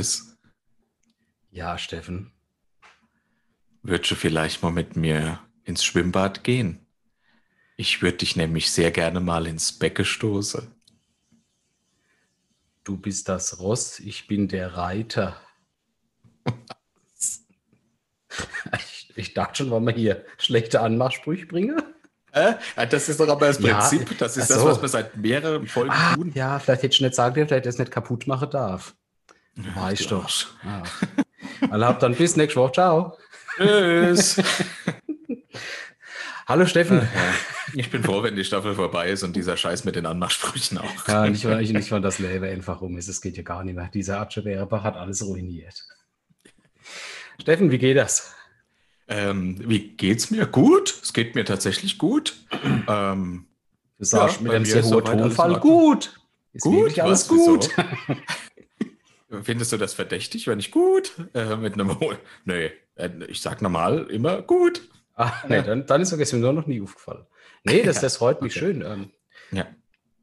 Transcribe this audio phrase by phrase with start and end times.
[0.00, 0.38] Boris.
[1.50, 2.32] Ja, Steffen.
[3.82, 6.86] Würdest du vielleicht mal mit mir ins Schwimmbad gehen?
[7.76, 10.74] Ich würde dich nämlich sehr gerne mal ins Becke stoßen.
[12.82, 15.38] Du bist das Ross, ich bin der Reiter.
[18.78, 21.82] ich, ich dachte schon, wollen wir hier schlechte Anmachsprüche bringen?
[22.32, 22.54] Äh?
[22.88, 24.10] Das ist doch aber das Prinzip.
[24.12, 24.54] Ja, das ist so.
[24.54, 26.32] das, was wir seit mehreren Folgen ah, tun.
[26.34, 28.94] Ja, vielleicht hätte ich nicht sagen dürfen, vielleicht das nicht kaputt machen darf.
[29.56, 30.30] Weiß doch.
[30.64, 30.82] Ja.
[31.70, 32.72] Also habt dann bis nächste Woche.
[32.72, 33.18] Ciao.
[33.56, 34.40] Tschüss.
[36.46, 37.08] Hallo Steffen.
[37.74, 41.08] Ich bin froh, wenn die Staffel vorbei ist und dieser Scheiß mit den Anmachsprüchen auch.
[41.08, 43.08] Ja, nicht, nicht, nicht weil das Leben einfach rum ist.
[43.08, 43.88] Es geht ja gar nicht mehr.
[43.92, 45.84] Dieser Atsche Werbach hat alles ruiniert.
[47.40, 48.34] Steffen, wie geht das?
[49.06, 50.46] Ähm, wie geht's mir?
[50.46, 50.98] Gut.
[51.02, 52.36] Es geht mir tatsächlich gut.
[52.88, 53.46] Ähm,
[53.98, 56.14] du sagst ja, mit einem sehr hohen Tonfall gut.
[56.52, 57.70] Ist gut, alles gut.
[59.42, 62.18] Findest du das verdächtig, wenn ich gut äh, mit einem hohen?
[62.44, 64.82] Nee, äh, ich sag normal immer gut.
[65.14, 67.26] Ah, nee, dann, dann ist es mir noch nie aufgefallen.
[67.64, 68.60] Nee, das, das freut mich okay.
[68.60, 68.82] schön.
[68.82, 69.10] Ähm,
[69.52, 69.66] ja.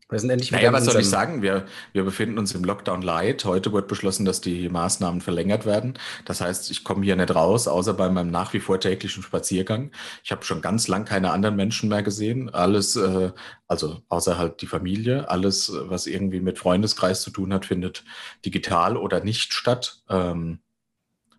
[0.10, 1.42] Wir sind endlich naja, was soll ich sagen?
[1.42, 3.44] Wir, wir befinden uns im Lockdown Light.
[3.44, 6.00] Heute wird beschlossen, dass die Maßnahmen verlängert werden.
[6.24, 9.92] Das heißt, ich komme hier nicht raus, außer bei meinem nach wie vor täglichen Spaziergang.
[10.24, 12.50] Ich habe schon ganz lang keine anderen Menschen mehr gesehen.
[12.50, 13.34] Alles, äh,
[13.68, 18.06] also außer halt die Familie, alles, was irgendwie mit Freundeskreis zu tun hat, findet
[18.46, 20.04] digital oder nicht statt.
[20.10, 20.60] Ähm,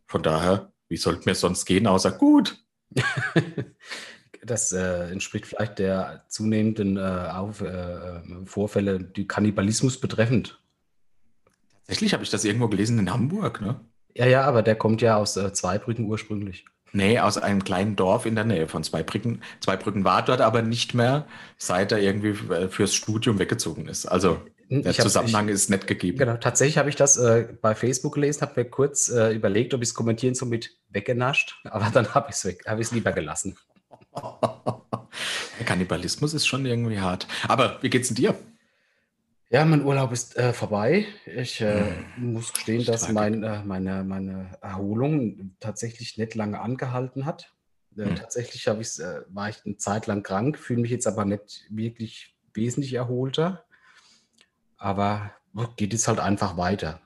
[0.05, 2.63] von daher, wie sollte mir sonst gehen, außer gut?
[4.45, 10.61] das äh, entspricht vielleicht der zunehmenden äh, Auf, äh, Vorfälle, die Kannibalismus betreffend.
[11.87, 13.81] Tatsächlich habe ich das irgendwo gelesen in Hamburg, ne?
[14.15, 16.65] Ja, ja, aber der kommt ja aus äh, Zweibrücken ursprünglich.
[16.93, 19.43] Nee, aus einem kleinen Dorf in der Nähe von Zweibrücken.
[19.61, 21.27] Zweibrücken war dort aber nicht mehr,
[21.57, 24.07] seit er irgendwie äh, fürs Studium weggezogen ist.
[24.07, 26.19] Also der Zusammenhang ich, ist nicht gegeben.
[26.19, 29.83] Genau, tatsächlich habe ich das äh, bei Facebook gelesen, habe mir kurz äh, überlegt, ob
[29.83, 33.57] ich es kommentieren so mit weggenascht, aber dann habe ich es hab lieber gelassen.
[35.65, 37.27] Kannibalismus ist schon irgendwie hart.
[37.47, 38.35] Aber wie geht's denn dir?
[39.51, 41.07] Ja, mein Urlaub ist äh, vorbei.
[41.25, 42.33] Ich äh, hm.
[42.33, 47.55] muss gestehen, dass mein, äh, meine, meine Erholung tatsächlich nicht lange angehalten hat.
[47.97, 48.15] Hm.
[48.15, 52.37] Tatsächlich ich, äh, war ich eine Zeit lang krank, fühle mich jetzt aber nicht wirklich
[52.53, 53.65] wesentlich erholter.
[54.77, 55.33] Aber
[55.77, 57.01] geht es halt einfach weiter.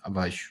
[0.00, 0.50] Aber ich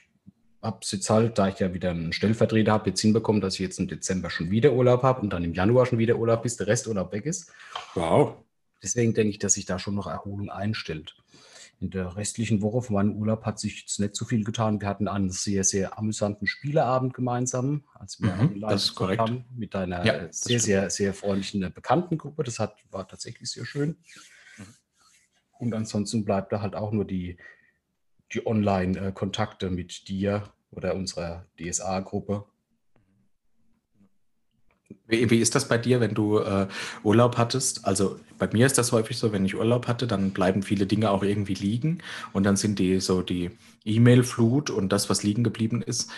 [0.62, 3.60] habe es jetzt halt, da ich ja wieder einen Stellvertreter habe, jetzt hinbekommen, dass ich
[3.60, 6.56] jetzt im Dezember schon wieder Urlaub habe und dann im Januar schon wieder Urlaub, bis
[6.56, 7.52] der Resturlaub weg ist.
[7.94, 8.36] Wow.
[8.82, 11.16] Deswegen denke ich, dass sich da schon noch Erholung einstellt.
[11.80, 14.80] In der restlichen Woche von meinem Urlaub hat sich jetzt nicht so viel getan.
[14.80, 19.20] Wir hatten einen sehr, sehr amüsanten Spieleabend gemeinsam, als wir mhm, das ist korrekt.
[19.20, 22.44] haben, mit einer ja, sehr, sehr, sehr freundlichen Bekanntengruppe.
[22.44, 23.96] Das hat, war tatsächlich sehr schön.
[24.58, 24.64] Mhm.
[25.58, 27.36] Und ansonsten bleibt da halt auch nur die
[28.34, 32.44] die Online-Kontakte mit dir oder unserer DSA-Gruppe.
[35.06, 36.68] Wie, wie, ist das bei dir, wenn du äh,
[37.02, 37.86] Urlaub hattest?
[37.86, 41.10] Also bei mir ist das häufig so, wenn ich Urlaub hatte, dann bleiben viele Dinge
[41.10, 41.98] auch irgendwie liegen
[42.32, 43.50] und dann sind die so die
[43.84, 46.10] E-Mail-Flut und das, was liegen geblieben ist,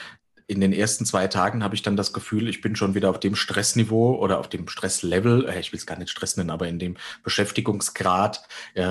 [0.46, 3.20] in den ersten zwei Tagen habe ich dann das Gefühl, ich bin schon wieder auf
[3.20, 6.68] dem Stressniveau oder auf dem Stresslevel, äh, ich will es gar nicht Stress nennen, aber
[6.68, 8.84] in dem Beschäftigungsgrad, äh,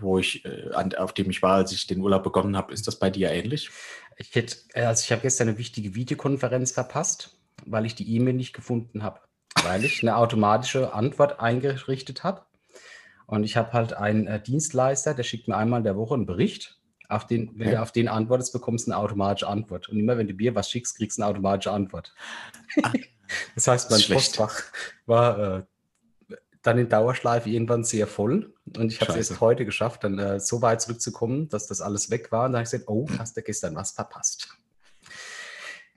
[0.00, 2.72] wo ich, äh, auf dem ich war, als ich den Urlaub begonnen habe.
[2.72, 3.70] Ist das bei dir ähnlich?
[4.16, 7.36] Ich hätte, äh, also ich habe gestern eine wichtige Videokonferenz verpasst,
[7.66, 9.20] weil ich die E-Mail nicht gefunden habe,
[9.62, 12.42] weil ich eine automatische Antwort eingerichtet habe.
[13.26, 16.26] Und ich habe halt einen äh, Dienstleister, der schickt mir einmal in der Woche einen
[16.26, 16.79] Bericht
[17.10, 17.74] auf den, wenn ja.
[17.74, 19.88] du auf den antwortest, bekommst du eine automatische Antwort.
[19.88, 22.14] Und immer wenn du mir was schickst, kriegst du eine automatische Antwort.
[22.82, 22.92] Ah,
[23.54, 24.62] das heißt, mein Postfach
[25.06, 25.62] war äh,
[26.62, 28.54] dann in Dauerschleife irgendwann sehr voll.
[28.76, 32.10] Und ich habe es erst heute geschafft, dann äh, so weit zurückzukommen, dass das alles
[32.10, 32.46] weg war.
[32.46, 34.56] Und dann habe ich gesagt, oh, hast du gestern was verpasst.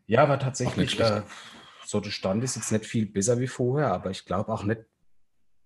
[0.06, 1.21] Ja, aber tatsächlich, äh,
[1.86, 4.81] so der Stand ist jetzt nicht viel besser wie vorher, aber ich glaube auch nicht,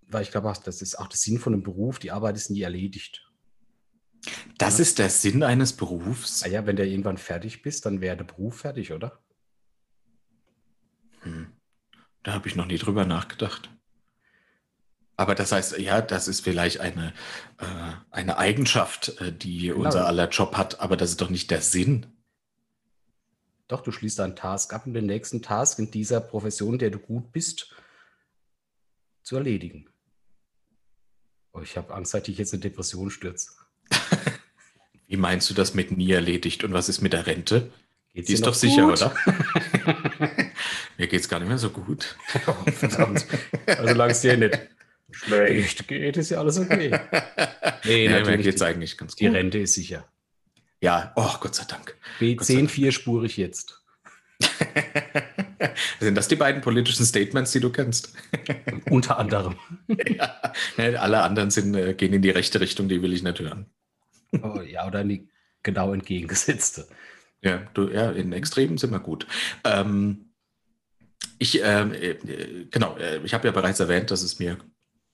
[0.08, 2.62] weil ich glaube, das ist auch der Sinn von einem Beruf, die Arbeit ist nie
[2.62, 3.27] erledigt.
[4.58, 4.82] Das ja.
[4.82, 6.42] ist der Sinn eines Berufs.
[6.42, 9.18] Ah ja, wenn du irgendwann fertig bist, dann wäre der Beruf fertig, oder?
[11.20, 11.52] Hm.
[12.22, 13.70] Da habe ich noch nie drüber nachgedacht.
[15.16, 17.12] Aber das heißt, ja, das ist vielleicht eine,
[17.58, 19.84] äh, eine Eigenschaft, äh, die genau.
[19.84, 22.06] unser aller Job hat, aber das ist doch nicht der Sinn.
[23.66, 26.98] Doch, du schließt einen Task ab, um den nächsten Task in dieser Profession, der du
[26.98, 27.74] gut bist,
[29.22, 29.90] zu erledigen.
[31.52, 33.50] Oh, ich habe Angst, dass ich jetzt eine Depression stürze.
[35.08, 36.64] Wie meinst du das mit nie erledigt?
[36.64, 37.72] Und was ist mit der Rente?
[38.14, 39.00] Geht's Die ist doch sicher, gut?
[39.00, 39.14] oder?
[40.98, 42.16] Mir geht es gar nicht mehr so gut.
[42.46, 43.24] Oh, verdammt.
[43.66, 44.58] Also solange es dir nicht
[45.10, 46.98] schlecht geht, ist ja alles okay.
[47.84, 49.20] Nee, nee mir geht es eigentlich ganz gut.
[49.20, 50.04] Die Rente ist sicher.
[50.80, 51.96] Ja, oh, Gott sei Dank.
[52.20, 53.82] B10 vierspurig jetzt.
[56.00, 58.12] Sind das die beiden politischen Statements, die du kennst?
[58.90, 59.56] Unter anderem.
[59.86, 60.40] ja,
[60.76, 63.66] alle anderen sind, äh, gehen in die rechte Richtung, die will ich nicht hören.
[64.42, 65.28] Oh, ja, oder die
[65.62, 66.86] genau entgegengesetzte.
[67.42, 69.26] Ja, du, ja in Extremen sind wir gut.
[69.64, 70.32] Ähm,
[71.38, 72.16] ich, ähm, äh,
[72.70, 74.58] genau, äh, ich habe ja bereits erwähnt, dass es mir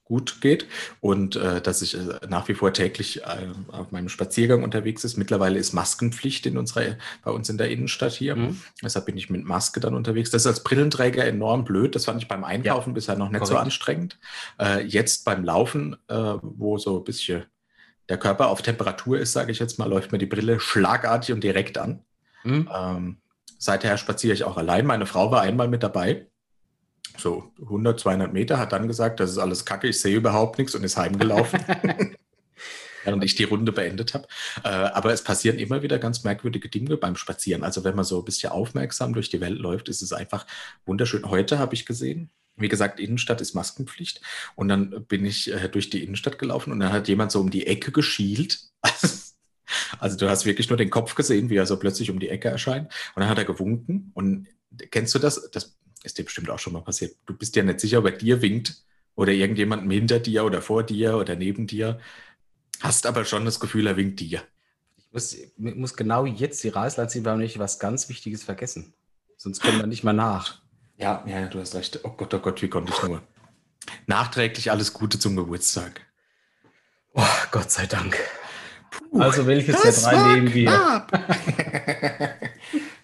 [0.04, 0.66] gut geht
[1.00, 5.16] und äh, dass ich äh, nach wie vor täglich äh, auf meinem Spaziergang unterwegs ist.
[5.16, 8.36] Mittlerweile ist Maskenpflicht in unserer, bei uns in der Innenstadt hier.
[8.36, 8.60] Mhm.
[8.82, 10.30] Deshalb bin ich mit Maske dann unterwegs.
[10.30, 11.94] Das ist als Brillenträger enorm blöd.
[11.94, 12.94] Das fand ich beim Einkaufen ja.
[12.94, 13.48] bisher noch nicht Korrekt.
[13.48, 14.18] so anstrengend.
[14.60, 17.44] Äh, jetzt beim Laufen, wo so ein bisschen
[18.08, 21.42] der Körper auf Temperatur ist, sage ich jetzt mal, läuft mir die Brille schlagartig und
[21.42, 22.04] direkt an.
[22.44, 22.68] Mhm.
[22.74, 23.16] Ähm,
[23.58, 24.86] seither spaziere ich auch allein.
[24.86, 26.26] Meine Frau war einmal mit dabei
[27.16, 30.74] so 100, 200 Meter, hat dann gesagt, das ist alles kacke, ich sehe überhaupt nichts
[30.74, 31.60] und ist heimgelaufen.
[33.04, 34.26] während ich die Runde beendet habe.
[34.64, 37.62] Äh, aber es passieren immer wieder ganz merkwürdige Dinge beim Spazieren.
[37.62, 40.46] Also wenn man so ein bisschen aufmerksam durch die Welt läuft, ist es einfach
[40.86, 41.28] wunderschön.
[41.28, 44.20] Heute habe ich gesehen, wie gesagt, Innenstadt ist Maskenpflicht.
[44.54, 47.50] Und dann bin ich äh, durch die Innenstadt gelaufen und dann hat jemand so um
[47.50, 48.60] die Ecke geschielt.
[49.98, 52.48] Also du hast wirklich nur den Kopf gesehen, wie er so plötzlich um die Ecke
[52.48, 52.92] erscheint.
[53.14, 54.10] Und dann hat er gewunken.
[54.14, 54.46] Und
[54.90, 55.50] kennst du das?
[55.52, 57.16] Das ist dir bestimmt auch schon mal passiert.
[57.26, 58.84] Du bist ja nicht sicher, ob er dir winkt
[59.14, 61.98] oder irgendjemandem hinter dir oder vor dir oder neben dir.
[62.80, 64.42] Hast aber schon das Gefühl, er winkt dir.
[64.96, 68.92] Ich muss, muss genau jetzt die Reißleine weil nicht was ganz Wichtiges vergessen.
[69.36, 70.63] Sonst kommen wir nicht mal nach.
[70.96, 72.00] Ja, ja, du hast recht.
[72.04, 73.22] Oh Gott, oh Gott, wie konnte ich nur.
[74.06, 76.00] Nachträglich alles Gute zum Geburtstag.
[77.14, 78.18] Oh, Gott sei Dank.
[78.90, 81.06] Puh, also welches der drei nehmen wir?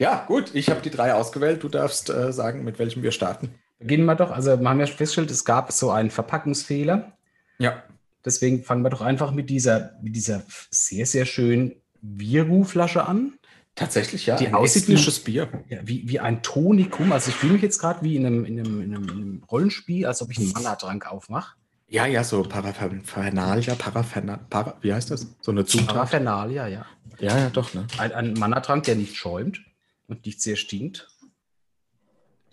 [0.01, 1.63] Ja, gut, ich habe die drei ausgewählt.
[1.63, 3.55] Du darfst äh, sagen, mit welchem wir starten.
[3.79, 4.31] Beginnen wir doch.
[4.31, 7.19] Also, wir haben ja festgestellt, es gab so einen Verpackungsfehler.
[7.59, 7.83] Ja.
[8.25, 13.35] Deswegen fangen wir doch einfach mit dieser, mit dieser sehr, sehr schönen Viru-Flasche an.
[13.75, 14.37] Tatsächlich, ja.
[14.37, 14.87] Die ein aussieht
[15.25, 15.49] Bier.
[15.69, 17.13] Ja, wie, wie ein Tonikum.
[17.13, 19.45] Also, ich fühle mich jetzt gerade wie in einem, in, einem, in, einem, in einem
[19.51, 21.55] Rollenspiel, als ob ich einen Mana-Trank aufmache.
[21.89, 25.27] Ja, ja, so Paraphernalia, Paraphernalia, para, wie heißt das?
[25.41, 25.89] So eine Zutat.
[25.89, 26.87] Paraphernalia, ja.
[27.19, 27.87] Ja, ja, doch, ne?
[27.99, 29.61] Ein, ein Mana-Trank, der nicht schäumt
[30.07, 31.09] und nicht sehr stinkt.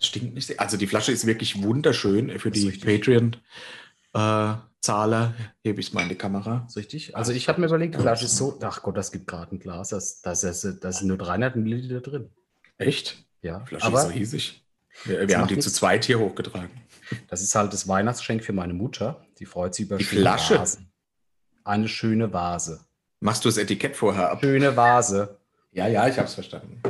[0.00, 0.60] Stinkt nicht sehr.
[0.60, 3.42] Also die Flasche ist wirklich wunderschön für die Patreon-Zahler.
[4.18, 4.54] Äh,
[5.62, 6.64] Hebe ich es mal in die Kamera.
[6.66, 7.14] Ist richtig.
[7.16, 9.58] Also ich habe mir überlegt, die Flasche ist so, ach Gott, das gibt gerade ein
[9.58, 12.30] Glas, da das, das, das sind nur 300 Milliliter drin.
[12.78, 13.26] Echt?
[13.42, 13.58] Ja.
[13.60, 14.64] Die Flasche aber ist so riesig.
[15.04, 15.70] Wir, wir haben die nichts.
[15.70, 16.70] zu zweit hier hochgetragen.
[17.28, 19.24] Das ist halt das Weihnachtsgeschenk für meine Mutter.
[19.38, 20.58] Die freut sich über die Flasche.
[20.58, 20.90] Vasen.
[21.64, 22.80] Eine schöne Vase.
[23.20, 24.40] Machst du das Etikett vorher ab?
[24.40, 25.38] Schöne Vase.
[25.72, 26.80] Ja, ja, ich habe es verstanden.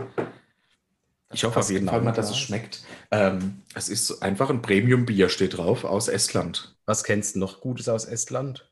[1.33, 2.85] Ich hoffe auf jeden Fall mal, dass es schmeckt.
[3.11, 6.77] Ähm, es ist einfach ein Premium-Bier, steht drauf, aus Estland.
[6.87, 8.71] Was kennst du noch Gutes aus Estland?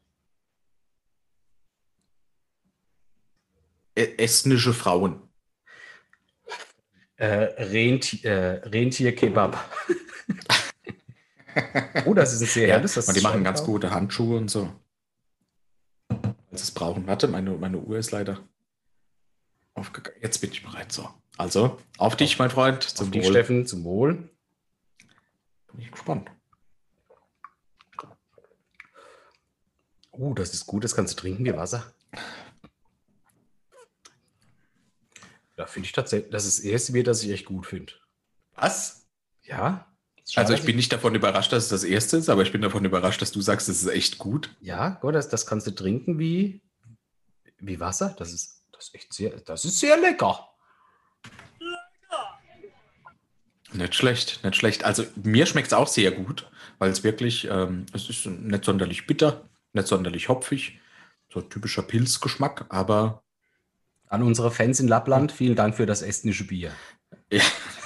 [3.95, 5.23] E estnische Frauen.
[7.17, 9.59] Äh, Rentier, äh, Rentier-Kebab.
[12.07, 14.71] oh, das ist ein sehr ja, das Die machen ganz gute Handschuhe und so.
[16.09, 17.07] Sie es brauchen.
[17.07, 18.41] Warte, meine, meine Uhr ist leider
[19.77, 20.19] aufgegangen.
[20.23, 20.93] Jetzt bin ich bereit.
[20.93, 21.09] So.
[21.37, 22.83] Also, auf dich, mein Freund.
[22.83, 23.21] Zum auf Wohl.
[23.21, 24.31] dich, Steffen, zum Wohl.
[25.73, 26.31] Bin ich gespannt.
[30.19, 31.93] Oh, das ist gut, das kannst du trinken wie Wasser.
[35.57, 37.93] Da finde ich tatsächlich, das ist das erste Bier, das ich echt gut finde.
[38.55, 39.07] Was?
[39.43, 39.87] Ja.
[40.35, 42.85] Also ich bin nicht davon überrascht, dass es das erste ist, aber ich bin davon
[42.85, 44.57] überrascht, dass du sagst, es ist echt gut.
[44.61, 46.63] Ja, gut, das, das kannst du trinken wie,
[47.59, 48.15] wie Wasser.
[48.19, 50.49] Das ist, das ist echt sehr, das ist sehr lecker.
[53.73, 54.85] Nicht schlecht, nicht schlecht.
[54.85, 59.07] Also mir schmeckt es auch sehr gut, weil es wirklich, ähm, es ist nicht sonderlich
[59.07, 60.81] bitter, nicht sonderlich hopfig,
[61.33, 63.23] so typischer Pilzgeschmack, aber.
[64.09, 66.71] An unsere Fans in Lappland, vielen Dank für das estnische Bier.
[67.29, 67.43] Ja.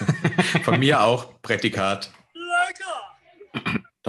[0.64, 2.12] Von mir auch, Prädikat.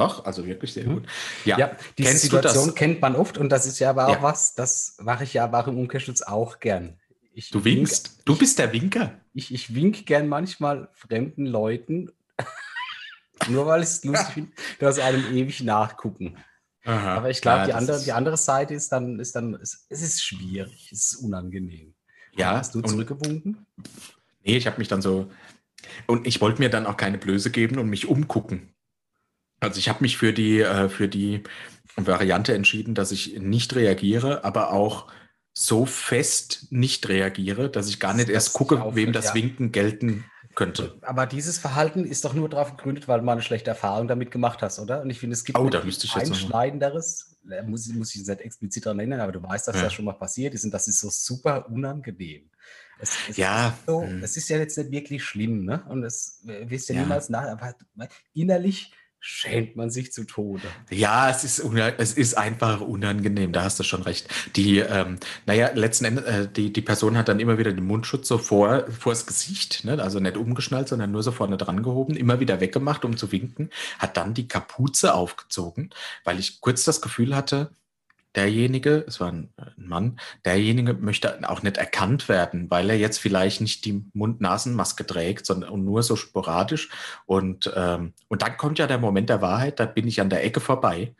[0.01, 1.05] Doch, also wirklich sehr gut.
[1.45, 4.23] Ja, ja diese Situation kennt man oft und das ist ja aber auch ja.
[4.23, 6.99] was, das mache ich ja aber im Umkehrschluss auch gern.
[7.33, 8.09] Ich du winkst?
[8.09, 9.19] Wink, du bist der Winker?
[9.33, 12.11] Ich, ich wink gern manchmal fremden Leuten,
[13.47, 16.35] nur weil ich es lustig finde, dass einem ewig nachgucken.
[16.83, 19.85] Aha, Aber ich glaube, ja, die, andere, die andere Seite ist dann, ist dann es,
[19.87, 21.93] es ist schwierig, es ist unangenehm.
[22.35, 22.57] Ja.
[22.57, 23.67] Hast du zurückgewunken?
[24.43, 25.29] Nee, ich habe mich dann so.
[26.07, 28.73] Und ich wollte mir dann auch keine Blöße geben und mich umgucken.
[29.61, 31.43] Also ich habe mich für die, äh, für die
[31.95, 35.07] Variante entschieden, dass ich nicht reagiere, aber auch
[35.53, 39.35] so fest nicht reagiere, dass ich gar nicht das erst gucke, wem das ja.
[39.35, 40.25] Winken gelten
[40.55, 40.97] könnte.
[41.01, 44.31] Aber dieses Verhalten ist doch nur darauf gegründet, weil du mal eine schlechte Erfahrung damit
[44.31, 45.01] gemacht hast, oder?
[45.01, 45.69] Und ich finde, es gibt oh,
[46.13, 47.31] einschneidenderes
[47.65, 49.83] muss, muss ich nicht explizit daran erinnern, aber du weißt, dass ja.
[49.83, 52.49] das schon mal passiert ist und das ist so super unangenehm.
[52.99, 53.69] Es, es ja.
[53.69, 54.23] Ist so, hm.
[54.23, 55.83] es ist ja jetzt nicht wirklich schlimm, ne?
[55.89, 57.01] Und es wirst ja, ja.
[57.01, 57.75] niemals nach, aber
[58.33, 60.63] innerlich schämt man sich zu Tode.
[60.89, 61.63] Ja, es ist,
[61.97, 64.27] es ist einfach unangenehm, da hast du schon recht.
[64.55, 68.27] Die, ähm, naja, letzten Endes, äh, die, die Person hat dann immer wieder den Mundschutz
[68.27, 70.01] so vor, vors Gesicht, ne?
[70.01, 73.69] also nicht umgeschnallt, sondern nur so vorne dran gehoben, immer wieder weggemacht, um zu winken,
[73.99, 75.91] hat dann die Kapuze aufgezogen,
[76.23, 77.69] weil ich kurz das Gefühl hatte,
[78.35, 83.61] derjenige, es war ein, Mann, derjenige möchte auch nicht erkannt werden, weil er jetzt vielleicht
[83.61, 86.89] nicht die Mund-Nasen-Maske trägt, sondern nur so sporadisch.
[87.25, 90.43] Und, ähm, und dann kommt ja der Moment der Wahrheit, da bin ich an der
[90.43, 91.15] Ecke vorbei.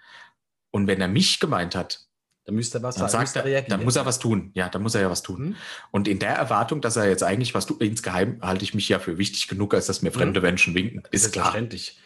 [0.71, 2.07] Und wenn er mich gemeint hat,
[2.45, 4.51] dann müsste er was dann sagt er, dann muss er was tun.
[4.55, 5.49] Ja, dann muss er ja was tun.
[5.49, 5.55] Mhm.
[5.91, 8.99] Und in der Erwartung, dass er jetzt eigentlich was tut, insgeheim halte ich mich ja
[8.99, 10.45] für wichtig genug, als dass mir fremde mhm.
[10.45, 11.03] Menschen winken.
[11.11, 11.55] Ist klar.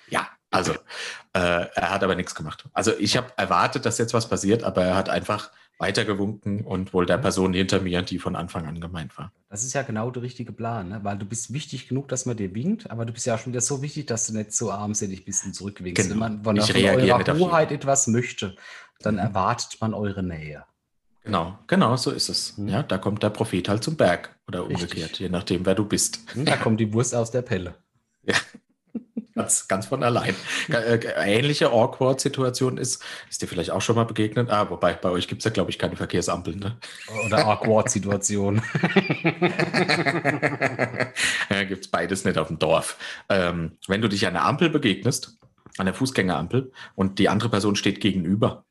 [0.10, 0.74] Ja, also
[1.34, 2.66] äh, er hat aber nichts gemacht.
[2.74, 7.06] Also ich habe erwartet, dass jetzt was passiert, aber er hat einfach weitergewunken und wohl
[7.06, 7.18] der.
[7.18, 9.32] Person hinter mir, die von Anfang an gemeint war.
[9.50, 11.00] Das ist ja genau der richtige Plan, ne?
[11.04, 13.62] weil du bist wichtig genug, dass man dir winkt, aber du bist ja schon wieder
[13.62, 16.04] so wichtig, dass du nicht so armselig bist und zurückwinkst.
[16.04, 16.14] Genau.
[16.14, 18.56] Wenn man von, ich von eurer Hoheit etwas möchte,
[19.00, 19.22] dann mhm.
[19.22, 20.66] erwartet man eure Nähe.
[21.24, 22.58] Genau, genau, so ist es.
[22.58, 22.68] Mhm.
[22.68, 25.20] Ja, da kommt der Prophet halt zum Berg oder umgekehrt, Richtig.
[25.20, 26.20] je nachdem, wer du bist.
[26.36, 27.76] Mhm, da kommt die Wurst aus der Pelle.
[28.28, 28.36] Ja,
[29.36, 30.34] Ganz, ganz von allein.
[30.70, 34.50] Äh, ähnliche Awkward-Situation ist, ist dir vielleicht auch schon mal begegnet.
[34.50, 36.58] Ah, wobei bei euch gibt es ja, glaube ich, keine Verkehrsampeln.
[36.58, 36.78] Ne?
[37.26, 38.62] Oder Awkward-Situation.
[41.50, 42.98] ja, gibt es beides nicht auf dem Dorf.
[43.28, 45.38] Ähm, wenn du dich an einer Ampel begegnest,
[45.78, 48.64] an der Fußgängerampel, und die andere Person steht gegenüber,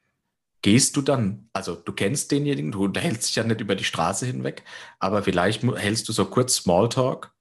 [0.63, 4.25] gehst du dann, also du kennst denjenigen, du hältst dich ja nicht über die Straße
[4.25, 4.65] hinweg,
[4.99, 7.34] aber vielleicht hältst du so kurz Smalltalk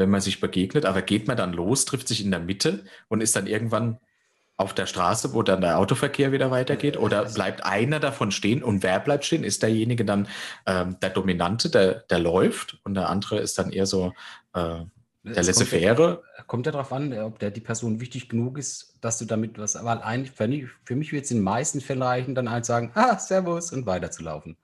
[0.00, 3.20] wenn man sich begegnet, aber geht man dann los, trifft sich in der Mitte und
[3.20, 4.00] ist dann irgendwann
[4.56, 6.98] auf der Straße, wo dann der Autoverkehr wieder weitergeht?
[6.98, 9.42] Oder bleibt einer davon stehen und wer bleibt stehen?
[9.42, 10.28] Ist derjenige dann
[10.66, 14.12] ähm, der Dominante, der, der läuft und der andere ist dann eher so
[14.52, 14.80] äh,
[15.22, 16.22] der Laissez-faire?
[16.50, 19.76] Kommt ja darauf an, ob der die Person wichtig genug ist, dass du damit was.
[19.76, 22.64] Aber eigentlich, für mich, für mich wird es in den meisten Fällen reichen, dann halt
[22.64, 24.56] sagen, ah, Servus und weiterzulaufen.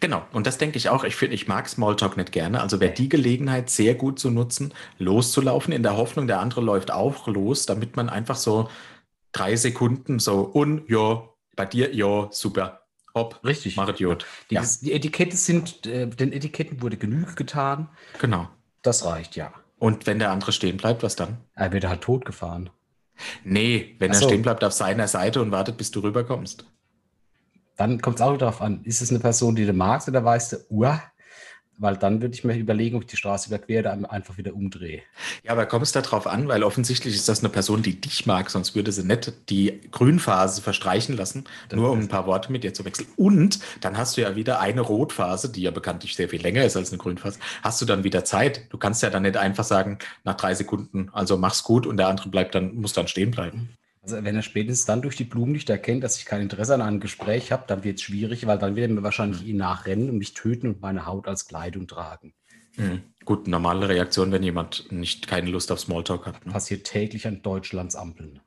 [0.00, 1.04] Genau, und das denke ich auch.
[1.04, 2.62] Ich finde, ich mag Smalltalk nicht gerne.
[2.62, 6.90] Also wäre die Gelegenheit sehr gut zu nutzen, loszulaufen, in der Hoffnung, der andere läuft
[6.90, 8.70] auch los, damit man einfach so
[9.32, 12.86] drei Sekunden so und ja, bei dir, ja, super.
[13.14, 13.76] Hopp, richtig.
[13.76, 14.24] Mach Idiot.
[14.48, 14.64] Die, ja.
[14.80, 17.90] die Etikette sind, äh, den Etiketten wurde Genüge getan.
[18.20, 18.48] Genau.
[18.80, 19.52] Das reicht, ja.
[19.78, 21.38] Und wenn der andere stehen bleibt, was dann?
[21.54, 22.70] Er wird halt tot gefahren.
[23.44, 24.28] Nee, wenn Ach er so.
[24.28, 26.66] stehen bleibt auf seiner Seite und wartet, bis du rüberkommst
[27.76, 30.52] dann kommt es auch darauf an, ist es eine Person, die du magst oder weißt
[30.52, 31.02] du, uah,
[31.78, 35.02] weil dann würde ich mir überlegen, ob ich die Straße überquere oder einfach wieder umdrehe.
[35.44, 38.50] Ja, aber kommt es darauf an, weil offensichtlich ist das eine Person, die dich mag,
[38.50, 42.64] sonst würde sie nicht die Grünphase verstreichen lassen, das nur um ein paar Worte mit
[42.64, 43.08] dir zu wechseln.
[43.16, 46.76] Und dann hast du ja wieder eine Rotphase, die ja bekanntlich sehr viel länger ist
[46.76, 48.66] als eine Grünphase, hast du dann wieder Zeit.
[48.70, 52.08] Du kannst ja dann nicht einfach sagen, nach drei Sekunden, also mach's gut und der
[52.08, 53.70] andere bleibt dann, muss dann stehen bleiben.
[54.06, 57.00] Also wenn er spätestens dann durch die Blumenlichter erkennt, dass ich kein Interesse an einem
[57.00, 60.18] Gespräch habe, dann wird es schwierig, weil dann wird er mir wahrscheinlich ihn nachrennen und
[60.18, 62.32] mich töten und meine Haut als Kleidung tragen.
[62.76, 63.02] Mhm.
[63.24, 66.46] Gut, normale Reaktion, wenn jemand nicht keine Lust auf Smalltalk hat.
[66.46, 66.52] Ne?
[66.52, 68.38] Passiert täglich an Deutschlands Ampeln.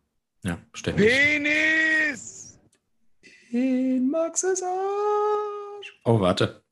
[0.43, 1.09] Ja, ständig.
[1.09, 2.57] Penis!
[3.51, 5.99] In Maxes Arsch.
[6.05, 6.63] Oh, warte.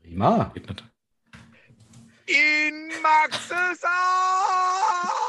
[0.00, 0.52] Prima.
[2.26, 5.19] In Maxes Arsch!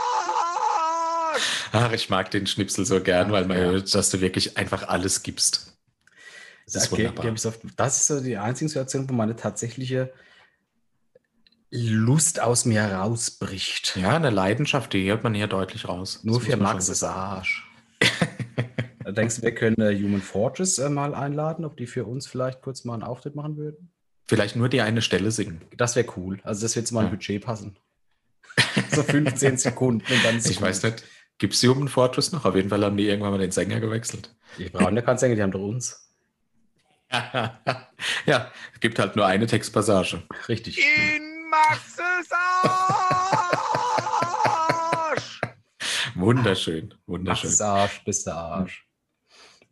[1.71, 3.63] Ach, ich mag den Schnipsel so gern, weil man ja.
[3.63, 5.77] hört, dass du wirklich einfach alles gibst.
[6.65, 7.33] Das ist, wunderbar.
[7.75, 10.13] das ist so die einzige Situation, wo meine tatsächliche
[11.69, 13.97] Lust aus mir rausbricht.
[13.97, 16.19] Ja, eine Leidenschaft, die hört man hier deutlich raus.
[16.23, 17.67] Nur für Maxes Arsch.
[19.07, 22.61] Denkst du, wir können äh, Human Fortress äh, mal einladen, ob die für uns vielleicht
[22.61, 23.91] kurz mal einen Auftritt machen würden?
[24.27, 25.61] Vielleicht nur die eine Stelle singen.
[25.75, 26.39] Das wäre cool.
[26.43, 27.11] Also das wird zu meinem ja.
[27.11, 27.77] Budget passen.
[28.91, 30.67] so 15 Sekunden und dann ist Ich gut.
[30.67, 31.03] weiß nicht.
[31.41, 32.45] Gibt es Human Fortress noch?
[32.45, 34.31] Auf jeden Fall haben die irgendwann mal den Sänger gewechselt.
[34.59, 36.07] Die brauchen ja keinen Sänger, die haben doch uns.
[38.27, 40.21] ja, es gibt halt nur eine Textpassage.
[40.47, 40.77] Richtig.
[40.77, 42.29] In Maxes
[45.01, 45.41] Arsch!
[46.13, 47.49] wunderschön, wunderschön.
[47.49, 48.87] Maxes Arsch, bist der Arsch.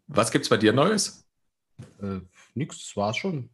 [0.07, 1.23] Was gibt's bei dir Neues?
[2.01, 2.21] Äh,
[2.55, 3.51] nix, das war's schon.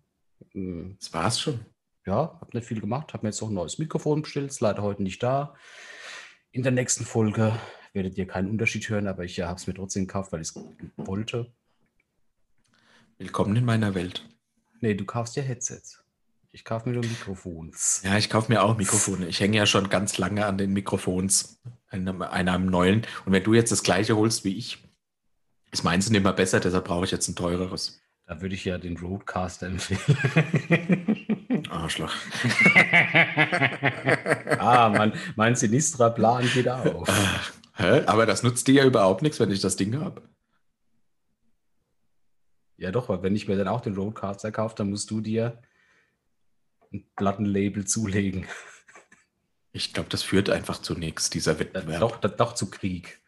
[0.53, 1.65] Das war's schon.
[2.05, 4.83] Ja, hab nicht viel gemacht, hab mir jetzt auch ein neues Mikrofon bestellt, ist leider
[4.83, 5.53] heute nicht da.
[6.53, 7.59] In der nächsten Folge
[7.95, 10.49] werdet ihr keinen Unterschied hören, aber ich ja, habe es mir trotzdem gekauft, weil ich
[10.49, 10.55] es
[10.97, 11.51] wollte.
[13.17, 14.27] Willkommen in meiner Welt.
[14.81, 16.03] Nee, du kaufst ja Headsets.
[16.51, 18.01] Ich kaufe mir nur Mikrofons.
[18.03, 19.27] Ja, ich kaufe mir auch Mikrofone.
[19.27, 21.59] Ich hänge ja schon ganz lange an den Mikrofons,
[21.89, 23.07] einem, einem neuen.
[23.25, 24.83] Und wenn du jetzt das gleiche holst wie ich,
[25.71, 28.01] Ist meins nicht mehr besser, deshalb brauche ich jetzt ein teureres.
[28.27, 31.67] Da würde ich ja den Roadcaster empfehlen.
[31.69, 32.13] Arschloch.
[34.59, 37.09] ah, mein, mein Sinistra-Plan geht auf.
[37.75, 38.05] Hä?
[38.05, 40.21] Aber das nutzt dir ja überhaupt nichts, wenn ich das Ding habe.
[42.77, 45.61] Ja, doch, weil wenn ich mir dann auch den Roadcaster kaufe, dann musst du dir
[46.91, 48.47] ein Plattenlabel zulegen.
[49.71, 51.99] Ich glaube, das führt einfach zu nichts, dieser Wettbewerb.
[51.99, 53.21] Doch, doch zu Krieg.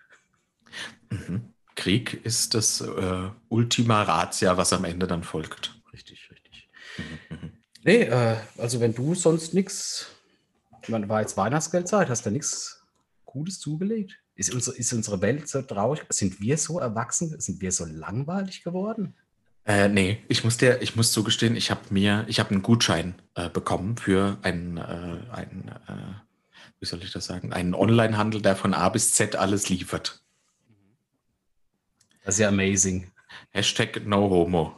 [1.10, 1.54] Mhm.
[1.76, 5.78] Krieg ist das äh, Ultima Ratia, was am Ende dann folgt.
[5.92, 6.70] Richtig, richtig.
[7.30, 7.52] Mhm.
[7.84, 10.08] Nee, äh, also wenn du sonst nichts,
[10.88, 12.82] man war jetzt Weihnachtsgeldzeit, hast du nichts
[13.26, 14.18] Gutes zugelegt?
[14.38, 16.06] Ist unsere, ist unsere Welt so traurig?
[16.10, 17.40] Sind wir so erwachsen?
[17.40, 19.16] Sind wir so langweilig geworden?
[19.66, 23.16] Äh, nee, ich muss dir, ich muss zugestehen, ich habe mir, ich habe einen Gutschein
[23.36, 26.14] äh, bekommen für einen, äh, einen äh,
[26.80, 30.22] wie soll ich das sagen, einen Onlinehandel, der von A bis Z alles liefert.
[32.24, 33.12] Das ist ja amazing.
[33.50, 34.76] Hashtag no homo.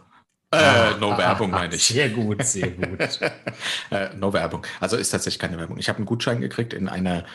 [0.51, 1.85] Äh, no ah, Werbung meine ich.
[1.85, 3.19] Sehr gut, sehr gut.
[3.91, 4.65] äh, no Werbung.
[4.79, 5.77] Also ist tatsächlich keine Werbung.
[5.77, 7.25] Ich habe einen Gutschein gekriegt in einer,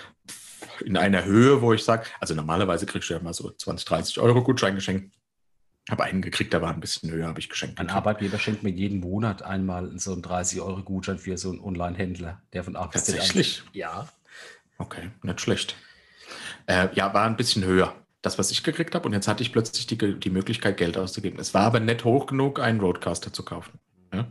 [0.84, 4.18] in einer Höhe, wo ich sage, also normalerweise kriegst du ja mal so 20, 30
[4.20, 5.14] Euro Gutschein geschenkt.
[5.90, 7.78] Habe einen gekriegt, der war ein bisschen höher, habe ich geschenkt.
[7.78, 11.60] Ein Arbeitgeber schenkt mir jeden Monat einmal so einen 30 Euro Gutschein für so einen
[11.60, 13.16] Online-Händler, der von A bis Z.
[13.16, 13.62] Tatsächlich?
[13.72, 14.08] Ja.
[14.78, 15.76] Okay, nicht schlecht.
[16.66, 17.94] Äh, ja, war ein bisschen höher
[18.24, 19.06] das, was ich gekriegt habe.
[19.06, 21.38] Und jetzt hatte ich plötzlich die, die Möglichkeit, Geld auszugeben.
[21.38, 23.78] Es war aber nicht hoch genug, einen Roadcaster zu kaufen.
[24.12, 24.26] Ja?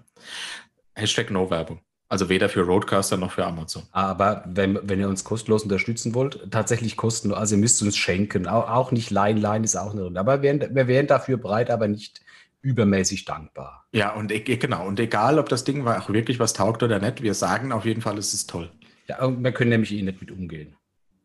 [0.95, 1.81] Hashtag No Werbung.
[2.10, 3.83] Also weder für Roadcaster noch für Amazon.
[3.91, 8.48] Aber wenn, wenn ihr uns kostenlos unterstützen wollt, tatsächlich kostenlos, also ihr müsst uns schenken.
[8.48, 10.17] Auch, auch nicht Leihen, Leihen ist auch nicht.
[10.17, 12.22] Aber wir wären, wir wären dafür bereit, aber nicht
[12.62, 13.86] übermäßig dankbar.
[13.91, 14.88] Ja, und e, e, genau.
[14.88, 18.01] Und egal, ob das Ding auch wirklich was taugt oder nicht, wir sagen auf jeden
[18.01, 18.72] Fall, es ist toll.
[19.07, 20.75] Ja, und wir können nämlich eh nicht mit umgehen.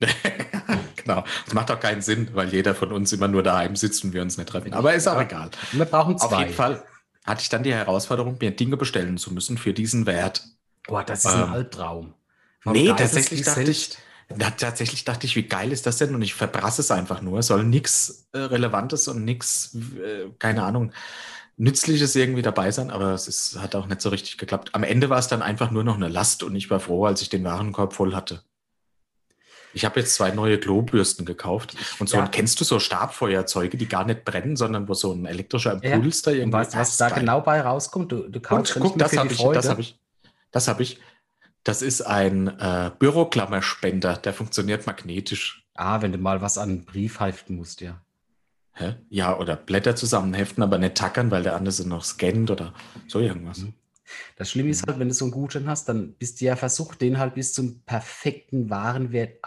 [0.96, 1.24] genau.
[1.44, 4.22] Das macht auch keinen Sinn, weil jeder von uns immer nur daheim sitzt und wir
[4.22, 4.72] uns nicht treffen.
[4.72, 5.50] Aber ist auch egal.
[5.72, 6.26] Wir brauchen zwei.
[6.26, 6.82] Auf jeden Fall
[7.24, 10.44] hatte ich dann die Herausforderung, mir Dinge bestellen zu müssen für diesen Wert.
[10.88, 12.14] Boah, das ist ähm, ein Albtraum.
[12.64, 13.96] Warum nee, tatsächlich dachte ich,
[14.34, 16.14] na, tatsächlich dachte ich, wie geil ist das denn?
[16.14, 17.38] Und ich verbrasse es einfach nur.
[17.38, 20.92] Es soll nichts äh, Relevantes und nichts, äh, keine Ahnung,
[21.56, 24.70] Nützliches irgendwie dabei sein, aber es ist, hat auch nicht so richtig geklappt.
[24.74, 27.22] Am Ende war es dann einfach nur noch eine Last und ich war froh, als
[27.22, 28.42] ich den Warenkorb voll hatte.
[29.74, 31.76] Ich habe jetzt zwei neue Klobürsten gekauft.
[31.98, 32.26] Und so, ja.
[32.26, 36.24] kennst du so Stabfeuerzeuge, die gar nicht brennen, sondern wo so ein elektrischer Impuls ja.
[36.24, 36.44] da irgendwie.
[36.44, 37.20] Und weißt, was da geil.
[37.20, 38.12] genau bei rauskommt?
[38.12, 39.98] Du, du kaufst Und, guck, das habe ich, das habe ich.
[40.50, 41.00] Das habe ich.
[41.64, 45.66] Das ist ein äh, Büroklammerspender, der funktioniert magnetisch.
[45.74, 48.00] Ah, wenn du mal was an einen Brief heften musst, ja.
[48.72, 48.94] Hä?
[49.10, 52.72] Ja, oder Blätter zusammenheften, aber nicht tackern, weil der andere noch scannt oder
[53.08, 53.58] so irgendwas.
[53.58, 53.74] Mhm.
[54.36, 54.90] Das Schlimme ist mhm.
[54.90, 57.52] halt, wenn du so einen Gutschein hast, dann bist du ja versucht, den halt bis
[57.52, 59.38] zum perfekten Warenwert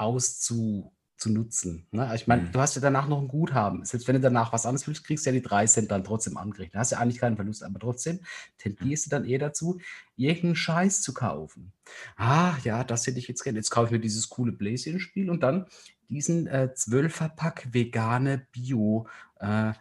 [1.21, 1.87] auszunutzen.
[1.91, 2.11] Ne?
[2.15, 2.51] Ich meine, mhm.
[2.51, 3.85] du hast ja danach noch ein Guthaben.
[3.85, 6.37] Selbst wenn du danach was anderes willst, kriegst du ja die 3 Cent dann trotzdem
[6.37, 6.75] angerechnet.
[6.75, 8.19] Da hast du ja eigentlich keinen Verlust, aber trotzdem
[8.57, 9.79] tendierst du dann eher dazu,
[10.17, 11.73] irgendeinen Scheiß zu kaufen.
[12.17, 13.59] Ah, ja, das hätte ich jetzt gerne.
[13.59, 15.67] Jetzt kaufe ich mir dieses coole Bläschen-Spiel und dann
[16.09, 19.07] diesen äh, 12er-Pack vegane Bio
[19.39, 19.73] äh.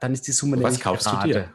[0.00, 1.28] Dann ist die Summe Was kaufst gerade.
[1.28, 1.52] du dir?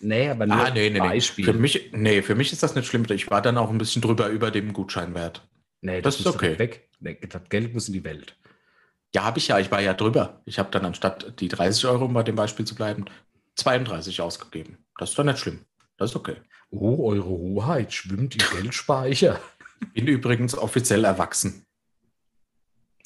[0.00, 1.44] Nee, aber nur ah, nee, nee, Beispiel.
[1.44, 1.52] Nee.
[1.52, 3.04] Für mich, nee, für mich ist das nicht schlimm.
[3.10, 5.46] Ich war dann auch ein bisschen drüber über dem Gutscheinwert.
[5.80, 6.58] Nee, das, das ist okay.
[6.58, 6.87] Weg.
[7.00, 8.36] Das Geld muss in die Welt.
[9.14, 9.58] Ja, habe ich ja.
[9.58, 10.42] Ich war ja drüber.
[10.44, 13.06] Ich habe dann anstatt die 30 Euro, um bei dem Beispiel zu bleiben,
[13.56, 14.78] 32 ausgegeben.
[14.98, 15.64] Das ist doch nicht schlimm.
[15.96, 16.36] Das ist okay.
[16.70, 19.40] Oh, eure Hoheit schwimmt im Geldspeicher.
[19.94, 21.64] Bin übrigens offiziell erwachsen.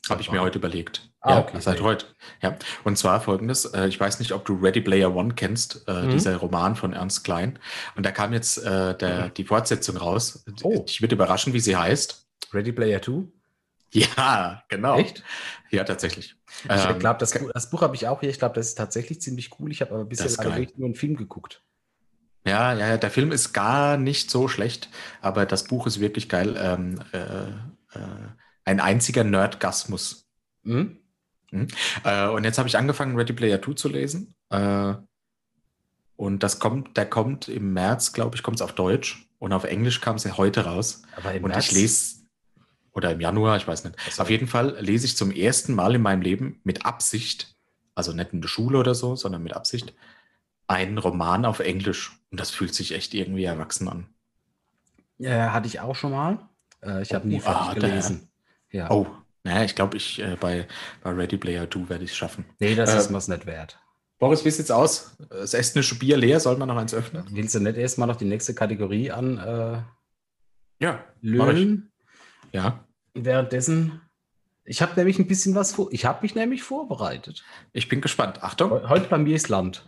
[0.09, 1.13] Habe ich mir heute überlegt.
[1.21, 1.61] Ah, ja, okay.
[1.61, 2.07] seit heute.
[2.41, 2.57] Ja.
[2.83, 6.11] Und zwar folgendes: äh, Ich weiß nicht, ob du Ready Player One kennst, äh, mhm.
[6.11, 7.61] dieser Roman von Ernst Klein.
[7.95, 9.35] Und da kam jetzt äh, der, mhm.
[9.35, 10.45] die Fortsetzung raus.
[10.65, 10.85] Oh.
[10.89, 12.27] Ich würde überraschen, wie sie heißt.
[12.53, 13.29] Ready Player Two?
[13.93, 14.99] Ja, genau.
[14.99, 15.23] Echt?
[15.71, 16.35] Ja, tatsächlich.
[16.65, 18.31] Ich ähm, glaube, das, das, Buch habe ich auch hier.
[18.31, 19.71] Ich glaube, das ist tatsächlich ziemlich cool.
[19.71, 20.31] Ich habe aber bisher
[20.77, 21.63] nur einen Film geguckt.
[22.47, 24.89] Ja, ja, der Film ist gar nicht so schlecht,
[25.21, 26.57] aber das Buch ist wirklich geil.
[26.59, 28.29] Ähm, äh, äh,
[28.65, 30.29] ein einziger Nerdgasmus.
[30.63, 30.99] Mhm.
[31.51, 31.69] Mhm.
[32.05, 34.35] Äh, und jetzt habe ich angefangen, Ready Player 2 zu lesen.
[34.51, 34.95] Äh,
[36.17, 39.29] und das kommt, der kommt im März, glaube ich, kommt es auf Deutsch.
[39.39, 41.03] Und auf Englisch kam es ja heute raus.
[41.17, 41.67] Aber im und März?
[41.67, 42.22] ich lese,
[42.93, 43.97] oder im Januar, ich weiß nicht.
[44.07, 44.23] Also.
[44.23, 47.55] Auf jeden Fall lese ich zum ersten Mal in meinem Leben mit Absicht,
[47.95, 49.95] also nicht in der Schule oder so, sondern mit Absicht,
[50.67, 52.19] einen Roman auf Englisch.
[52.31, 54.07] Und das fühlt sich echt irgendwie erwachsen an.
[55.19, 56.49] Ja, hatte ich auch schon mal.
[56.83, 58.29] Äh, ich habe nie oh, fertig ah, gelesen.
[58.71, 58.91] Ja.
[58.91, 59.07] Oh,
[59.45, 60.67] naja, ich glaube, ich äh, bei,
[61.03, 62.45] bei Ready Player 2 werde ich es schaffen.
[62.59, 63.79] Nee, das äh, ist mir's nicht wert.
[64.19, 65.17] Boris, wie sieht's aus?
[65.31, 67.25] Das estnische Bier leer, soll man noch eins öffnen?
[67.31, 69.83] Willst du nicht erstmal noch die nächste Kategorie an äh,
[70.79, 71.92] ja, löhnen?
[72.53, 72.85] Ja.
[73.15, 74.03] Währenddessen
[74.65, 75.89] Ich habe nämlich ein bisschen was vor.
[75.91, 77.43] Ich habe mich nämlich vorbereitet.
[77.73, 78.43] Ich bin gespannt.
[78.43, 78.71] Achtung.
[78.91, 79.87] Heute bei mir ist Land.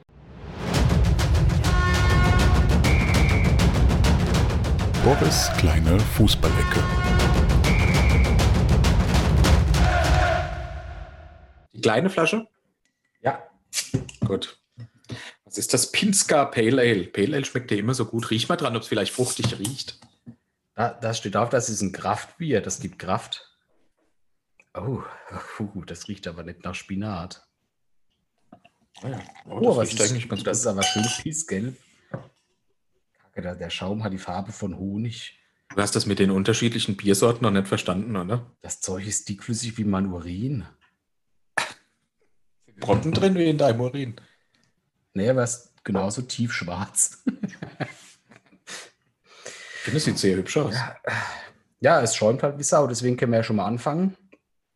[5.04, 6.82] Boris kleine Fußballecke.
[11.74, 12.48] Die kleine Flasche?
[13.20, 13.42] Ja.
[14.26, 14.58] Gut.
[15.44, 15.92] Was ist das?
[15.92, 17.04] Pinska Pale Ale.
[17.04, 18.30] Pale Ale schmeckt ja immer so gut.
[18.30, 19.98] Riech mal dran, ob es vielleicht fruchtig riecht.
[20.74, 22.60] Da, da steht drauf, das ist ein Kraftbier.
[22.60, 23.50] Das gibt Kraft.
[24.74, 25.02] Oh,
[25.60, 27.46] uh, das riecht aber nicht nach Spinat.
[29.02, 29.20] Oh, ja.
[29.46, 31.76] oh, oh das, ist, das, das ist aber schön pissgelb.
[33.34, 35.38] Kacke, der Schaum hat die Farbe von Honig.
[35.74, 38.52] Du hast das mit den unterschiedlichen Biersorten noch nicht verstanden, oder?
[38.60, 40.64] Das Zeug ist dickflüssig wie mein Urin.
[42.78, 44.16] Brocken drin wie in deinem Urin.
[45.14, 47.24] Nee, aber es ist genauso tiefschwarz.
[49.84, 50.72] Ich finde, es sieht sehr hübsch aus.
[50.72, 50.96] Ja,
[51.80, 54.16] ja, es schäumt halt wie Sau, deswegen können wir ja schon mal anfangen.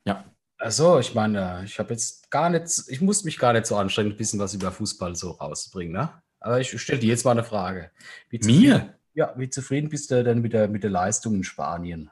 [0.05, 0.27] Ja.
[0.59, 4.11] Also, ich meine, ich habe jetzt gar nicht, ich muss mich gar nicht so anstrengen,
[4.11, 6.13] ein bisschen was über Fußball so rauszubringen, ne?
[6.41, 7.91] Aber ich stelle dir jetzt mal eine Frage.
[8.31, 8.99] Mir?
[9.15, 12.11] Ja, wie zufrieden bist du denn mit der, mit der Leistung in Spanien?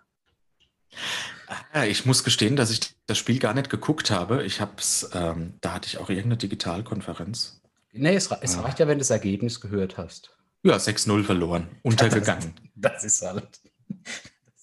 [1.75, 4.43] Ah, ich muss gestehen, dass ich das Spiel gar nicht geguckt habe.
[4.43, 7.61] Ich habe es, ähm, da hatte ich auch irgendeine Digitalkonferenz.
[7.93, 10.36] Nee, es, es reicht ja, wenn du das Ergebnis gehört hast.
[10.63, 12.55] Ja, 6-0 verloren, untergegangen.
[12.75, 13.61] Das, das ist halt.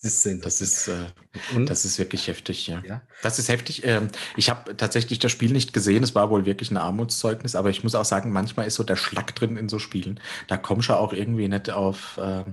[0.03, 2.83] Das ist, das ist, äh, das ist wirklich heftig, ja.
[2.85, 3.01] ja.
[3.21, 3.85] Das ist heftig.
[3.85, 6.03] Ähm, ich habe tatsächlich das Spiel nicht gesehen.
[6.03, 8.97] Es war wohl wirklich ein Armutszeugnis, aber ich muss auch sagen, manchmal ist so der
[8.97, 10.19] Schlag drin in so Spielen.
[10.49, 12.43] Da kommst du auch irgendwie nicht auf, äh,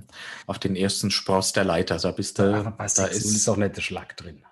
[0.46, 1.96] auf den ersten Spross der Leiter.
[1.98, 2.54] Da bist du.
[2.54, 4.44] Aber bei da ist, ist auch nicht der Schlag drin.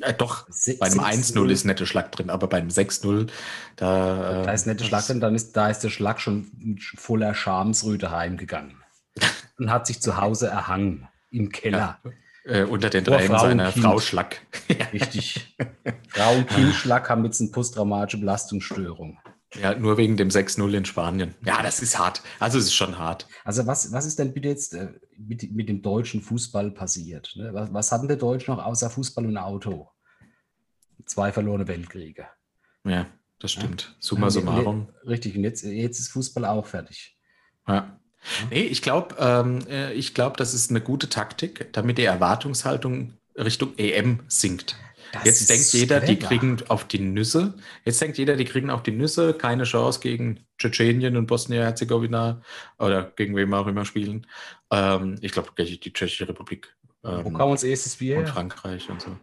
[0.00, 0.46] Äh, doch,
[0.78, 3.28] bei einem 1-0 ist netter Schlag drin, aber beim 6-0,
[3.76, 4.42] da.
[4.44, 8.80] Da ist netter Schlag drin, dann ist, da ist der Schlag schon voller Schamsröte heimgegangen.
[9.58, 11.98] und hat sich zu Hause erhangen im Keller.
[12.04, 12.10] Ja.
[12.44, 14.46] Äh, unter den drei seiner Frau Schlack.
[14.92, 15.56] Richtig.
[16.08, 19.18] Frau und Kind Schlack haben jetzt eine posttraumatische Belastungsstörung.
[19.60, 21.34] Ja, nur wegen dem 6-0 in Spanien.
[21.44, 22.22] Ja, das ist hart.
[22.38, 23.26] Also es ist schon hart.
[23.44, 24.88] Also was, was ist denn bitte jetzt äh,
[25.26, 27.34] mit, mit dem deutschen Fußball passiert?
[27.36, 27.52] Ne?
[27.52, 29.90] Was, was hatten der Deutsche noch außer Fußball und Auto?
[31.06, 32.26] Zwei verlorene Weltkriege.
[32.84, 33.06] Ja,
[33.38, 33.82] das stimmt.
[33.82, 33.96] Ja.
[33.98, 34.88] Summa summarum.
[35.06, 37.16] Richtig, und jetzt, jetzt ist Fußball auch fertig.
[37.66, 37.98] Ja.
[38.50, 43.14] Nee, ich glaube, ähm, äh, ich glaube, das ist eine gute Taktik, damit die Erwartungshaltung
[43.36, 44.76] Richtung EM sinkt.
[45.12, 46.12] Das Jetzt denkt jeder, clever.
[46.12, 47.54] die kriegen auf die Nüsse.
[47.84, 49.34] Jetzt denkt jeder, die kriegen auf die Nüsse.
[49.34, 52.42] Keine Chance gegen Tschetschenien und Bosnien-Herzegowina
[52.78, 54.26] oder gegen wem auch immer spielen.
[54.70, 56.74] Ähm, ich glaube, die Tschechische Republik.
[57.04, 58.18] Ähm, Wo kam uns erstes Bier?
[58.18, 59.16] Und Frankreich und so.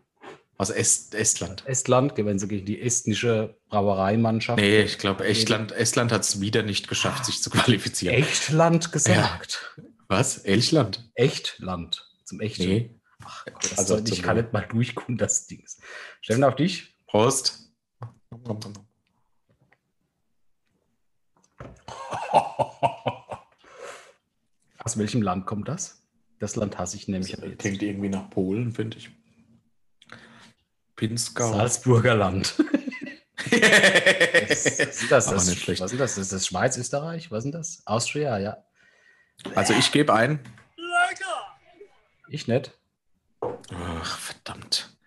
[0.58, 1.64] Also Est Estland.
[1.68, 4.60] Estland, gewinnen sie gegen die estnische Brauereimannschaft.
[4.60, 8.16] Nee, ich glaube, Estland, Estland hat es wieder nicht geschafft, sich zu qualifizieren.
[8.16, 9.74] Echtland gesagt.
[9.78, 9.84] Ja.
[10.08, 10.40] Was?
[10.40, 11.12] Elchland?
[11.14, 12.10] Echtland.
[12.24, 12.64] Zum Echten.
[12.64, 12.96] Nee.
[13.24, 15.64] Ach, Gott, also, ich kann nicht mal durchkommen, das Ding.
[16.22, 16.96] Steffen, auf dich.
[17.08, 17.70] Prost.
[24.88, 26.02] Aus welchem Land kommt das?
[26.40, 27.34] Das Land hasse ich nämlich.
[27.34, 29.10] Das klingt irgendwie nach Polen, finde ich.
[30.96, 31.52] Pinskau.
[31.52, 32.58] Salzburger Land.
[34.48, 35.26] was, ist das?
[35.26, 35.82] das, nicht schlecht.
[35.82, 36.16] was ist das?
[36.16, 37.30] Das ist das Schweiz, Österreich?
[37.32, 37.82] Was ist das?
[37.86, 38.64] Austria, ja.
[39.56, 40.40] Also ich gebe ein.
[40.78, 41.58] Lecker!
[42.30, 42.72] Ich nicht.
[43.42, 44.98] Ach, verdammt.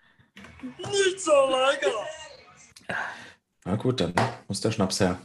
[0.77, 2.97] Nicht so lecker!
[3.65, 4.13] Na gut, dann
[4.47, 5.17] muss der Schnaps her.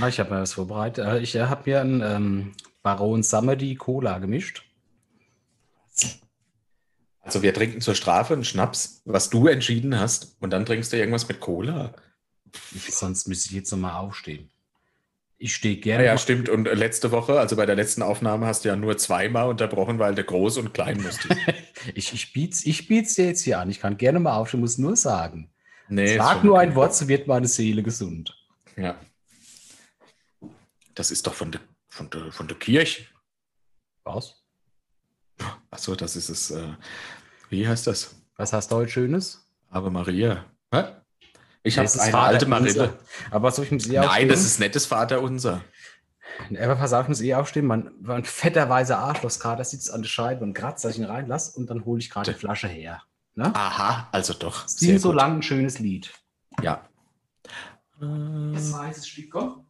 [0.00, 1.04] Ja, ich habe mir was vorbereitet.
[1.06, 2.54] Äh, ich äh, habe mir einen ähm,
[2.84, 4.62] Baron Samedi Cola gemischt.
[7.22, 10.98] Also wir trinken zur Strafe einen Schnaps, was du entschieden hast, und dann trinkst du
[10.98, 11.94] irgendwas mit Cola.
[12.74, 14.50] Sonst müsste ich jetzt nochmal aufstehen.
[15.38, 16.04] Ich stehe gerne.
[16.04, 16.50] Ja, ja, stimmt.
[16.50, 20.14] Und letzte Woche, also bei der letzten Aufnahme, hast du ja nur zweimal unterbrochen, weil
[20.14, 21.28] der groß und klein musste.
[21.94, 23.70] ich, ich biet's, ich biet's dir jetzt hier an.
[23.70, 25.50] Ich kann gerne mal aufstehen, muss nur sagen.
[25.88, 28.36] Nee, Sag nur ein Wort, so wird meine Seele gesund.
[28.76, 28.98] Ja.
[30.94, 31.60] Das ist doch von der,
[31.94, 33.06] von der, von der Kirche.
[34.02, 34.42] Was?
[35.70, 36.50] Achso, das ist es.
[36.50, 36.74] Äh,
[37.50, 38.16] wie heißt das?
[38.36, 39.46] Was hast du heute Schönes?
[39.70, 40.44] Ave Maria.
[40.72, 40.84] Hä?
[41.62, 42.98] Ich habe eine Vater alte Marille.
[43.30, 45.62] Aber soll ich muss eh Nein, das ist nettes Vater unser.
[46.60, 47.66] Aber pass auf, ich muss eh aufstehen.
[47.66, 50.98] Man war ein fetter weißer Arschloch gerade, sitzt an der Scheibe und kratzt, dass ich
[50.98, 53.02] ihn reinlasse und dann hole ich gerade die Flasche her.
[53.36, 53.54] Ne?
[53.54, 54.66] Aha, also doch.
[54.66, 56.12] Sing so lang ein schönes Lied.
[56.60, 56.88] Ja.
[58.00, 59.63] Das weißes Stück, komm.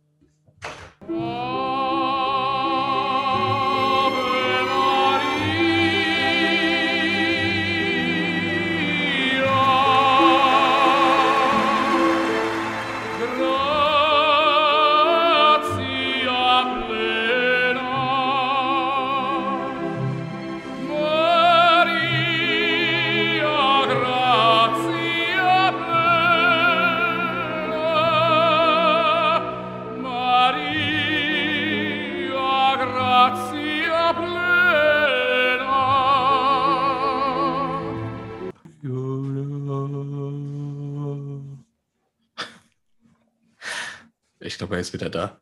[44.94, 45.40] Wieder da.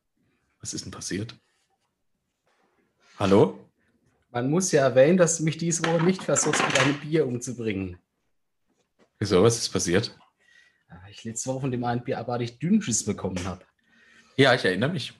[0.61, 1.35] Was ist denn passiert?
[3.19, 3.59] Hallo?
[4.31, 7.99] Man muss ja erwähnen, dass mich diese Woche nicht versucht, mit einem Bier umzubringen.
[9.19, 9.43] Wieso?
[9.43, 10.19] Was ist passiert?
[11.11, 13.65] Ich letzte Woche von dem einen Bier abartig Dünnschiss bekommen habe.
[14.37, 15.13] Ja, ich erinnere mich.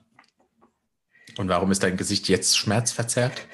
[1.39, 3.47] Und warum ist dein Gesicht jetzt schmerzverzerrt?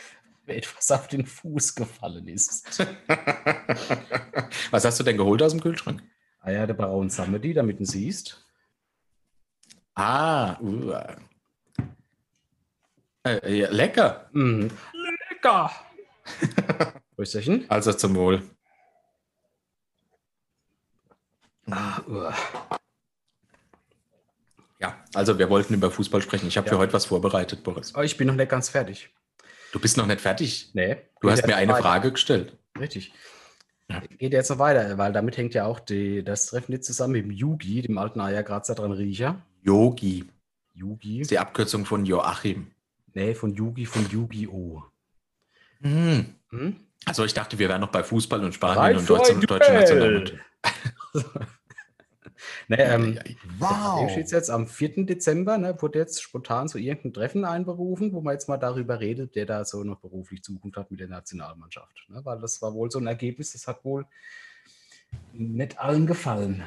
[0.46, 2.78] Weil etwas auf den Fuß gefallen ist.
[4.70, 6.02] Was hast du denn geholt aus dem Kühlschrank?
[6.40, 8.47] Ah ja, der Braun Samedi, damit du siehst.
[9.98, 10.94] Ah, uh.
[13.24, 14.28] äh, ja, lecker.
[14.32, 14.70] Mhm.
[14.92, 15.72] Lecker.
[17.16, 17.64] Prösterchen.
[17.68, 18.42] Also zum Wohl.
[21.68, 22.30] Ah, uh.
[24.78, 26.46] Ja, also wir wollten über Fußball sprechen.
[26.46, 26.74] Ich habe Ja.
[26.74, 27.92] für heute was vorbereitet, Boris.
[27.92, 29.10] Aber ich bin noch nicht ganz fertig.
[29.72, 30.70] Du bist noch nicht fertig.
[30.74, 30.98] Nee.
[31.20, 31.82] Du hast mir eine weiter.
[31.82, 32.56] Frage gestellt.
[32.78, 33.12] Richtig.
[33.90, 34.00] Ja.
[34.16, 37.24] Geht jetzt noch weiter, weil damit hängt ja auch die, das Treffen jetzt zusammen mit
[37.24, 39.42] dem Yugi, dem alten Eiergrazer dran Riecher.
[39.68, 40.24] Yogi.
[40.72, 41.20] Yugi.
[41.20, 42.70] ist die Abkürzung von Joachim.
[43.12, 44.82] Nee, von Yugi, von Yu-Gi-Oh!
[45.82, 46.34] Hm.
[46.48, 46.76] Hm?
[47.04, 49.72] Also ich dachte, wir wären noch bei Fußball und Spanien Bereit und Deutschland und deutsche.
[49.72, 50.40] Nationalmannschaft.
[52.68, 53.18] nee, ähm,
[53.58, 54.10] Wow.
[54.10, 55.04] Steht jetzt am 4.
[55.04, 59.36] Dezember, ne, wurde jetzt spontan zu irgendeinem Treffen einberufen, wo man jetzt mal darüber redet,
[59.36, 62.06] der da so noch beruflich Zukunft hat mit der Nationalmannschaft.
[62.08, 64.06] Ne, weil das war wohl so ein Ergebnis, das hat wohl
[65.34, 66.62] nicht allen gefallen.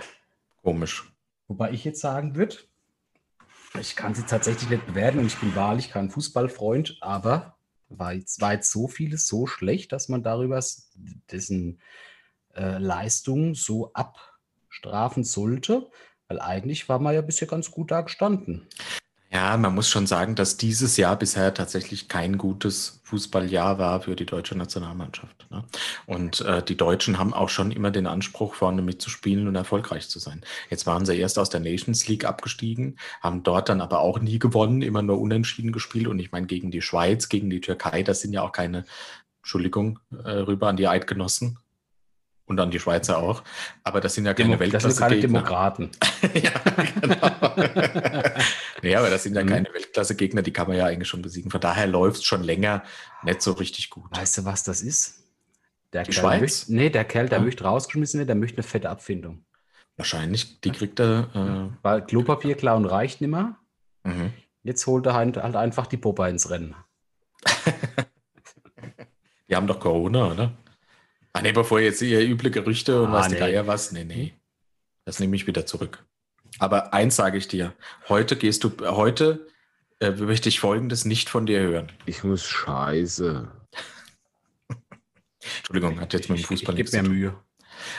[0.61, 1.11] Komisch.
[1.47, 2.57] Wobei ich jetzt sagen würde,
[3.79, 7.57] ich kann sie tatsächlich nicht bewerten und ich bin wahrlich kein Fußballfreund, aber
[7.89, 10.61] war jetzt, war jetzt so vieles so schlecht, dass man darüber
[11.31, 11.79] dessen
[12.55, 15.89] äh, Leistung so abstrafen sollte,
[16.27, 18.67] weil eigentlich war man ja bisher ganz gut da gestanden.
[19.33, 24.17] Ja, man muss schon sagen, dass dieses Jahr bisher tatsächlich kein gutes Fußballjahr war für
[24.17, 25.49] die deutsche Nationalmannschaft.
[25.49, 25.63] Ne?
[26.05, 30.19] Und äh, die Deutschen haben auch schon immer den Anspruch, vorne mitzuspielen und erfolgreich zu
[30.19, 30.41] sein.
[30.69, 34.37] Jetzt waren sie erst aus der Nations League abgestiegen, haben dort dann aber auch nie
[34.37, 36.07] gewonnen, immer nur unentschieden gespielt.
[36.07, 38.83] Und ich meine, gegen die Schweiz, gegen die Türkei, das sind ja auch keine,
[39.39, 41.57] Entschuldigung, äh, rüber an die Eidgenossen
[42.51, 43.43] und an die Schweizer auch.
[43.83, 45.19] Aber das sind ja keine Demo das sind keine.
[45.19, 45.89] Demokraten.
[46.35, 46.51] ja,
[47.01, 47.55] genau.
[48.83, 49.47] nee, aber das sind ja Mhm.
[49.49, 51.49] keine Weltklasse-Gegner, die kann man ja eigentlich schon besiegen.
[51.49, 52.83] Von daher läuft es schon länger
[53.23, 54.15] nicht so richtig gut.
[54.15, 55.23] Weißt du, was das ist?
[55.93, 56.41] Der Die Kerl Schweiz?
[56.41, 57.43] Möchte, nee, der Kerl, der Ja.
[57.43, 59.43] möchte rausgeschmissen werden, der möchte eine fette Abfindung.
[59.97, 61.77] Wahrscheinlich, die kriegt er.
[61.81, 63.57] Weil Klopapier klauen reicht nicht mehr.
[64.03, 64.33] Äh, mhm.
[64.63, 66.75] Jetzt holt er halt, halt einfach die Popper ins Rennen.
[69.49, 70.51] Die haben doch Corona, oder?
[71.33, 73.39] Ah, nee, bevor jetzt hier üble Gerüchte und Ah, was die nee.
[73.39, 73.91] Geier was.
[73.91, 74.33] Nee, nee.
[75.05, 76.05] Das nehme ich wieder zurück.
[76.59, 77.73] Aber eins sage ich dir:
[78.09, 79.47] Heute gehst du, heute
[79.99, 81.91] äh, möchte ich Folgendes nicht von dir hören.
[82.05, 83.49] Ich muss scheiße.
[85.57, 87.17] Entschuldigung, hat jetzt mit dem Fußball ich, ich nichts gebe zu tun.
[87.17, 87.35] Mühe.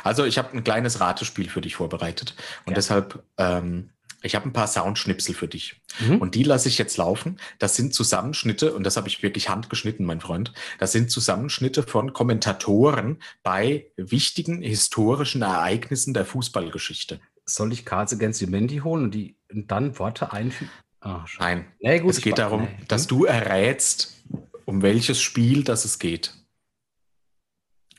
[0.04, 2.34] Also ich habe ein kleines Ratespiel für dich vorbereitet
[2.66, 2.74] und Ja.
[2.76, 3.90] deshalb, ähm,
[4.22, 6.18] ich habe ein paar Soundschnipsel für dich Mhm.
[6.18, 7.38] und die lasse ich jetzt laufen.
[7.58, 10.52] Das sind Zusammenschnitte und das habe ich wirklich handgeschnitten, mein Freund.
[10.78, 17.20] Das sind Zusammenschnitte von Kommentatoren bei wichtigen historischen Ereignissen der Fußballgeschichte.
[17.44, 20.70] Soll ich Cards Against Humanity holen und, die, und dann Worte einfügen?
[21.00, 21.44] Ah, schade.
[21.44, 22.68] Nein, Nee, gut, es geht darum, nee.
[22.88, 24.22] dass du errätst,
[24.64, 26.32] um welches Spiel das es geht.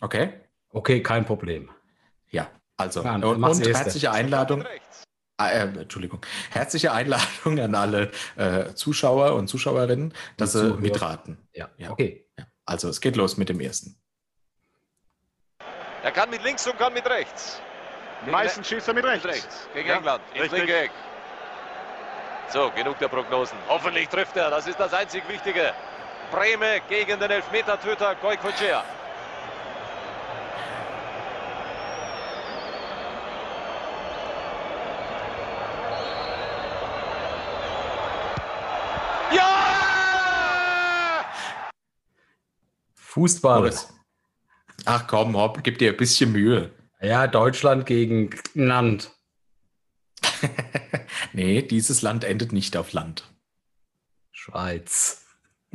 [0.01, 0.29] Okay?
[0.69, 1.69] Okay, kein Problem.
[2.31, 4.63] Ja, also Ja, und, und herzliche Einladung.
[4.63, 4.67] Ah,
[5.39, 6.25] äh, Entschuldigung.
[6.51, 11.37] Herzliche Einladung an alle äh, Zuschauer und Zuschauerinnen, dass sie mitraten.
[11.53, 11.91] Ja, Ja.
[11.91, 12.25] okay.
[12.37, 12.45] Ja.
[12.65, 13.95] Also es geht los mit dem ersten.
[16.03, 17.61] Er kann mit links und kann mit rechts.
[18.25, 19.25] Die meisten schießt er mit rechts.
[19.25, 19.67] rechts.
[19.73, 20.21] Gegen Ja, England.
[20.33, 20.59] Ins richtig.
[20.59, 20.91] linke Eck.
[22.49, 23.57] So, genug der Prognosen.
[23.67, 24.49] Hoffentlich trifft er.
[24.49, 25.73] Das ist das einzig Wichtige.
[26.31, 28.83] Breme gegen den Elfmetertöter Goikocea.
[43.13, 43.71] Fußball.
[44.85, 46.71] Ach komm, Hopp, gib dir ein bisschen Mühe.
[46.99, 49.11] Ja, Deutschland gegen Land.
[51.33, 53.31] nee, dieses Land endet nicht auf Land.
[54.31, 55.27] Schweiz.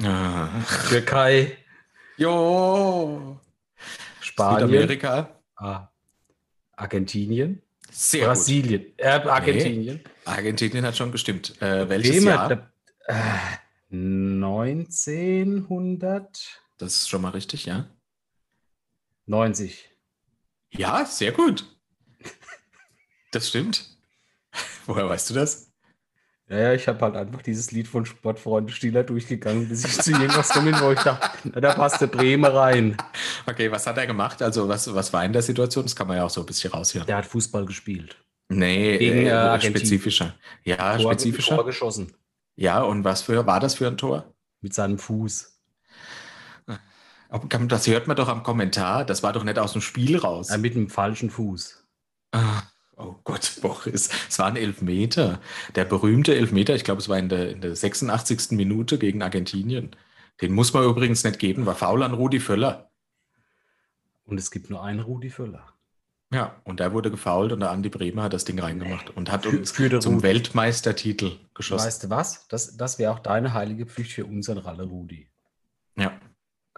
[0.03, 0.49] Ah.
[0.89, 1.57] Türkei.
[2.17, 3.39] Jo.
[4.21, 4.69] Spanien.
[4.69, 5.41] Südamerika.
[5.55, 5.93] Ah,
[6.75, 7.63] Argentinien.
[7.89, 8.87] Sehr Brasilien.
[8.97, 9.99] Äh, Argentinien.
[9.99, 10.11] gut.
[10.25, 11.63] Argentinien hat schon gestimmt.
[11.63, 12.73] Äh, welches Bremen, Jahr?
[13.07, 13.15] äh,
[13.93, 16.59] 1990.
[16.79, 17.77] Das ist schon mal richtig, ja?
[17.77, 17.85] Ja,
[20.71, 21.65] Ja, sehr gut.
[23.31, 23.85] Das stimmt.
[24.87, 25.71] Woher weißt du das?
[26.49, 30.49] ja, ich habe halt einfach dieses Lied von Sportfreunde Stieler durchgegangen, bis ich zu irgendwas
[30.49, 32.97] komme, wo ich dachte, na, da passt der Bremer rein.
[33.47, 34.41] Okay, was hat er gemacht?
[34.41, 35.85] Also, was, was war in der Situation?
[35.85, 37.07] Das kann man ja auch so ein bisschen raushören.
[37.07, 38.17] Der hat Fußball gespielt.
[38.49, 40.35] Nee, Gegen, äh, äh, spezifischer.
[40.65, 41.57] Ja, Tor, spezifischer.
[41.57, 42.15] Tor geschossen.
[42.57, 44.33] Ja, und was für war das für ein Tor?
[44.63, 45.58] Mit seinem Fuß.
[47.29, 49.05] Das hört man doch am Kommentar.
[49.05, 50.51] Das war doch nicht aus dem Spiel raus.
[50.51, 51.85] Äh, mit dem falschen Fuß.
[52.33, 52.63] Ah,
[52.97, 54.09] oh Gott, Boris.
[54.29, 55.41] Es war ein Elfmeter.
[55.75, 58.53] Der berühmte Elfmeter, ich glaube, es war in der, in der 86.
[58.53, 59.95] Minute gegen Argentinien.
[60.41, 62.91] Den muss man übrigens nicht geben, war faul an Rudi Völler.
[64.25, 65.75] Und es gibt nur einen Rudi Völler.
[66.31, 69.47] Ja, und der wurde gefault und der Andi Bremer hat das Ding reingemacht und hat
[69.47, 70.25] uns für zum Rudi.
[70.25, 71.87] Weltmeistertitel geschossen.
[71.87, 72.47] Weißt du was?
[72.49, 75.27] Das, das wäre auch deine heilige Pflicht für unseren Ralle Rudi.
[75.97, 76.21] Ja.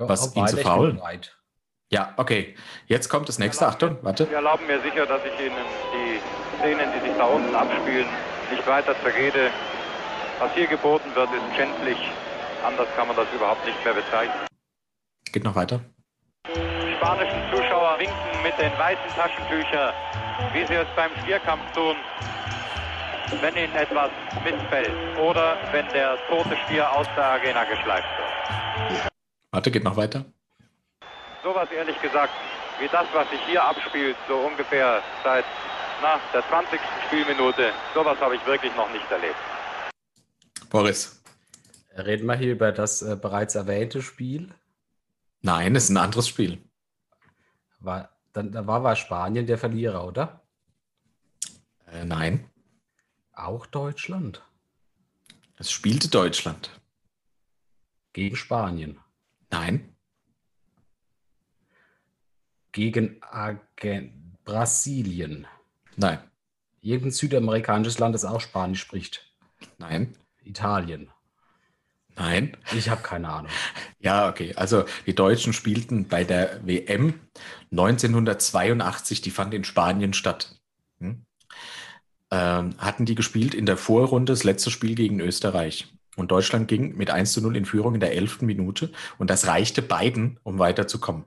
[0.08, 0.96] Was, ihn zu faulen?
[0.96, 1.36] bereit.
[1.90, 2.54] ja, okay.
[2.86, 3.66] Jetzt kommt das nächste.
[3.66, 4.26] Achtung, warte.
[4.26, 5.56] Sie erlauben mir sicher, dass ich Ihnen
[5.92, 6.20] die
[6.58, 8.08] Szenen, die sich da unten abspielen,
[8.50, 9.50] nicht weiter zerrede.
[10.38, 11.98] Was hier geboten wird, ist schändlich.
[12.64, 14.46] Anders kann man das überhaupt nicht mehr bezeichnen.
[15.32, 15.80] Geht noch weiter.
[16.48, 19.92] Die spanischen Zuschauer winken mit den weißen Taschentüchern,
[20.52, 21.96] wie sie es beim Stierkampf tun,
[23.40, 24.10] wenn ihnen etwas
[24.42, 29.09] missfällt oder wenn der tote Stier aus der Arena geschleift wird.
[29.50, 30.24] Warte, geht noch weiter.
[31.42, 32.32] Sowas ehrlich gesagt,
[32.78, 35.44] wie das, was sich hier abspielt, so ungefähr seit
[36.02, 36.80] na, der 20.
[37.06, 39.36] Spielminute, sowas habe ich wirklich noch nicht erlebt.
[40.70, 41.22] Boris.
[41.96, 44.54] Reden wir hier über das äh, bereits erwähnte Spiel.
[45.42, 46.62] Nein, es ist ein anderes Spiel.
[47.80, 50.40] War, dann, da war, war Spanien der Verlierer, oder?
[51.86, 52.48] Äh, nein,
[53.32, 54.42] Auch Deutschland.
[55.56, 56.70] es spielte Deutschland.
[58.12, 58.99] Gegen Spanien.
[59.50, 59.86] Nein,
[62.72, 65.46] Gegen Argen Brasilien.
[65.96, 66.18] nein,
[66.82, 69.28] Irgendein südamerikanisches Land, das auch Spanisch spricht.
[69.78, 71.10] nein, Italien.
[72.16, 72.56] nein.
[72.74, 73.50] Ich habe keine Ahnung.
[74.02, 74.54] Ja, okay.
[74.54, 77.20] Also die Deutschen spielten bei der WM
[77.70, 80.58] 1982, die fand in Spanien statt.
[81.00, 81.26] Hm?
[82.30, 85.92] Ähm, hatten die gespielt in der Vorrunde, das letzte Spiel gegen Österreich.
[86.20, 88.42] Und Deutschland ging mit 1 zu 0 in Führung in der 11.
[88.42, 88.90] Minute.
[89.18, 91.24] Und das reichte beiden, um weiterzukommen.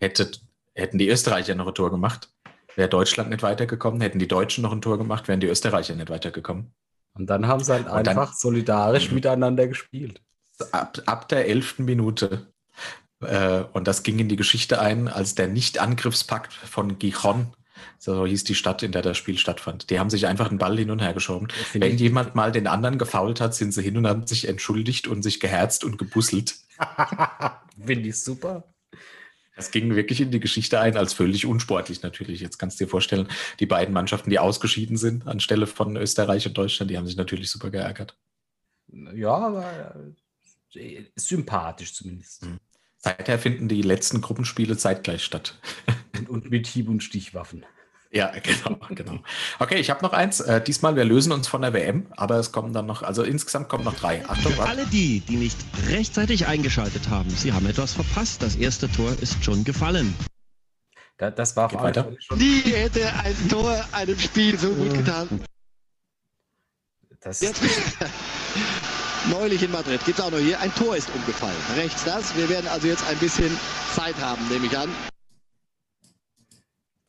[0.00, 0.30] Hätte,
[0.74, 2.30] hätten die Österreicher noch ein Tor gemacht,
[2.74, 4.00] wäre Deutschland nicht weitergekommen.
[4.00, 6.72] Hätten die Deutschen noch ein Tor gemacht, wären die Österreicher nicht weitergekommen.
[7.16, 10.20] Und dann haben sie halt Und dann- einfach solidarisch miteinander gespielt.
[10.72, 12.46] ab, ab der elften Minute.
[13.20, 17.52] Äh, und das ging in die Geschichte ein, als der Nicht-Angriffspakt von Gijon,
[17.98, 19.90] so hieß die Stadt, in der das Spiel stattfand.
[19.90, 21.48] Die haben sich einfach den Ball hin und her geschoben.
[21.72, 25.22] Wenn jemand mal den anderen gefault hat, sind sie hin und haben sich entschuldigt und
[25.22, 26.56] sich geherzt und gebusselt.
[27.84, 28.64] Finde ich super.
[29.56, 32.40] Das ging wirklich in die Geschichte ein, als völlig unsportlich natürlich.
[32.40, 33.28] Jetzt kannst du dir vorstellen,
[33.60, 37.50] die beiden Mannschaften, die ausgeschieden sind anstelle von Österreich und Deutschland, die haben sich natürlich
[37.50, 38.16] super geärgert.
[39.14, 39.94] Ja, aber
[40.74, 42.44] äh, sympathisch zumindest.
[42.44, 42.58] Mhm.
[42.98, 45.58] Seither finden die letzten Gruppenspiele zeitgleich statt.
[46.28, 47.64] Und, und mit Hieb- und Stichwaffen.
[48.14, 49.18] Ja, genau, genau.
[49.58, 50.40] Okay, ich habe noch eins.
[50.40, 53.68] Äh, diesmal, wir lösen uns von der WM, aber es kommen dann noch, also insgesamt
[53.68, 54.24] kommen noch drei.
[54.28, 54.70] Achtung, Für warte.
[54.70, 55.58] alle die, die nicht
[55.88, 58.40] rechtzeitig eingeschaltet haben, sie haben etwas verpasst.
[58.40, 60.14] Das erste Tor ist schon gefallen.
[61.18, 62.12] Da, das war Geht weiter.
[62.20, 62.38] Schon.
[62.38, 65.40] Nie hätte ein Tor einem Spiel so gut getan.
[67.20, 67.62] Das, Jetzt
[69.30, 70.60] neulich in Madrid gibt es auch noch hier.
[70.60, 71.56] Ein Tor ist umgefallen.
[71.74, 72.36] Rechts das.
[72.36, 73.50] Wir werden also jetzt ein bisschen
[73.94, 74.88] Zeit haben, nehme ich an.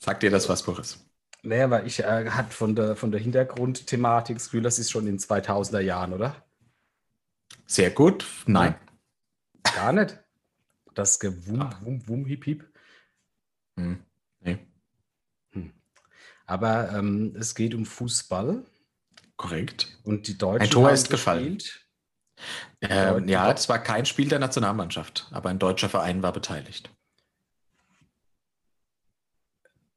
[0.06, 1.04] Sagt dir das was, Boris?
[1.42, 5.08] naja, weil ich äh, hat von der, von der Hintergrundthematik das Gefühl, das ist schon
[5.08, 6.44] in 2000er Jahren, oder?
[7.66, 8.26] Sehr gut.
[8.46, 8.76] Nein.
[9.76, 10.20] Gar nicht.
[10.94, 11.80] Das Gewum, Ah.
[11.82, 12.70] Wum, Wum, Hip, Hip.
[13.78, 14.00] Hm.
[14.42, 14.60] Nee,
[16.46, 18.64] Aber ähm, es geht um Fußball
[19.36, 19.98] korrekt.
[20.04, 21.58] und die Deutschen Ein Tor ist gefallen.
[21.58, 21.82] gespielt.
[22.82, 26.90] Ähm, ja, das war kein Spiel der Nationalmannschaft, aber ein deutscher Verein war beteiligt.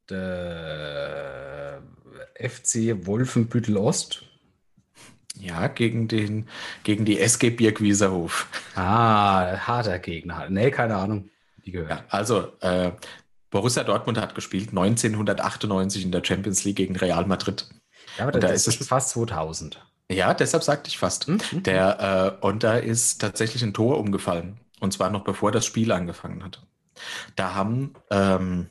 [0.09, 1.81] Der
[2.35, 4.23] FC Wolfenbüttel Ost.
[5.37, 6.47] Ja, gegen, den,
[6.83, 8.47] gegen die SG Birkwieserhof.
[8.75, 10.49] Ah, harter Gegner.
[10.49, 11.29] Nee, keine Ahnung.
[11.65, 11.89] Die gehört.
[11.91, 12.91] Ja, also äh,
[13.49, 17.69] Borussia Dortmund hat gespielt 1998 in der Champions League gegen Real Madrid.
[18.17, 19.85] Ja, aber da das ist es- fast 2000.
[20.11, 21.27] Ja, deshalb sagte ich fast.
[21.27, 21.39] Hm?
[21.63, 24.59] Der, äh, und da ist tatsächlich ein Tor umgefallen.
[24.79, 26.65] Und zwar noch bevor das Spiel angefangen hat.
[27.35, 28.69] Da haben ähm,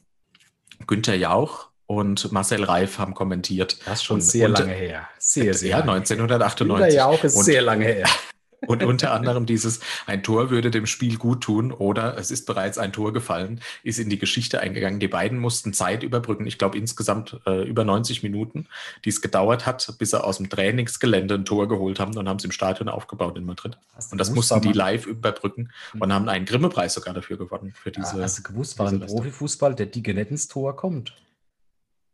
[0.87, 3.79] Günther Jauch und Marcel Reif haben kommentiert.
[3.87, 5.09] Das ist schon Und sehr unter- lange her.
[5.19, 5.93] Sehr, sehr ja, lange.
[5.93, 6.95] 1998.
[6.97, 8.07] ja auch ist und, sehr lange her.
[8.67, 12.79] und unter anderem dieses, ein Tor würde dem Spiel gut tun oder es ist bereits
[12.79, 15.01] ein Tor gefallen, ist in die Geschichte eingegangen.
[15.01, 16.47] Die beiden mussten Zeit überbrücken.
[16.47, 18.67] Ich glaube insgesamt äh, über 90 Minuten,
[19.05, 22.39] die es gedauert hat, bis sie aus dem Trainingsgelände ein Tor geholt haben und haben
[22.39, 23.79] es im Stadion aufgebaut in Madrid.
[24.11, 28.17] Und das mussten die live überbrücken und haben einen Grimme-Preis sogar dafür gewonnen, für diese,
[28.19, 29.19] Ah, Hast du gewusst, diese Leistung.
[29.19, 31.15] Profifußball der Dicke ins Tor kommt?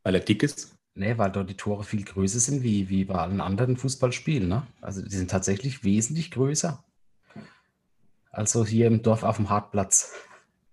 [0.04, 0.73] weil er dick ist.
[0.96, 4.48] Nee, weil dort die Tore viel größer sind wie, wie bei allen anderen Fußballspielen.
[4.48, 4.66] Ne?
[4.80, 6.84] Also die sind tatsächlich wesentlich größer.
[8.30, 10.12] Also hier im Dorf auf dem Hartplatz.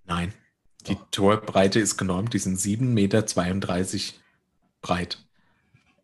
[0.05, 0.34] Nein.
[0.88, 1.07] Die Doch.
[1.11, 3.24] Torbreite ist genormt, die sind 7,32 Meter
[4.82, 5.24] breit.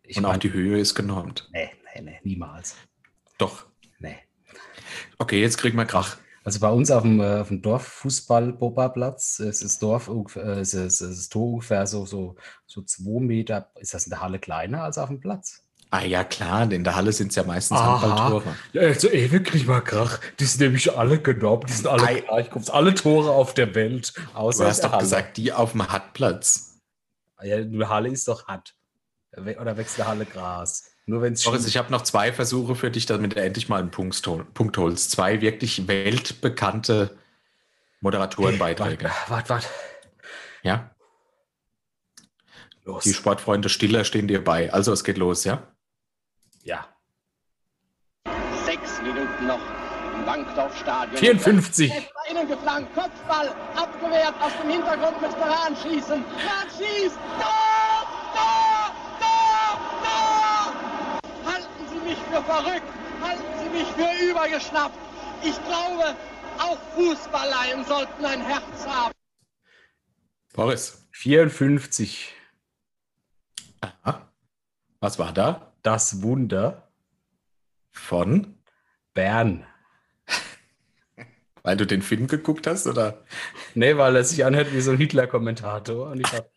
[0.02, 1.48] Ich Und mein, auch die Höhe ist genormt.
[1.52, 2.76] Nee, nee, nee, niemals.
[3.38, 3.66] Doch.
[3.98, 4.16] Nee.
[5.18, 6.16] Okay, jetzt kriegen wir Krach.
[6.44, 11.00] Also bei uns auf dem, äh, auf dem Dorffußball-Boba-Platz ist das Dorf, äh, ist, ist,
[11.00, 12.36] ist das Tor ungefähr so, so,
[12.66, 13.70] so zwei Meter.
[13.76, 15.62] Ist das in der Halle kleiner als auf dem Platz?
[15.90, 18.54] Ah ja, klar, in der Halle sind es ja meistens Handballtore.
[18.74, 20.20] Ja, also ey, wirklich mal Krach.
[20.38, 22.20] Die sind nämlich alle genommen, die sind alle Ei.
[22.20, 22.50] gleich.
[22.70, 24.12] Alle Tore auf der Welt.
[24.34, 25.02] Außer du hast doch Halle.
[25.02, 26.78] gesagt, die auf dem Hartplatz.
[27.42, 28.74] Ja, die Halle ist doch hart.
[29.34, 30.90] Oder wächst der Halle Gras.
[31.08, 33.80] Nur wenn es Boris, ich habe noch zwei Versuche für dich, damit du endlich mal
[33.80, 35.10] einen Punkt, Punkt holst.
[35.10, 37.16] Zwei wirklich weltbekannte
[38.00, 39.10] Moderatorenbeiträge.
[39.28, 39.66] Warte, warte.
[40.62, 40.90] Ja?
[42.84, 43.04] Los.
[43.04, 44.70] Die Sportfreunde Stiller stehen dir bei.
[44.70, 45.62] Also es geht los, ja?
[46.62, 46.86] Ja.
[48.66, 49.60] Sechs Minuten noch
[50.14, 51.16] im Bankdorfstadion.
[51.16, 51.90] 54.
[52.30, 56.22] Innen geflankt, Kopfball, abgewehrt, aus dem Hintergrund müsste Rahn schießen.
[56.22, 59.48] Rahn schießt, Tor, Tor, Tor!
[61.46, 62.92] Halten Sie mich für verrückt,
[63.22, 64.98] halten Sie mich für übergeschnappt.
[65.42, 66.16] Ich glaube,
[66.58, 69.12] auch Fußballleien sollten ein Herz haben.
[70.52, 71.04] Boris.
[71.12, 72.32] 54.
[73.80, 74.28] Aha.
[75.00, 75.72] Was war da?
[75.82, 76.88] Das Wunder
[77.90, 78.58] von
[79.14, 79.66] Bern.
[81.62, 83.24] Weil du den Film geguckt hast, oder?
[83.74, 86.10] Nee, weil er sich anhört wie so ein Hitler-Kommentator.
[86.10, 86.48] Und ich habe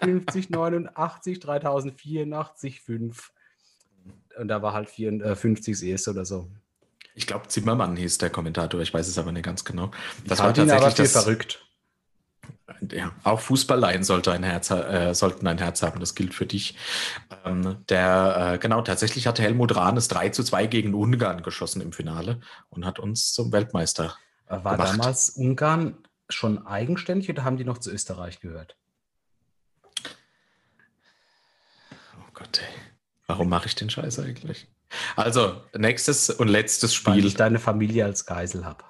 [0.00, 3.32] 59, 89, 3084, 5.
[4.40, 6.48] Und da war halt 54 das erste oder so.
[7.14, 9.90] Ich glaube, Zimmermann hieß der Kommentator, ich weiß es aber nicht ganz genau.
[10.26, 11.64] Das ich war tatsächlich aber das, verrückt
[12.90, 16.76] ja, auch Fußballleien sollte ein Herz, äh, sollten ein Herz haben, das gilt für dich.
[17.44, 21.92] Ähm, der, äh, genau, tatsächlich hat Helmut Rahnes 3 zu 2 gegen Ungarn geschossen im
[21.92, 24.16] Finale und hat uns zum Weltmeister
[24.46, 24.98] äh, War gemacht.
[24.98, 28.76] damals Ungarn schon eigenständig oder haben die noch zu Österreich gehört?
[32.18, 32.89] Oh Gott, ey.
[33.30, 34.66] Warum mache ich den Scheiß eigentlich?
[35.14, 37.12] Also, nächstes und letztes Spiel.
[37.12, 38.82] Weil ich deine Familie als Geisel habe.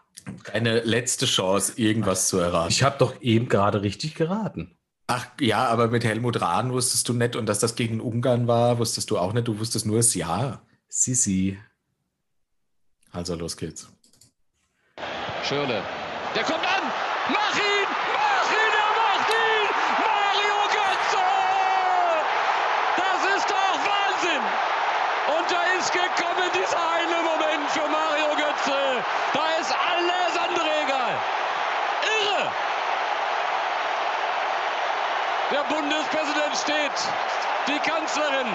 [0.50, 2.70] Deine letzte Chance, irgendwas zu erraten.
[2.70, 4.78] Ich habe doch eben gerade richtig geraten.
[5.08, 8.78] Ach ja, aber mit Helmut Rahn wusstest du nicht und dass das gegen Ungarn war,
[8.78, 9.46] wusstest du auch nicht.
[9.46, 10.62] Du wusstest nur das Ja.
[10.88, 11.58] Sisi.
[13.12, 13.88] Also los geht's.
[15.46, 15.82] Schirle.
[16.34, 16.84] Der kommt an!
[17.28, 17.88] Mach ihn!
[18.14, 18.72] Mach ihn!
[18.72, 19.68] Er macht ihn!
[19.98, 21.24] Mario Götze!
[23.02, 24.44] Das ist doch Wahnsinn!
[25.34, 28.78] Und da ist gekommen dieser eine Moment für Mario Götze.
[29.34, 31.14] Da ist alles andere egal.
[32.14, 32.50] Irre!
[35.50, 36.98] Der Bundespräsident steht,
[37.68, 38.46] die Kanzlerin.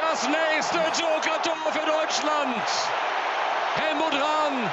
[0.00, 2.62] Das nächste Joker-Tor für Deutschland.
[3.76, 4.70] Helmut Rahn,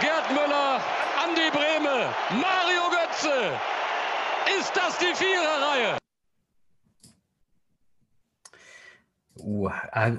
[0.00, 0.80] Gerd Müller,
[1.22, 3.52] Andi Brehme, Mario Götze.
[4.58, 5.97] Ist das die Viererreihe?
[9.40, 9.70] Uh,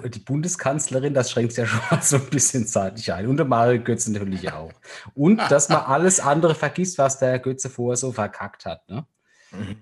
[0.05, 3.27] die Bundeskanzlerin, das schränkt ja schon mal so ein bisschen zeitlich ein.
[3.27, 4.71] Und der Mario Götze natürlich auch.
[5.13, 8.87] Und dass man alles andere vergisst, was der Götze vorher so verkackt hat.
[8.89, 9.05] Ne?
[9.51, 9.77] Mhm.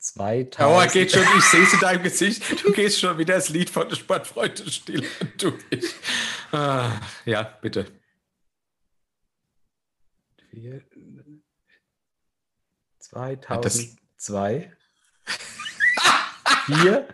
[0.00, 0.60] 2000.
[0.60, 2.64] Oh, geht schon, ich sehe es in deinem Gesicht.
[2.64, 5.06] Du gehst schon wieder das Lied von der Sportfreunde still.
[5.36, 5.94] Du, ich.
[6.52, 7.86] Ah, ja, bitte.
[10.50, 10.82] Vier,
[12.98, 14.72] 2002.
[16.74, 17.08] Vier?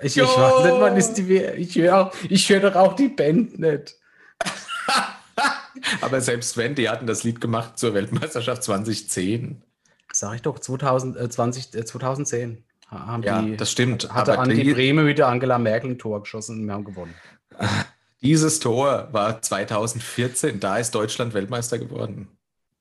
[0.00, 1.38] Ich, ich weiß nicht, wann ist die.
[1.38, 3.96] Ich höre hör doch auch die Band nicht.
[6.00, 9.62] Aber selbst wenn, die hatten das Lied gemacht zur Weltmeisterschaft 2010.
[10.12, 12.64] Sag ich doch, 2020, äh, 2010.
[12.90, 14.12] Äh, haben ja, die, das stimmt.
[14.12, 16.84] Hatte aber Andi die, Breme mit der Angela Merkel ein Tor geschossen und wir haben
[16.84, 17.14] gewonnen.
[18.22, 22.28] Dieses Tor war 2014, da ist Deutschland Weltmeister geworden.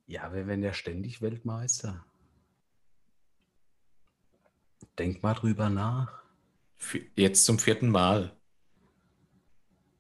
[0.07, 2.05] Ja, wir werden ja ständig Weltmeister.
[4.97, 6.23] Denk mal drüber nach.
[7.15, 8.31] Jetzt zum vierten Mal.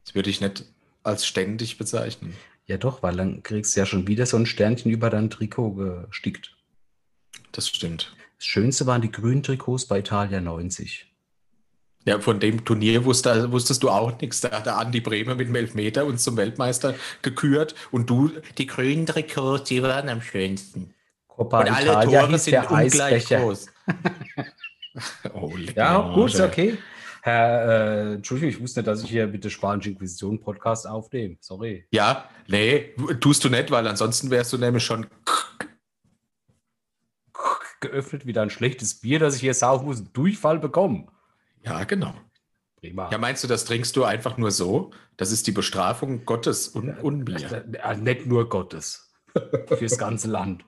[0.03, 0.65] Das würde ich nicht
[1.03, 2.35] als ständig bezeichnen.
[2.67, 5.73] Ja, doch, weil dann kriegst du ja schon wieder so ein Sternchen über dein Trikot
[5.73, 6.55] gestickt.
[7.51, 8.15] Das stimmt.
[8.37, 11.11] Das Schönste waren die grünen Trikots bei Italia 90.
[12.05, 14.41] Ja, von dem Turnier wusste, wusstest du auch nichts.
[14.41, 18.67] Da hat der Andi Bremer mit dem Elfmeter uns zum Weltmeister gekürt und du, die
[18.67, 20.93] grünen Trikots, die waren am schönsten.
[21.27, 23.39] Copa und alle Italia Tore sind ungleich Eisbecher.
[23.39, 23.67] groß.
[25.33, 26.77] oh, ja, gut, okay.
[27.21, 31.37] Herr, äh, Entschuldigung, ich wusste nicht, dass ich hier mit der Spanischen Inquisition Podcast aufnehme.
[31.39, 31.87] Sorry.
[31.91, 35.07] Ja, nee, tust du nicht, weil ansonsten wärst du nämlich schon
[37.81, 41.09] geöffnet, wieder ein schlechtes Bier, das ich hier saufen muss, Durchfall bekommen.
[41.63, 42.13] Ja, genau.
[42.77, 43.09] Prima.
[43.11, 44.91] Ja, meinst du, das trinkst du einfach nur so?
[45.17, 47.65] Das ist die Bestrafung Gottes und Unbier.
[47.83, 49.13] Äh, nicht nur Gottes.
[49.67, 50.63] Fürs ganze Land.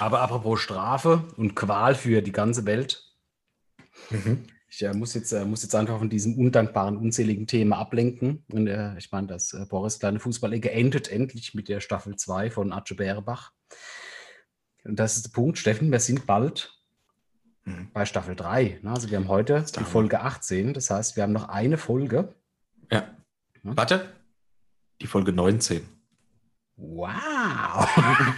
[0.00, 3.04] Aber apropos Strafe und Qual für die ganze Welt.
[4.08, 4.46] Mhm.
[4.68, 8.44] Ich äh, muss, jetzt, äh, muss jetzt einfach von diesem undankbaren, unseligen Thema ablenken.
[8.50, 12.50] Und äh, ich meine, das äh, Boris kleine Fußballecke endet endlich mit der Staffel 2
[12.50, 13.52] von Atze Bärebach.
[14.84, 16.72] Und das ist der Punkt, Steffen, wir sind bald
[17.64, 17.90] mhm.
[17.92, 18.80] bei Staffel 3.
[18.82, 18.90] Ne?
[18.90, 22.34] Also wir haben heute die Folge 18, das heißt, wir haben noch eine Folge.
[22.90, 23.00] Ja.
[23.62, 23.76] ja.
[23.76, 24.08] Warte,
[25.02, 25.99] die Folge 19.
[26.80, 27.86] Wow!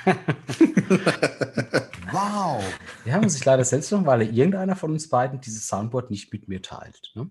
[2.13, 2.63] wow!
[3.05, 6.49] Ja, muss ich leider selbst machen, weil irgendeiner von uns beiden dieses Soundboard nicht mit
[6.49, 7.13] mir teilt.
[7.15, 7.31] Ne?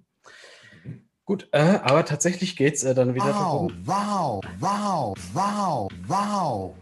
[1.26, 3.26] Gut, äh, aber tatsächlich geht es äh, dann wieder.
[3.26, 6.76] Wow, wow, wow, wow, wow.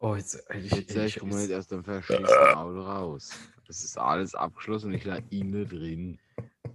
[0.00, 3.30] Oh, jetzt, ich, jetzt ich, ich, komme jetzt aus dem verschließten Auto raus.
[3.66, 6.18] Das ist alles abgeschlossen und ich lag innen drin.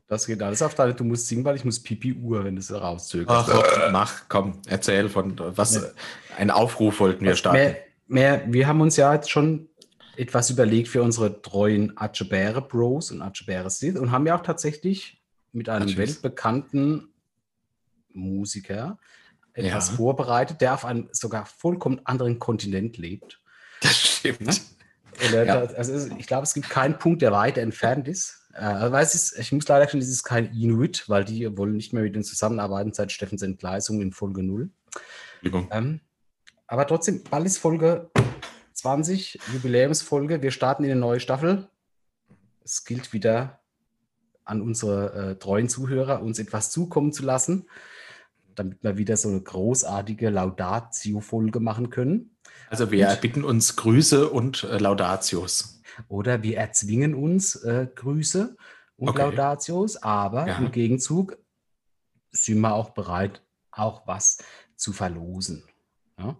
[0.09, 2.61] Das geht alles auf deine, du musst singen, weil ich muss Pipi Uhr, wenn du
[2.61, 3.51] es rauszögerst.
[3.53, 5.75] Ach, mach, komm, erzähl von was.
[5.75, 5.81] Ja.
[6.35, 7.59] Ein Aufruf wollten wir starten.
[7.59, 9.69] Mehr, mehr, wir haben uns ja jetzt schon
[10.17, 15.21] etwas überlegt für unsere treuen Atschebäre Bros und Atschebäre Sid und haben ja auch tatsächlich
[15.51, 15.97] mit einem Atschis.
[15.97, 17.13] weltbekannten
[18.11, 18.97] Musiker
[19.53, 19.95] etwas ja.
[19.95, 23.39] vorbereitet, der auf einem sogar vollkommen anderen Kontinent lebt.
[23.81, 24.41] Das stimmt.
[24.41, 25.45] Ne?
[25.45, 25.59] Ja.
[25.59, 28.38] Also ich glaube, es gibt keinen Punkt, der weiter entfernt ist.
[28.53, 32.03] Äh, weiß ich, ich muss leider schon, dieses kein Inuit, weil die wollen nicht mehr
[32.03, 34.69] mit uns zusammenarbeiten seit Steffens Entgleisung in Folge 0.
[35.71, 36.01] Ähm,
[36.67, 38.09] aber trotzdem, bald ist Folge
[38.73, 40.41] 20, Jubiläumsfolge.
[40.41, 41.67] Wir starten in eine neue Staffel.
[42.63, 43.59] Es gilt wieder
[44.45, 47.69] an unsere äh, treuen Zuhörer, uns etwas zukommen zu lassen,
[48.55, 52.35] damit wir wieder so eine großartige Laudatio-Folge machen können.
[52.69, 55.78] Also wir und, bitten uns Grüße und äh, Laudatios.
[56.07, 58.55] Oder wir erzwingen uns äh, Grüße
[58.95, 59.21] und okay.
[59.21, 60.57] Laudatios, aber ja.
[60.57, 61.37] im Gegenzug
[62.31, 64.39] sind wir auch bereit, auch was
[64.75, 65.63] zu verlosen.
[66.17, 66.37] Ja?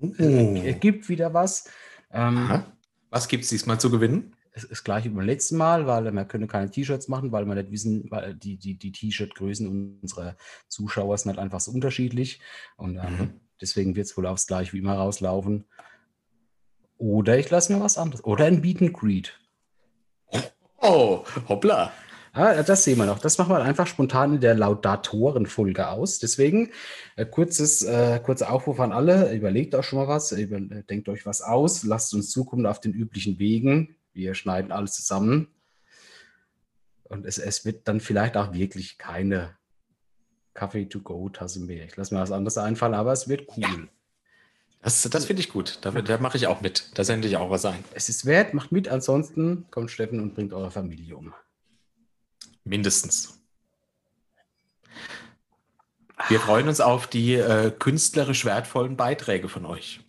[0.00, 0.12] Oh.
[0.18, 1.70] Es gibt wieder was.
[2.10, 2.64] Ähm,
[3.10, 4.34] was gibt es diesmal zu gewinnen?
[4.56, 7.54] Es ist gleich wie beim letzten Mal, weil wir können keine T-Shirts machen, weil wir
[7.56, 10.36] nicht wissen, weil die, die, die T-Shirt-Größen unserer
[10.68, 12.40] Zuschauer sind halt einfach so unterschiedlich.
[12.76, 13.40] Und ähm, mhm.
[13.60, 15.64] deswegen wird es wohl aufs gleiche wie immer rauslaufen.
[16.98, 18.24] Oder ich lasse mir was anderes.
[18.24, 19.38] Oder ein Beat and Greet.
[20.80, 21.92] Oh, hoppla.
[22.32, 23.20] Ah, das sehen wir noch.
[23.20, 26.18] Das machen wir einfach spontan in der Laudatoren-Folge aus.
[26.18, 26.72] Deswegen
[27.14, 29.32] äh, kurzes, äh, kurzer Aufruf an alle.
[29.32, 32.92] Überlegt euch schon mal was, über, denkt euch was aus, lasst uns zukommen auf den
[32.92, 33.94] üblichen Wegen.
[34.12, 35.48] Wir schneiden alles zusammen.
[37.04, 39.56] Und es, es wird dann vielleicht auch wirklich keine
[40.54, 41.84] Kaffee-to-go-Tasse mehr.
[41.84, 43.62] Ich lasse mir was anderes einfallen, aber es wird cool.
[43.62, 43.88] Ja.
[44.84, 45.78] Das, das finde ich gut.
[45.80, 46.90] Da, da mache ich auch mit.
[46.92, 47.82] Da sende ich auch was ein.
[47.94, 48.86] Es ist wert, macht mit.
[48.86, 51.32] Ansonsten kommt Steffen und bringt eure Familie um.
[52.64, 53.42] Mindestens.
[56.28, 60.00] Wir freuen uns auf die äh, künstlerisch wertvollen Beiträge von euch.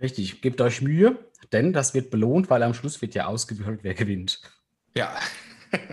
[0.00, 1.16] Richtig, gebt euch Mühe,
[1.52, 4.40] denn das wird belohnt, weil am Schluss wird ja ausgewählt, wer gewinnt.
[4.96, 5.16] Ja.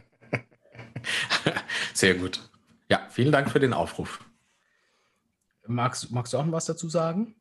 [1.93, 2.49] Sehr gut.
[2.89, 4.25] Ja, vielen Dank für den Aufruf.
[5.67, 7.35] Magst, magst du auch noch was dazu sagen?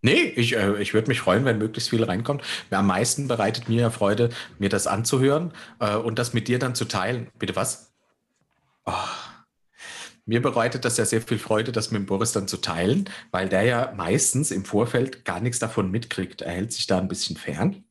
[0.00, 2.42] Nee, ich, äh, ich würde mich freuen, wenn möglichst viel reinkommt.
[2.70, 6.84] Am meisten bereitet mir Freude, mir das anzuhören äh, und das mit dir dann zu
[6.84, 7.28] teilen.
[7.38, 7.92] Bitte was?
[8.86, 8.92] Oh.
[10.24, 13.62] Mir bereitet das ja sehr viel Freude, das mit Boris dann zu teilen, weil der
[13.62, 16.42] ja meistens im Vorfeld gar nichts davon mitkriegt.
[16.42, 17.84] Er hält sich da ein bisschen fern.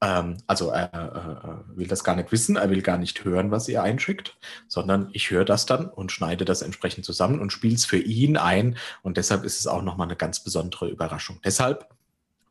[0.00, 3.68] Ähm, also er äh, will das gar nicht wissen, er will gar nicht hören, was
[3.68, 4.36] ihr einschickt,
[4.68, 8.36] sondern ich höre das dann und schneide das entsprechend zusammen und spiele es für ihn
[8.36, 8.76] ein.
[9.02, 11.40] Und deshalb ist es auch nochmal eine ganz besondere Überraschung.
[11.44, 11.88] Deshalb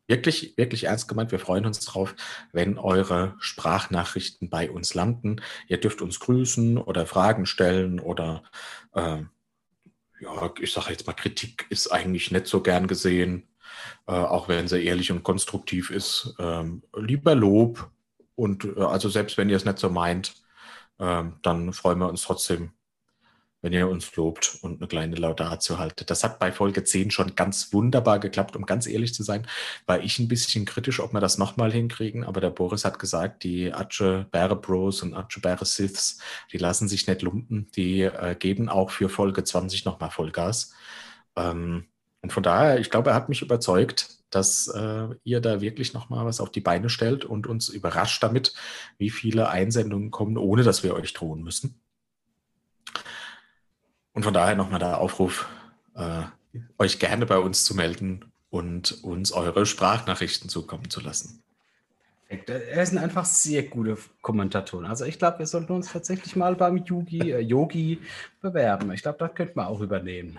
[0.06, 1.30] wirklich, wirklich ernst gemeint.
[1.30, 2.14] Wir freuen uns drauf,
[2.52, 5.40] wenn eure Sprachnachrichten bei uns landen.
[5.68, 8.42] Ihr dürft uns grüßen oder Fragen stellen oder
[8.94, 9.22] äh,
[10.20, 13.49] ja, ich sage jetzt mal, Kritik ist eigentlich nicht so gern gesehen
[14.06, 16.34] äh, auch wenn sie ehrlich und konstruktiv ist.
[16.38, 17.90] Ähm, lieber Lob
[18.34, 20.34] und äh, also selbst wenn ihr es nicht so meint,
[20.98, 22.72] äh, dann freuen wir uns trotzdem,
[23.62, 26.10] wenn ihr uns lobt und eine kleine Laudatio haltet.
[26.10, 29.46] Das hat bei Folge 10 schon ganz wunderbar geklappt, um ganz ehrlich zu sein,
[29.86, 33.44] war ich ein bisschen kritisch, ob wir das nochmal hinkriegen, aber der Boris hat gesagt,
[33.44, 36.18] die Atsche Bäre Bros und Atsche Bäre Siths,
[36.52, 40.72] die lassen sich nicht lumpen, die äh, geben auch für Folge 20 nochmal Vollgas.
[41.36, 41.89] Ähm,
[42.22, 44.18] und von daher, ich glaube, er hat mich überzeugt.
[44.30, 48.54] dass äh, ihr da wirklich nochmal was auf die Beine stellt und uns überrascht damit,
[48.96, 51.80] wie viele Einsendungen kommen, ohne dass wir euch drohen müssen.
[54.12, 55.48] Und von daher nochmal der Aufruf,
[55.96, 56.22] äh,
[56.78, 61.42] euch gerne bei uns zu melden und uns eure Sprachnachrichten zukommen zu lassen.
[62.28, 64.86] Er sind einfach sehr gute Kommentatoren.
[64.86, 68.00] Also ich glaube, wir sollten uns tatsächlich mal beim Yogi, äh, Yogi
[68.40, 68.92] bewerben.
[68.92, 70.38] Ich glaube, das könnte man auch übernehmen.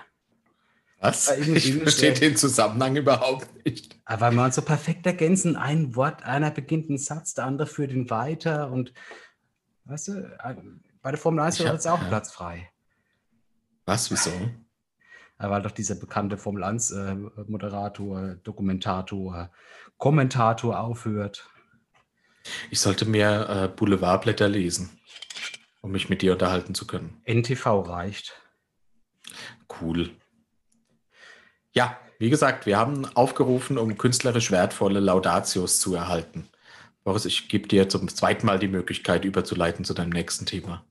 [1.02, 1.36] Was?
[1.36, 3.99] Ich verstehe den Zusammenhang überhaupt nicht.
[4.06, 7.91] Aber weil man so perfekt ergänzen, ein Wort, einer beginnt einen Satz, der andere führt
[7.91, 8.93] ihn weiter und
[9.86, 10.38] weißt du,
[11.02, 12.08] bei der Formel 1 wird jetzt auch ja.
[12.08, 12.70] Platz frei.
[13.86, 14.32] Was, wieso?
[15.49, 17.16] weil doch dieser bekannte Formel 1 äh,
[17.47, 19.49] Moderator, Dokumentator,
[19.97, 21.49] Kommentator aufhört.
[22.70, 24.91] Ich sollte mehr äh, Boulevardblätter lesen,
[25.82, 27.22] um mich mit dir unterhalten zu können.
[27.26, 28.39] NTV reicht.
[29.82, 30.12] Cool.
[31.74, 36.47] Ja, wie gesagt, wir haben aufgerufen, um künstlerisch wertvolle Laudatios zu erhalten.
[37.03, 40.86] Boris, ich gebe dir zum zweiten Mal die Möglichkeit, überzuleiten zu deinem nächsten Thema.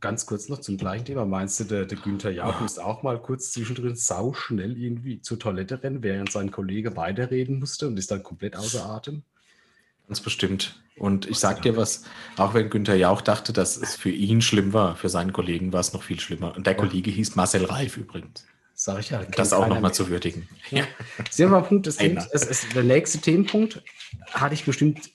[0.00, 1.24] Ganz kurz noch zum gleichen Thema.
[1.24, 5.82] Meinst du, der, der Günther Jauch muss auch mal kurz zwischendrin sauschnell irgendwie zur Toilette
[5.82, 9.24] rennen, während sein Kollege weiterreden musste und ist dann komplett außer Atem?
[10.06, 10.80] Ganz bestimmt.
[10.96, 12.04] Und ich sag dir was,
[12.36, 15.80] auch wenn Günther Jauch dachte, dass es für ihn schlimm war, für seinen Kollegen war
[15.80, 16.54] es noch viel schlimmer.
[16.54, 18.46] Und der Kollege hieß Marcel Reif übrigens.
[18.84, 19.24] Sag ich ja.
[19.24, 20.46] Das auch nochmal zu würdigen.
[20.70, 20.84] Ja.
[21.48, 23.82] Mal Punkt, das Thema, es ist der nächste Themenpunkt
[24.30, 25.10] hatte ich bestimmt.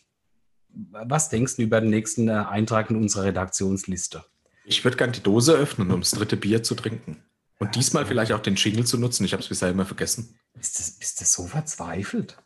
[0.74, 4.26] Was denkst du über den nächsten äh, Eintrag in unserer Redaktionsliste?
[4.66, 7.24] Ich würde gerne die Dose öffnen, um das dritte Bier zu trinken.
[7.60, 9.24] Und diesmal vielleicht auch den Jingle zu nutzen.
[9.24, 10.40] Ich habe es bisher immer vergessen.
[10.56, 12.38] Bist du, bist du so verzweifelt?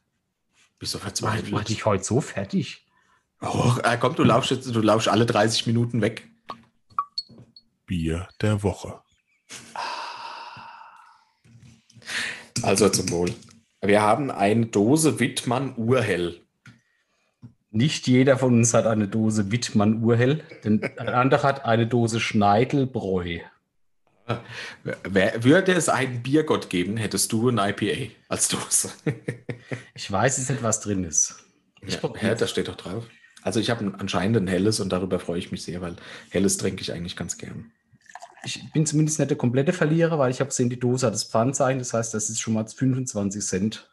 [0.78, 1.52] Bist du verzweifelt?
[1.54, 2.86] Mach dich heute so fertig.
[3.40, 6.30] Oh, komm, du laufst, du laufst alle 30 Minuten weg.
[7.86, 9.03] Bier der Woche.
[12.64, 13.34] Also zum Wohl.
[13.82, 16.40] Wir haben eine Dose Wittmann Urhell.
[17.72, 22.22] Nicht jeder von uns hat eine Dose Wittmann Urhell, denn ein anderer hat eine Dose
[22.22, 23.40] Schneidelbräu.
[25.04, 28.92] Würde es einen Biergott geben, hättest du ein IPA als Dose.
[29.94, 31.44] ich weiß jetzt nicht, was drin ist.
[31.82, 33.06] Ich ja, ja, das steht doch drauf.
[33.42, 35.98] Also ich habe anscheinend ein helles und darüber freue ich mich sehr, weil
[36.30, 37.74] helles trinke ich eigentlich ganz gern.
[38.46, 41.24] Ich bin zumindest nicht der komplette Verlierer, weil ich habe gesehen, die Dose hat das
[41.24, 41.80] Pfandzeichen.
[41.80, 43.90] Das heißt, das ist schon mal 25 Cent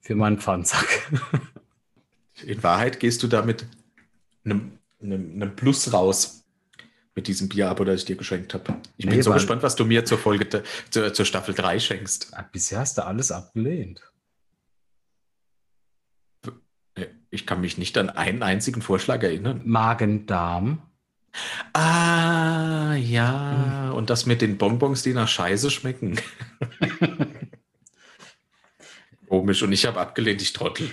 [0.00, 1.10] für meinen Pfandsack.
[2.44, 3.66] In Wahrheit gehst du damit
[4.44, 6.44] einem, einem, einem Plus raus
[7.14, 8.76] mit diesem Bierabo, das ich dir geschenkt habe.
[8.98, 12.28] Ich nee, bin so gespannt, was du mir zur Folge zur, zur Staffel 3 schenkst.
[12.32, 14.02] Ah, bisher hast du alles abgelehnt.
[17.30, 19.62] Ich kann mich nicht an einen einzigen Vorschlag erinnern.
[19.64, 20.82] Magen-Darm.
[21.72, 23.90] Ah, ja.
[23.90, 26.18] Und das mit den Bonbons, die nach Scheiße schmecken.
[29.28, 29.62] Komisch.
[29.62, 30.88] Und ich habe abgelehnt, ich Trottel.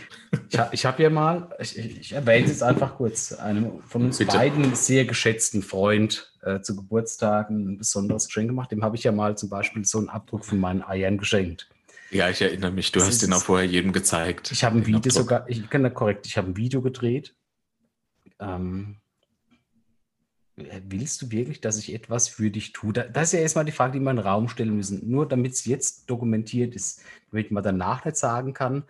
[0.49, 4.35] Ich, ich habe ja mal, ich, ich erwähne es einfach kurz, einem von uns Bitte.
[4.35, 8.71] beiden sehr geschätzten Freund äh, zu Geburtstagen ein besonderes Geschenk gemacht.
[8.71, 11.69] Dem habe ich ja mal zum Beispiel so einen Abdruck von meinen Eiern geschenkt.
[12.09, 12.91] Ja, ich erinnere mich.
[12.91, 14.51] Du das hast den auch vorher jedem gezeigt.
[14.51, 17.35] Ich habe ein Video sogar, ich kann da korrekt, ich habe ein Video gedreht.
[18.39, 18.97] Ähm,
[20.55, 22.93] willst du wirklich, dass ich etwas für dich tue?
[22.93, 25.09] Das ist ja erstmal die Frage, die wir in den Raum stellen müssen.
[25.09, 27.01] Nur damit es jetzt dokumentiert ist,
[27.31, 28.83] damit man danach nicht sagen kann,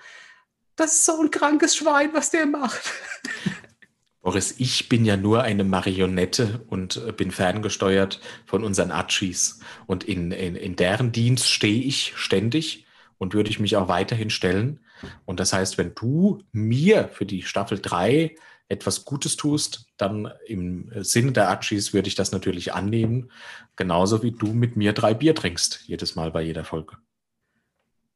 [0.76, 2.82] das ist so ein krankes Schwein, was der macht.
[4.22, 9.60] Boris, ich bin ja nur eine Marionette und äh, bin ferngesteuert von unseren Achis.
[9.86, 12.86] Und in, in, in deren Dienst stehe ich ständig
[13.18, 14.80] und würde ich mich auch weiterhin stellen.
[15.26, 18.36] Und das heißt, wenn du mir für die Staffel 3
[18.74, 23.32] etwas Gutes tust, dann im Sinne der Achis würde ich das natürlich annehmen.
[23.76, 26.98] Genauso wie du mit mir drei Bier trinkst, jedes Mal bei jeder Folge.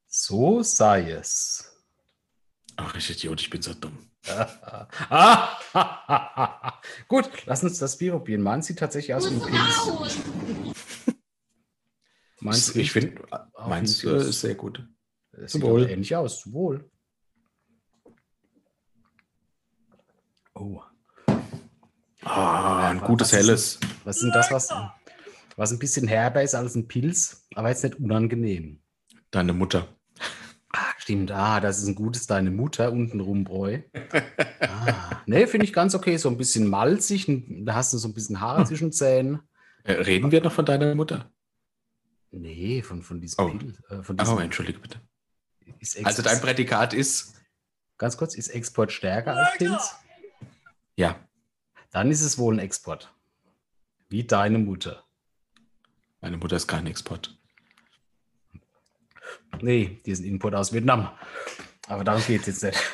[0.07, 1.71] So sei es.
[2.75, 3.97] Ach, ich Idiot, ich bin so dumm.
[7.07, 8.41] Gut, lass uns das Bier probieren.
[8.41, 9.87] Meins sieht tatsächlich aus wie ein Pilz.
[12.39, 13.23] Meins ich finde,
[13.67, 14.85] meins ist sehr gut.
[15.31, 16.51] Es sieht ähnlich aus.
[16.51, 16.91] Wohl.
[20.59, 20.81] Oh.
[22.23, 23.75] Ah, ein gutes was helles.
[23.75, 24.69] Ist, was ist denn das, was,
[25.55, 28.81] was ein bisschen herber ist als ein Pilz, aber jetzt nicht unangenehm?
[29.31, 29.87] Deine Mutter.
[30.73, 31.31] Ah, stimmt.
[31.31, 33.79] Ah, das ist ein gutes Deine Mutter unten rumbräu.
[34.61, 36.17] ah, ne, finde ich ganz okay.
[36.17, 37.27] So ein bisschen malzig.
[37.65, 39.39] Da hast du so ein bisschen Haare zwischen Zähnen.
[39.83, 41.31] Äh, reden wir noch von deiner Mutter?
[42.31, 43.49] Nee, von, von diesem oh.
[43.49, 43.81] Pilz.
[43.89, 45.01] Äh, von diesem oh, entschuldige bitte.
[46.03, 47.35] Also dein Prädikat ist.
[47.97, 49.95] Ganz kurz, ist Export stärker als Pilz?
[50.97, 51.15] Ja.
[51.91, 53.13] Dann ist es wohl ein Export.
[54.09, 55.03] Wie deine Mutter.
[56.21, 57.37] Meine Mutter ist kein Export.
[59.61, 61.09] Nee, die sind Import aus Vietnam.
[61.87, 62.77] Aber darum geht es jetzt nicht.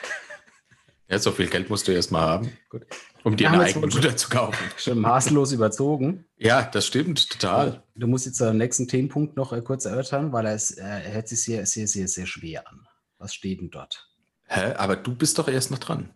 [1.10, 2.88] Ja, so viel Geld musst du erst mal haben, Gut.
[3.24, 4.64] um dir eine eigene Mutter zu kaufen.
[4.78, 6.26] Schon maßlos überzogen.
[6.38, 7.84] Ja, das stimmt, total.
[7.94, 11.28] Du musst jetzt den nächsten Themenpunkt noch äh, kurz erörtern, weil er, ist, er hört
[11.28, 12.88] sich sehr, sehr, sehr, sehr schwer an.
[13.20, 14.10] Was steht denn dort?
[14.46, 14.74] Hä?
[14.74, 16.16] Aber du bist doch erst noch dran.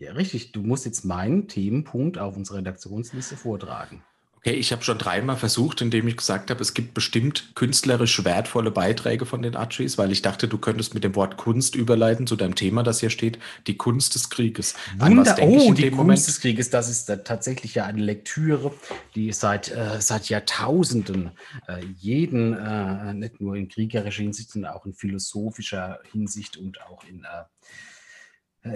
[0.00, 0.52] Ja, richtig.
[0.52, 4.02] Du musst jetzt meinen Themenpunkt auf unserer Redaktionsliste vortragen.
[4.38, 8.70] Okay, ich habe schon dreimal versucht, indem ich gesagt habe, es gibt bestimmt künstlerisch wertvolle
[8.70, 12.36] Beiträge von den Archies, weil ich dachte, du könntest mit dem Wort Kunst überleiten zu
[12.36, 14.74] deinem Thema, das hier steht, die Kunst des Krieges.
[14.96, 16.26] Wunder, oh, die Kunst Moment?
[16.26, 18.72] des Krieges, das ist tatsächlich ja eine Lektüre,
[19.14, 21.32] die seit, äh, seit Jahrtausenden
[21.68, 27.04] äh, jeden, äh, nicht nur in kriegerischer Hinsicht, sondern auch in philosophischer Hinsicht und auch
[27.04, 27.44] in äh,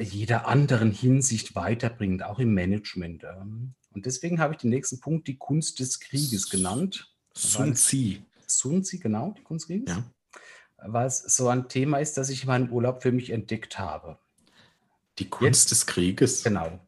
[0.00, 3.24] jeder anderen Hinsicht weiterbringt, auch im Management.
[3.24, 7.14] Ähm, und deswegen habe ich den nächsten Punkt die Kunst des Krieges genannt.
[7.34, 8.16] Sun Tzu.
[8.46, 9.94] Sun Tzu, genau, die Kunst des Krieges.
[9.94, 10.04] Ja.
[10.78, 14.18] Weil es so ein Thema ist, das ich in meinem Urlaub für mich entdeckt habe.
[15.18, 16.42] Die Kunst Jetzt, des Krieges?
[16.42, 16.80] Genau.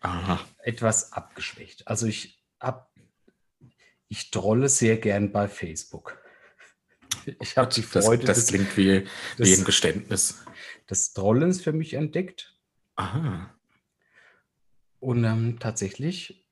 [0.00, 0.40] Aha.
[0.58, 1.86] Etwas abgeschwächt.
[1.88, 2.86] Also ich habe
[4.08, 6.18] ich trolle sehr gern bei Facebook.
[7.40, 8.24] Ich habe die Freude.
[8.24, 9.04] Das, das klingt wie,
[9.36, 10.38] wie ein Geständnis.
[10.90, 12.58] Des Trollens für mich entdeckt.
[12.96, 13.54] Aha.
[14.98, 16.44] Und ähm, tatsächlich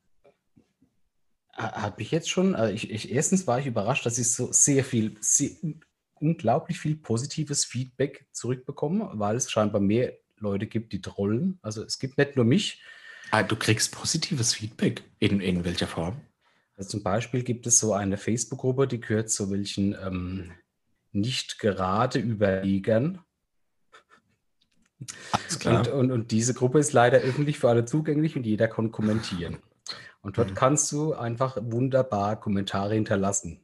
[1.53, 4.85] hat mich jetzt schon, also ich, ich, erstens war ich überrascht, dass ich so sehr
[4.85, 5.51] viel, sehr,
[6.15, 11.59] unglaublich viel positives Feedback zurückbekomme, weil es scheinbar mehr Leute gibt, die trollen.
[11.63, 12.83] Also es gibt nicht nur mich.
[13.31, 15.03] Ah, du kriegst positives Feedback.
[15.19, 16.21] In, in welcher Form?
[16.77, 20.53] Also zum Beispiel gibt es so eine Facebook-Gruppe, die gehört zu welchen ähm,
[21.13, 23.21] nicht gerade Überlegern.
[25.33, 25.81] Alles klar.
[25.81, 29.59] Und, und, und, diese Gruppe ist leider öffentlich für alle zugänglich und jeder kann kommentieren.
[30.21, 30.55] Und dort mhm.
[30.55, 33.61] kannst du einfach wunderbar Kommentare hinterlassen.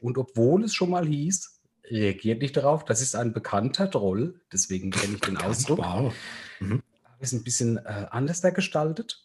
[0.00, 4.90] Und obwohl es schon mal hieß, reagiert nicht darauf, das ist ein bekannter Troll, deswegen
[4.90, 5.78] kenne ich den Ausdruck.
[5.78, 6.14] Wow.
[6.60, 6.82] Mhm.
[7.20, 9.24] Ist ein bisschen äh, anders da gestaltet.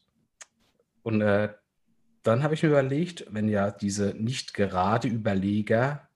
[1.04, 1.49] Und äh,
[2.24, 6.08] dann habe ich mir überlegt, wenn ja diese nicht gerade Überleger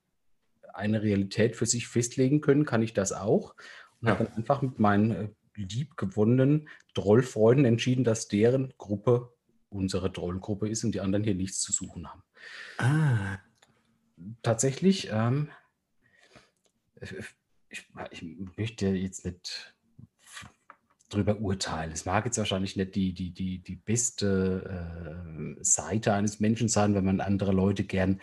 [0.73, 3.55] eine Realität für sich festlegen können, kann ich das auch.
[4.01, 4.13] Und ja.
[4.13, 9.33] habe dann einfach mit meinen äh, liebgewonnenen Trollfreunden entschieden, dass deren Gruppe
[9.69, 12.23] unsere Trollgruppe ist und die anderen hier nichts zu suchen haben.
[12.77, 13.39] Ah.
[14.41, 15.49] Tatsächlich, ähm,
[17.01, 18.23] ich, ich,
[18.57, 19.75] möchte jetzt nicht
[21.09, 21.91] drüber urteilen.
[21.91, 26.95] Es mag jetzt wahrscheinlich nicht die, die, die, die beste äh, Seite eines Menschen sein,
[26.95, 28.21] wenn man andere Leute gern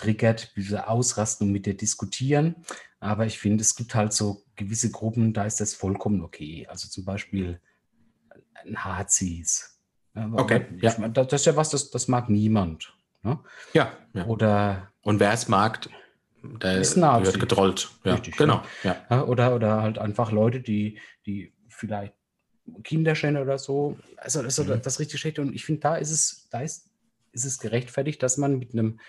[0.00, 2.56] triggert, diese ausrasten und mit dir diskutieren.
[2.98, 6.66] Aber ich finde, es gibt halt so gewisse Gruppen, da ist das vollkommen okay.
[6.68, 7.60] Also zum Beispiel
[8.64, 9.80] Nazis
[10.14, 11.08] Okay, ja.
[11.08, 12.92] Das ist ja was, das, das mag niemand.
[13.22, 13.38] Ne?
[13.72, 14.92] Ja, ja, Oder.
[15.02, 15.88] Und wer es mag,
[16.42, 17.90] der wird getrollt.
[18.04, 18.62] Ja, Richtig, genau.
[18.82, 18.96] Ja.
[19.08, 19.24] ja.
[19.24, 22.14] Oder, oder halt einfach Leute, die, die vielleicht
[22.82, 24.82] Kinderschänder oder so, also, also mhm.
[24.82, 25.38] das richtig schlecht.
[25.38, 26.90] Und ich finde, da ist es, da ist,
[27.32, 29.00] ist es gerechtfertigt, dass man mit einem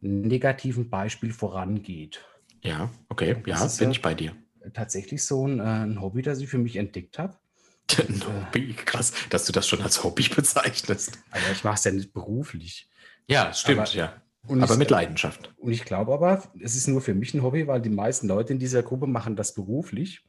[0.00, 2.24] negativen Beispiel vorangeht.
[2.62, 4.34] Ja, okay, ja, bin ich bei dir.
[4.72, 7.36] Tatsächlich so ein, äh, ein Hobby, das ich für mich entdeckt habe.
[7.98, 11.18] Ein Hobby, krass, dass du das schon als Hobby bezeichnest.
[11.30, 12.88] Aber ich mache es ja nicht beruflich.
[13.28, 14.22] Ja, stimmt, aber, ja.
[14.48, 15.54] aber ich, mit Leidenschaft.
[15.56, 18.52] Und ich glaube aber, es ist nur für mich ein Hobby, weil die meisten Leute
[18.52, 20.24] in dieser Gruppe machen das beruflich.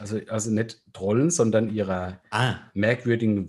[0.00, 2.56] Also, also nicht trollen, sondern ihrer ah.
[2.74, 3.48] merkwürdigen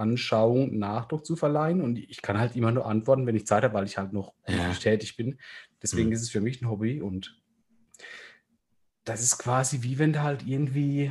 [0.00, 1.80] Weltanschauung Nachdruck zu verleihen.
[1.80, 4.32] Und ich kann halt immer nur antworten, wenn ich Zeit habe, weil ich halt noch
[4.48, 4.72] ja.
[4.72, 5.38] tätig bin.
[5.82, 6.12] Deswegen hm.
[6.12, 7.38] ist es für mich ein Hobby und
[9.04, 11.10] das ist quasi wie wenn du halt irgendwie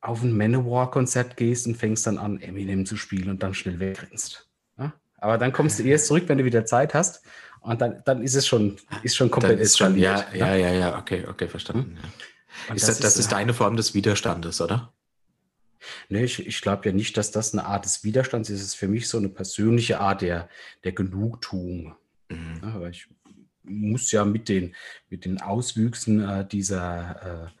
[0.00, 4.48] auf ein Manowar-Konzert gehst und fängst dann an, Eminem zu spielen und dann schnell wegrennst.
[4.78, 4.92] Ja?
[5.16, 7.24] Aber dann kommst du erst zurück, wenn du wieder Zeit hast
[7.60, 10.98] und dann, dann ist es schon, ist schon komplett ist schon, ja, ja, ja, ja,
[10.98, 11.96] okay, okay, verstanden.
[11.96, 11.98] Hm?
[12.68, 12.74] Ja.
[12.74, 14.92] Ist das, das, ist, ist deine Form des Widerstandes, oder?
[16.08, 18.60] Nee, ich, ich glaube ja nicht, dass das eine Art des Widerstands ist.
[18.60, 20.48] Es ist für mich so eine persönliche Art der,
[20.84, 21.94] der Genugtuung.
[22.28, 22.60] Mhm.
[22.62, 23.08] Ja, aber ich
[23.62, 24.74] muss ja mit den,
[25.10, 27.58] mit den Auswüchsen äh, dieser äh,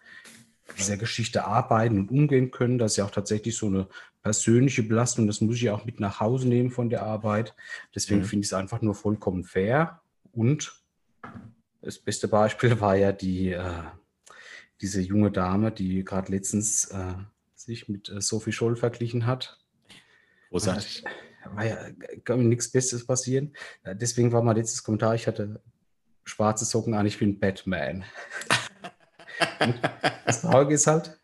[0.76, 2.78] dieser Geschichte arbeiten und umgehen können.
[2.78, 3.88] Das ist ja auch tatsächlich so eine
[4.22, 5.26] persönliche Belastung.
[5.26, 7.54] Das muss ich auch mit nach Hause nehmen von der Arbeit.
[7.94, 8.24] Deswegen mhm.
[8.24, 10.00] finde ich es einfach nur vollkommen fair.
[10.32, 10.82] Und
[11.80, 13.82] das beste Beispiel war ja die, äh,
[14.80, 17.14] diese junge Dame, die gerade letztens äh,
[17.68, 19.58] sich mit äh, Sophie Scholl verglichen hat.
[20.50, 21.04] Großartig.
[21.04, 21.78] Äh, war ja,
[22.24, 23.54] kann mir nichts Besseres passieren.
[23.84, 25.62] Äh, deswegen war mein letztes Kommentar, ich hatte
[26.24, 28.04] schwarze Socken an, ich bin Batman.
[30.26, 31.18] das Traurige ist halt,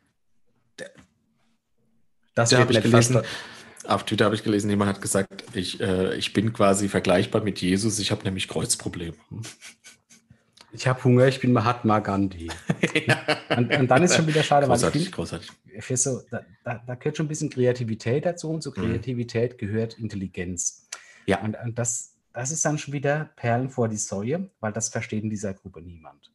[2.35, 3.23] das da wird ich gelesen,
[3.85, 7.61] Auf Twitter habe ich gelesen, jemand hat gesagt, ich, äh, ich bin quasi vergleichbar mit
[7.61, 9.17] Jesus, ich habe nämlich Kreuzprobleme.
[10.75, 12.51] Ich habe Hunger, ich bin Mahatma Gandhi.
[13.07, 13.21] ja.
[13.57, 15.51] und, und, dann ist schon wieder schade, großartig, weil ich großartig.
[15.79, 18.75] Für so, da, da, da, gehört schon ein bisschen Kreativität dazu und zu mhm.
[18.75, 19.57] Kreativität mhm.
[19.59, 20.89] gehört Intelligenz.
[21.27, 21.41] Ja.
[21.43, 25.23] Und, und das, das ist dann schon wieder Perlen vor die Säue, weil das versteht
[25.23, 26.34] in dieser Gruppe niemand.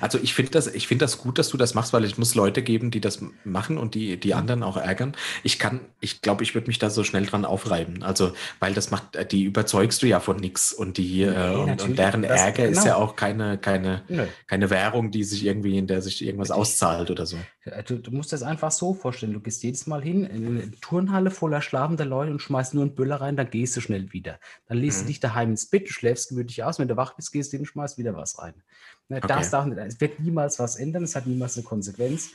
[0.00, 2.34] Also ich finde das, ich finde das gut, dass du das machst, weil es muss
[2.34, 5.14] Leute geben, die das machen und die die anderen auch ärgern.
[5.42, 8.02] Ich kann, ich glaube, ich würde mich da so schnell dran aufreiben.
[8.02, 11.82] Also weil das macht, die überzeugst du ja von nichts und die nee, äh, und,
[11.82, 12.78] und, deren das, Ärger genau.
[12.78, 14.02] ist ja auch keine keine
[14.46, 17.38] keine Währung, die sich irgendwie in der sich irgendwas auszahlt oder so.
[17.86, 19.32] Du, du, musst das einfach so vorstellen.
[19.32, 22.94] Du gehst jedes Mal hin in eine Turnhalle voller schlafender Leute und schmeißt nur einen
[22.94, 24.38] Böller rein, dann gehst du schnell wieder.
[24.66, 25.02] Dann legst mhm.
[25.02, 27.56] du dich daheim ins Bett, du schläfst gemütlich aus, wenn du wach bist, gehst du
[27.56, 28.62] hin und schmeißt wieder was rein.
[29.08, 29.28] Ne, okay.
[29.28, 32.32] Das darf nicht, es wird niemals was ändern, es hat niemals eine Konsequenz.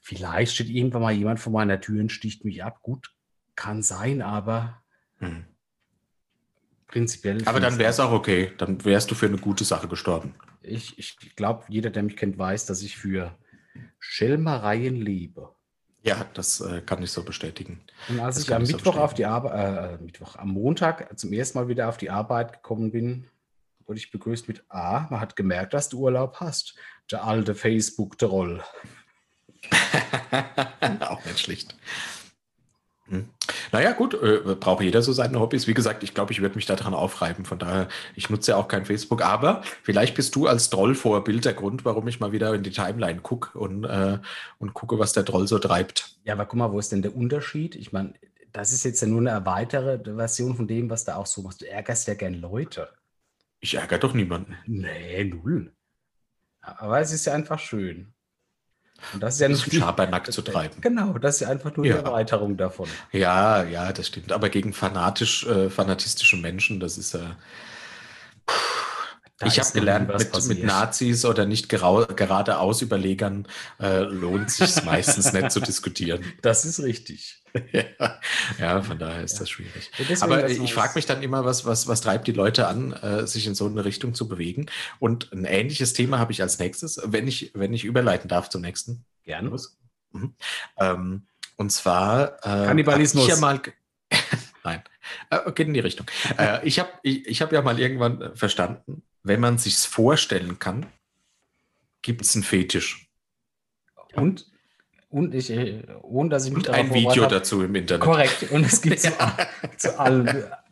[0.00, 2.80] Vielleicht steht irgendwann mal jemand vor meiner Tür und sticht mich ab.
[2.80, 3.12] Gut,
[3.54, 4.82] kann sein, aber
[5.18, 5.44] hm.
[6.86, 7.46] prinzipiell.
[7.46, 8.52] Aber dann wäre es auch okay.
[8.56, 10.34] Dann wärst du für eine gute Sache gestorben.
[10.62, 13.36] Ich, ich glaube, jeder, der mich kennt, weiß, dass ich für
[14.08, 15.50] Schelmereien lebe.
[16.02, 17.80] Ja, das äh, kann ich so bestätigen.
[18.08, 21.32] Und als das ich am Mittwoch so auf die Arbeit, äh, Mittwoch, am Montag zum
[21.32, 23.28] ersten Mal wieder auf die Arbeit gekommen bin,
[23.86, 25.08] wurde ich begrüßt mit A.
[25.10, 26.76] Man hat gemerkt, dass du Urlaub hast.
[27.10, 28.62] Der alte Facebook-Troll.
[31.00, 31.74] Auch nicht schlicht.
[33.08, 33.28] Hm.
[33.72, 35.66] Naja, gut, äh, braucht jeder so seine Hobbys.
[35.66, 37.44] Wie gesagt, ich glaube, ich würde mich daran aufreiben.
[37.44, 39.22] Von daher, ich nutze ja auch kein Facebook.
[39.22, 43.20] Aber vielleicht bist du als Troll-Vorbild der Grund, warum ich mal wieder in die Timeline
[43.20, 44.18] gucke und, äh,
[44.58, 46.16] und gucke, was der Troll so treibt.
[46.24, 47.76] Ja, aber guck mal, wo ist denn der Unterschied?
[47.76, 48.14] Ich meine,
[48.52, 51.60] das ist jetzt ja nur eine erweiterte Version von dem, was da auch so machst.
[51.60, 52.88] Du ärgerst ja gern Leute.
[53.60, 54.56] Ich ärgere doch niemanden.
[54.66, 55.72] Nee, null.
[56.60, 58.12] Aber es ist ja einfach schön.
[59.12, 60.80] Und das ist ja nicht Schabernack zu treiben.
[60.80, 61.98] Genau, das ist ja einfach nur ja.
[61.98, 62.88] die Erweiterung davon.
[63.12, 64.32] Ja, ja, das stimmt.
[64.32, 67.20] Aber gegen fanatisch, äh, fanatistische Menschen, das ist ja.
[67.20, 67.34] Äh,
[69.38, 73.46] da ich habe gelernt, mit, mit, Nazis oder nicht geradeaus Überlegern
[73.78, 76.24] äh, lohnt sich meistens nicht zu diskutieren.
[76.40, 77.42] Das ist richtig.
[77.72, 77.84] ja,
[78.58, 79.40] ja, von daher ist ja.
[79.40, 79.90] das schwierig.
[80.08, 83.26] Ja, Aber ich frage mich dann immer, was, was, was treibt die Leute an, äh,
[83.26, 84.66] sich in so eine Richtung zu bewegen?
[85.00, 88.62] Und ein ähnliches Thema habe ich als nächstes, wenn ich, wenn ich überleiten darf zum
[88.62, 89.04] nächsten.
[89.22, 89.54] Gerne.
[90.12, 90.34] Mhm.
[90.78, 91.26] Ähm,
[91.56, 93.24] und zwar äh, Kannibalismus.
[93.24, 93.60] Ich ja mal
[94.64, 94.82] Nein,
[95.30, 96.06] äh, geht in die Richtung.
[96.38, 100.86] Äh, ich habe ich, ich hab ja mal irgendwann verstanden, wenn man sich's vorstellen kann,
[102.02, 103.08] gibt es einen Fetisch.
[104.14, 104.46] Und
[105.08, 108.02] und ich, äh, ohne dass ich mich und ein Video habe, dazu im Internet.
[108.02, 108.50] Korrekt.
[108.50, 109.10] Und es gibt ja.
[109.76, 110.28] zu, zu, allem,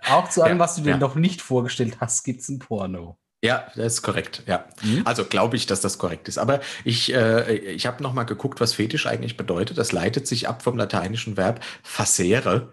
[0.06, 0.96] auch zu allem, ja, was du dir ja.
[0.98, 3.16] noch nicht vorgestellt hast, gibt es ein Porno.
[3.42, 4.42] Ja, das ist korrekt.
[4.46, 5.02] Ja, mhm.
[5.04, 6.38] also glaube ich, dass das korrekt ist.
[6.38, 9.78] Aber ich, äh, ich habe noch mal geguckt, was Fetisch eigentlich bedeutet.
[9.78, 12.72] Das leitet sich ab vom lateinischen Verb facere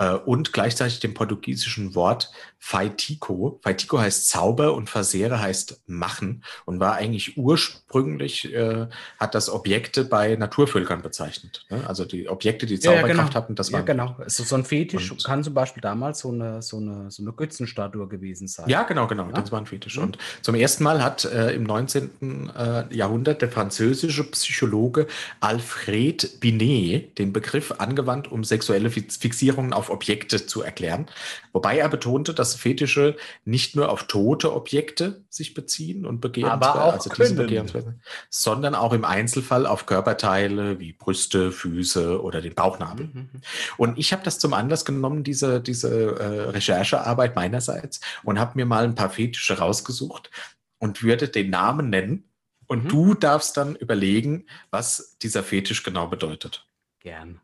[0.00, 2.32] äh, und gleichzeitig dem portugiesischen Wort
[2.62, 3.58] Faitico.
[3.62, 8.86] Faitico heißt Zauber und Versehre heißt machen und war eigentlich ursprünglich, äh,
[9.18, 11.64] hat das Objekte bei Naturvölkern bezeichnet.
[11.70, 11.82] Ne?
[11.86, 13.34] Also die Objekte, die Zauberkraft ja, genau.
[13.34, 13.80] hatten, das war.
[13.80, 14.16] Ja, genau.
[14.18, 17.32] Also so ein Fetisch und, kann zum Beispiel damals so eine, so, eine, so eine
[17.32, 18.68] Götzenstatue gewesen sein.
[18.68, 19.26] Ja, genau, genau.
[19.26, 19.32] Ja?
[19.32, 19.96] Das war ein Fetisch.
[19.96, 20.04] Mhm.
[20.04, 22.50] Und zum ersten Mal hat äh, im 19.
[22.56, 25.06] Äh, Jahrhundert der französische Psychologe
[25.40, 31.06] Alfred Binet den Begriff angewandt, um sexuelle Fixierungen auf Objekte zu erklären.
[31.52, 37.10] Wobei er betonte, dass Fetische nicht nur auf tote Objekte sich beziehen und begehrenswert, also
[37.10, 37.94] diese
[38.28, 43.06] sondern auch im Einzelfall auf Körperteile wie Brüste, Füße oder den Bauchnabel.
[43.06, 43.12] Mhm.
[43.14, 43.40] mhm.
[43.76, 48.66] Und ich habe das zum Anlass genommen, diese, diese äh, Recherchearbeit meinerseits, und habe mir
[48.66, 50.30] mal ein paar Fetische rausgesucht
[50.78, 52.24] und würde den Namen nennen.
[52.66, 52.88] Und mhm.
[52.88, 56.66] du darfst dann überlegen, was dieser Fetisch genau bedeutet.
[57.00, 57.40] Gern.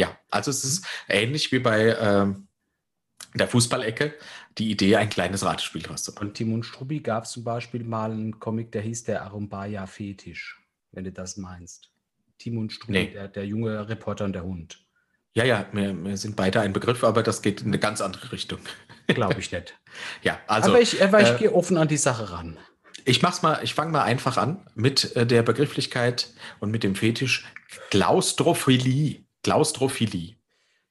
[0.00, 2.48] Ja, also es ist ähnlich wie bei ähm,
[3.34, 4.14] der Fußballecke
[4.56, 6.28] die Idee, ein kleines Ratespiel draus zu machen.
[6.28, 10.58] Und Timon Struppi gab es zum Beispiel mal einen Comic, der hieß der Arumbaya Fetisch,
[10.92, 11.90] wenn du das meinst.
[12.38, 13.10] Timon Struppi, nee.
[13.10, 14.82] der, der junge Reporter und der Hund.
[15.34, 18.32] Ja, ja, wir, wir, sind beide ein Begriff, aber das geht in eine ganz andere
[18.32, 18.60] Richtung.
[19.06, 19.78] Glaube ich nicht.
[20.22, 20.70] ja, also.
[20.70, 22.56] Aber ich, aber ich äh, gehe offen an die Sache ran.
[23.04, 26.94] Ich mach's mal, ich fange mal einfach an mit äh, der Begrifflichkeit und mit dem
[26.94, 27.44] Fetisch
[27.90, 29.26] Klaustrophilie.
[29.42, 30.36] Klaustrophilie.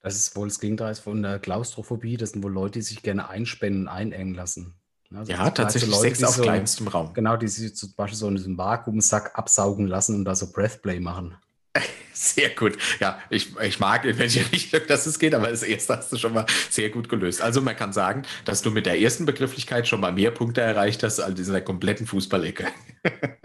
[0.01, 2.17] Das ist wohl das Gegenteil von der Klaustrophobie.
[2.17, 4.75] Das sind wohl Leute, die sich gerne einspannen, einengen lassen.
[5.13, 7.13] Also ja, tatsächlich Leute, Sex auf so, kleinstem Raum.
[7.13, 10.99] Genau, die sich zum Beispiel so in diesem Vakuumsack absaugen lassen und da so Breathplay
[10.99, 11.35] machen.
[12.13, 12.77] Sehr gut.
[12.99, 16.17] Ja, ich, ich mag, in welche Richtung das es geht, aber das erste hast du
[16.17, 17.41] schon mal sehr gut gelöst.
[17.41, 21.01] Also man kann sagen, dass du mit der ersten Begrifflichkeit schon mal mehr Punkte erreicht
[21.03, 22.67] hast als in der kompletten Fußballecke.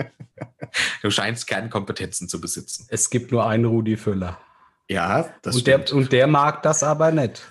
[1.03, 2.87] du scheinst Kernkompetenzen zu besitzen.
[2.89, 4.41] Es gibt nur einen Rudi Füller.
[4.89, 5.91] Ja, das und stimmt.
[5.91, 7.43] Der, und der mag das aber nicht.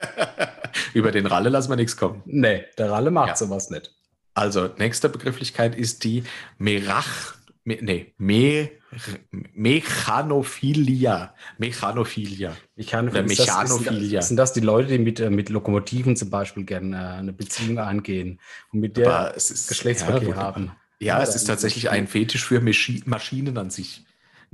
[0.94, 2.22] Über den Ralle lassen wir nichts kommen.
[2.26, 3.36] Nee, der Ralle macht ja.
[3.36, 3.94] sowas nicht.
[4.34, 6.24] Also, nächste Begrifflichkeit ist die
[6.58, 8.70] Merach, me, nee, Me,
[9.30, 11.34] Mechanophilia.
[11.58, 12.56] Mechanophilia.
[12.76, 13.22] Mechanophilia.
[13.22, 14.18] Mechanophilia.
[14.18, 17.32] Das, sind das die Leute, die mit, äh, mit Lokomotiven zum Beispiel gerne äh, eine
[17.32, 18.40] Beziehung eingehen
[18.72, 20.72] und mit der ist, Geschlechtsverkehr ja, haben?
[21.00, 24.03] Ja, es ist tatsächlich ein Fetisch für Maschinen an sich.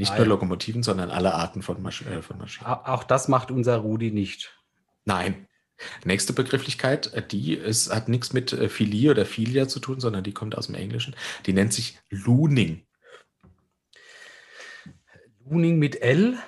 [0.01, 2.67] Nicht ah, nur Lokomotiven, sondern alle Arten von, Masch äh, von Maschinen.
[2.67, 4.59] Auch das macht unser Rudi nicht.
[5.05, 5.47] Nein.
[6.05, 10.25] Nächste Begrifflichkeit, äh, die ist, hat nichts mit äh, Philie oder Philia zu tun, sondern
[10.25, 11.15] die kommt aus dem Englischen.
[11.45, 12.87] Die nennt sich Looning.
[15.45, 16.39] Looning mit L?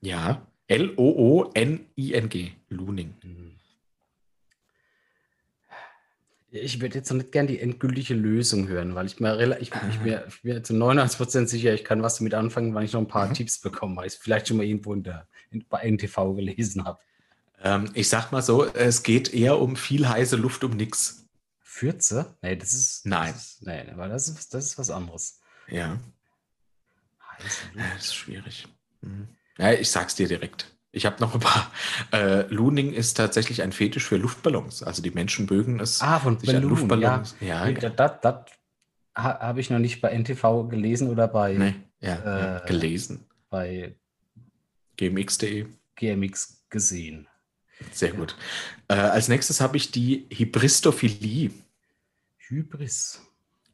[0.00, 2.52] Ja, L-O-O-N-I-N-G.
[2.68, 3.16] Looning.
[3.20, 3.58] Mhm.
[6.50, 10.00] Ich würde jetzt noch nicht gerne die endgültige Lösung hören, weil ich mir, ich, ich,
[10.00, 13.08] mir, ich bin zu 99% sicher, ich kann was damit anfangen, weil ich noch ein
[13.08, 13.34] paar mhm.
[13.34, 16.84] Tipps bekomme, weil ich es vielleicht schon mal irgendwo in der, in, bei NTV gelesen
[16.84, 16.98] habe.
[17.62, 21.26] Ähm, ich sag mal so, es geht eher um viel heiße Luft um nichts.
[21.60, 22.36] Fürze?
[22.42, 23.06] Nee, das ist.
[23.06, 23.32] Nein.
[23.32, 25.40] Das ist, nee, aber das ist, das ist was anderes.
[25.68, 25.98] Ja.
[27.38, 27.76] Heiße Luft.
[27.76, 28.68] Ja, das ist schwierig.
[29.00, 29.28] Mhm.
[29.58, 30.75] Ja, ich sag's dir direkt.
[30.96, 31.70] Ich habe noch ein paar.
[32.12, 34.82] Äh, Looning ist tatsächlich ein Fetisch für Luftballons.
[34.82, 36.00] Also die Menschen mögen es.
[36.00, 37.36] Ah, von Ballon, Luftballons.
[37.40, 37.90] Ja, ja, ja.
[37.90, 38.44] Das, das
[39.14, 41.54] habe ich noch nicht bei NTV gelesen oder bei.
[41.54, 43.26] Nee, ja, äh, gelesen.
[43.50, 43.96] Bei
[44.96, 45.66] gmx.de.
[45.96, 47.28] GMX gesehen.
[47.92, 48.36] Sehr gut.
[48.88, 51.50] Äh, als nächstes habe ich die Hybristophilie.
[52.38, 53.20] Hybris.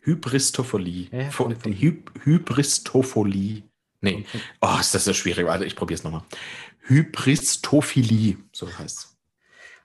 [0.01, 1.09] Hybristophilie.
[1.12, 3.62] Ja, von, Hy Hybristophilie.
[4.03, 4.26] Nee.
[4.61, 5.46] Oh, ist das so schwierig.
[5.46, 6.24] Warte, ich probiere es nochmal.
[6.80, 9.16] Hybristophilie, so heißt es.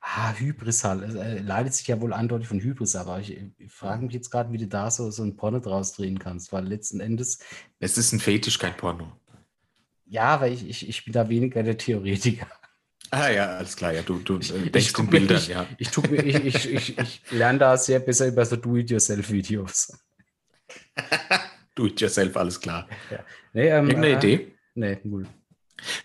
[0.02, 1.16] Ah, Hybris halt.
[1.16, 4.52] Äh, leitet sich ja wohl eindeutig von Hybris, aber ich, ich frage mich jetzt gerade,
[4.52, 7.40] wie du da so, so ein Porno draus drehen kannst, weil letzten Endes.
[7.80, 9.12] Es ist ein Fetisch, kein Porno.
[10.06, 12.48] Ja, weil ich, ich, ich bin da weniger der Theoretiker.
[13.12, 15.66] Ah ja, alles klar, ja, du, du ich, äh, denkst in Bildern, ich, ja.
[15.78, 19.98] Ich, ich, ich, ich, ich, ich lerne da sehr besser über so Do-it-yourself-Videos.
[21.76, 22.88] Do-it-yourself, alles klar.
[23.12, 23.20] Ja.
[23.58, 24.48] Nee, ähm, Irgendeine äh, Idee?
[24.76, 25.26] Nee, null.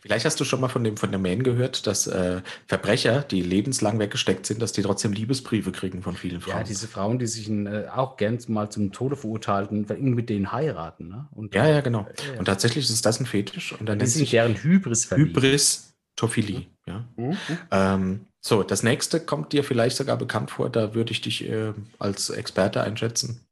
[0.01, 3.43] Vielleicht hast du schon mal von dem, von der Man gehört, dass äh, Verbrecher, die
[3.43, 6.59] lebenslang weggesteckt sind, dass die trotzdem Liebesbriefe kriegen von vielen Frauen.
[6.59, 11.09] Ja, diese Frauen, die sich äh, auch gern mal zum Tode verurteilten, mit denen heiraten.
[11.09, 11.29] Ne?
[11.33, 12.07] Und, ja, ja, genau.
[12.35, 13.79] Äh, und tatsächlich ist das ein Fetisch.
[13.79, 16.67] Und dann das ist deren Hybris Hybris Tophilie.
[16.87, 17.05] Ja.
[17.17, 17.37] Mhm.
[17.71, 20.71] Ähm, so, das nächste kommt dir vielleicht sogar bekannt vor.
[20.71, 23.47] Da würde ich dich äh, als Experte einschätzen.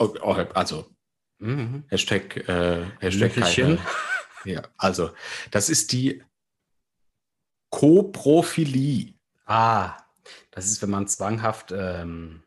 [0.00, 0.86] Oh, oh, also,
[1.44, 1.84] mhm.
[1.88, 3.78] Hashtag, äh, Hashtag keine,
[4.44, 5.10] ja, also
[5.50, 6.22] das ist die
[7.70, 9.14] Koprophilie.
[9.46, 9.96] Ah,
[10.50, 12.42] das ist, wenn man zwanghaft ähm,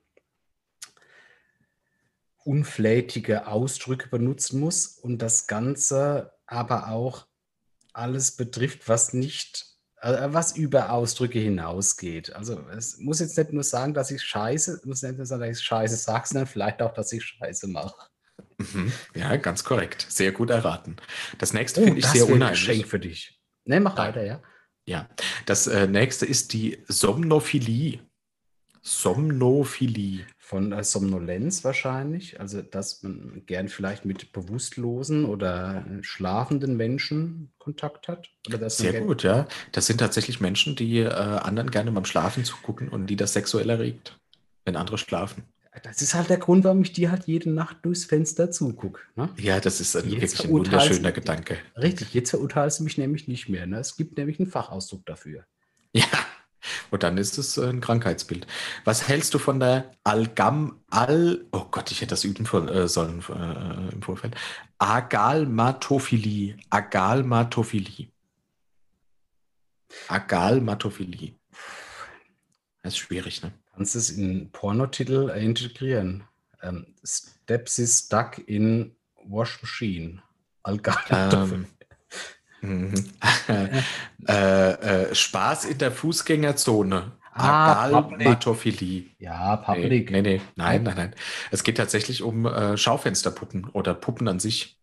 [2.43, 7.27] unflätige Ausdrücke benutzen muss und das Ganze aber auch
[7.91, 12.33] alles betrifft, was nicht, äh, was über Ausdrücke hinausgeht.
[12.33, 15.59] Also es muss jetzt nicht nur sagen, dass ich scheiße, muss nicht nur sagen, dass
[15.59, 18.07] ich scheiße sage, sondern vielleicht auch, dass ich scheiße mache.
[18.57, 18.91] Mhm.
[19.15, 20.05] Ja, ganz korrekt.
[20.09, 20.97] Sehr gut erraten.
[21.37, 22.47] Das nächste oh, finde ich sehr unheimlich.
[22.47, 23.39] Ein Geschenk für dich.
[23.65, 24.41] Ne, mach weiter, ja.
[24.85, 25.09] Ja,
[25.45, 27.99] das äh, nächste ist die Somnophilie.
[28.81, 30.25] Somnophilie.
[30.37, 38.07] Von äh, Somnolenz wahrscheinlich, also dass man gern vielleicht mit bewusstlosen oder schlafenden Menschen Kontakt
[38.07, 38.29] hat.
[38.67, 39.45] Sehr gut, ja.
[39.73, 43.69] Das sind tatsächlich Menschen, die äh, anderen gerne beim Schlafen zugucken und die das sexuell
[43.69, 44.17] erregt,
[44.63, 45.43] wenn andere schlafen.
[45.83, 49.01] Das ist halt der Grund, warum ich dir halt jede Nacht durchs Fenster zugucke.
[49.15, 49.29] Ne?
[49.37, 51.57] Ja, das ist ein, wirklich ein wunderschöner Gedanke.
[51.75, 53.67] Richtig, jetzt verurteilst du mich nämlich nicht mehr.
[53.67, 53.79] Ne?
[53.79, 55.45] Es gibt nämlich einen Fachausdruck dafür.
[55.93, 56.05] Ja,
[56.91, 58.47] und dann ist es ein Krankheitsbild.
[58.83, 63.23] Was hältst du von der Algam Al Oh Gott, ich hätte das üben äh, sollen
[63.29, 64.35] äh, im Vorfeld.
[64.77, 66.57] Agalmatophilie.
[66.69, 68.07] Agalmatophilie.
[70.07, 71.33] Agalmatophilie.
[72.83, 73.51] Das ist schwierig, ne?
[73.77, 76.23] Kannst du es in Pornotitel integrieren?
[76.63, 80.23] Ähm, Stepsis Duck in Wash Machine.
[81.11, 81.67] Ähm,
[82.61, 82.93] mhm.
[84.27, 87.11] äh, äh, Spaß in der Fußgängerzone.
[87.33, 89.11] Ah, Agalmatophilie.
[89.19, 90.09] Ja, Public.
[90.09, 91.15] Nee, nee, nee, nein, nein, nein.
[91.51, 94.76] Es geht tatsächlich um äh, Schaufensterpuppen oder Puppen an sich.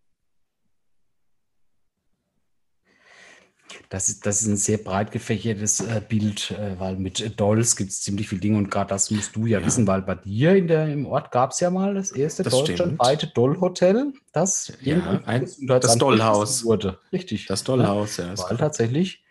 [3.88, 7.90] Das ist, das ist ein sehr breit gefächertes äh, Bild, äh, weil mit Dolls gibt
[7.90, 10.54] es ziemlich viele Dinge und gerade das musst du ja, ja, wissen, weil bei dir
[10.54, 15.22] in der, im Ort gab es ja mal das erste das deutschlandweite Doll-Hotel, das, ja,
[15.26, 16.98] ein, das Dollhaus wurde.
[17.12, 17.46] Richtig.
[17.46, 18.36] Das Dollhaus, ja.
[18.36, 19.24] Weil tatsächlich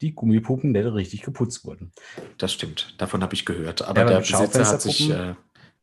[0.00, 1.92] die Gummipuppen nicht richtig geputzt wurden.
[2.38, 3.82] Das stimmt, davon habe ich gehört.
[3.82, 5.34] Aber ja, der Besitzer hat sich, äh,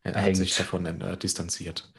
[0.06, 1.92] hat sich davon äh, distanziert.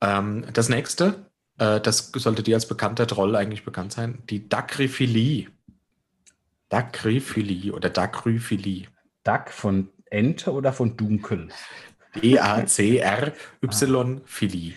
[0.00, 0.44] Hm.
[0.44, 5.48] Ähm, das nächste, äh, das sollte dir als bekannter Troll eigentlich bekannt sein, die Dacryphilie.
[6.70, 8.86] Dacryphilie oder Dacryphilie.
[9.22, 11.48] Dac von Ente oder von Dunkel?
[12.22, 14.74] D-A-C-R-Y Philly.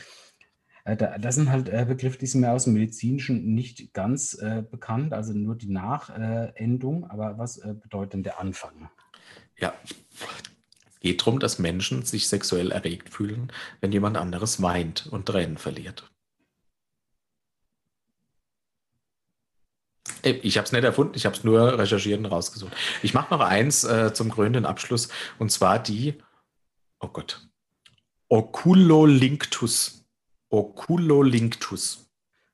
[0.85, 4.63] Äh, das sind halt äh, Begriffe, die sind mir aus dem Medizinischen nicht ganz äh,
[4.69, 7.09] bekannt, also nur die Nachendung.
[7.09, 8.89] Aber was äh, bedeutet denn der Anfang?
[9.57, 15.27] Ja, es geht darum, dass Menschen sich sexuell erregt fühlen, wenn jemand anderes weint und
[15.27, 16.12] Tränen verliert.
[20.21, 22.73] Ich habe es nicht erfunden, ich habe es nur recherchiert und rausgesucht.
[23.01, 26.15] Ich mache noch eins äh, zum krönenden Abschluss und zwar die,
[26.99, 27.47] oh Gott,
[28.29, 30.03] Oculolinctus.
[30.49, 32.09] Oculolinctus.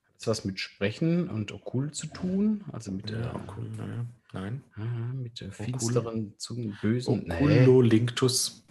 [0.05, 2.65] Hat das was mit Sprechen und Okul zu tun?
[2.71, 4.05] Also mit ja, Okul, naja.
[4.33, 4.63] Nein.
[4.75, 7.31] Ah, mit der finsteren Zungen, bösen.
[7.31, 8.63] Oculolinctus.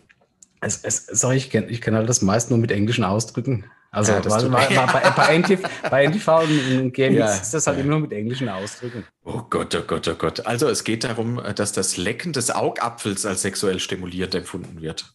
[0.60, 3.64] Es, es, sorry, ich kenne ich kenn halt das meist nur mit englischen Ausdrücken.
[3.91, 7.55] Also ja, war, war, war bei, bei, NTV, bei NTV und, und GMX ja, ist
[7.55, 7.84] das halt ja.
[7.84, 9.07] immer nur mit englischen Ausdrücken.
[9.24, 10.47] Oh Gott, oh Gott, oh Gott.
[10.47, 15.14] Also es geht darum, dass das Lecken des Augapfels als sexuell stimuliert empfunden wird.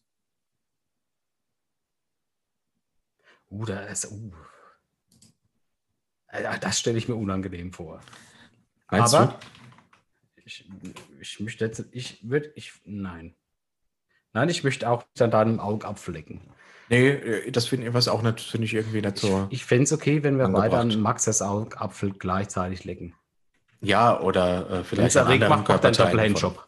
[3.52, 4.32] Uh, da ist, uh.
[6.62, 8.02] Das stelle ich mir unangenehm vor.
[8.90, 10.42] Meinst Aber du?
[10.46, 10.68] Ich,
[11.22, 13.36] ich möchte jetzt, ich würde, ich, nein.
[14.34, 16.42] Nein, ich möchte auch an deinem Augapfel lecken.
[16.90, 19.48] Nee, äh, das finde ich was auch nicht, finde ich irgendwie nicht so.
[19.50, 23.16] Ich, ich fände es okay, wenn wir beide an Maxes Augapfel gleichzeitig lecken.
[23.82, 26.68] Ja, oder äh, vielleicht an anderen macht, macht einen Doppel-Handjob.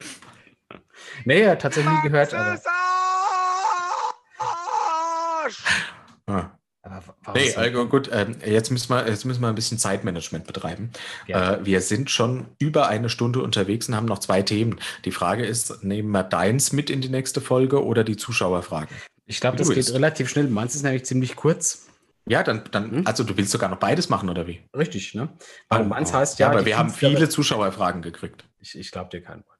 [1.24, 2.34] nee, ja, tatsächlich nie gehört.
[2.34, 2.60] Aber...
[6.26, 6.51] Ah.
[7.34, 10.90] Nee, also gut, äh, jetzt, müssen wir, jetzt müssen wir ein bisschen Zeitmanagement betreiben.
[11.26, 14.80] Äh, wir sind schon über eine Stunde unterwegs und haben noch zwei Themen.
[15.04, 18.96] Die Frage ist, nehmen wir deins mit in die nächste Folge oder die Zuschauerfragen?
[19.26, 20.48] Ich glaube, das geht relativ schnell.
[20.48, 21.86] Meins ist nämlich ziemlich kurz.
[22.26, 23.06] Ja, dann, dann hm?
[23.06, 24.60] also du willst sogar noch beides machen, oder wie?
[24.76, 25.30] Richtig, ne?
[25.68, 26.46] Weil oh, meins heißt ja.
[26.46, 28.44] ja aber wir haben viele Zuschauerfragen gekriegt.
[28.60, 29.58] Ich, ich glaube dir kein Wort.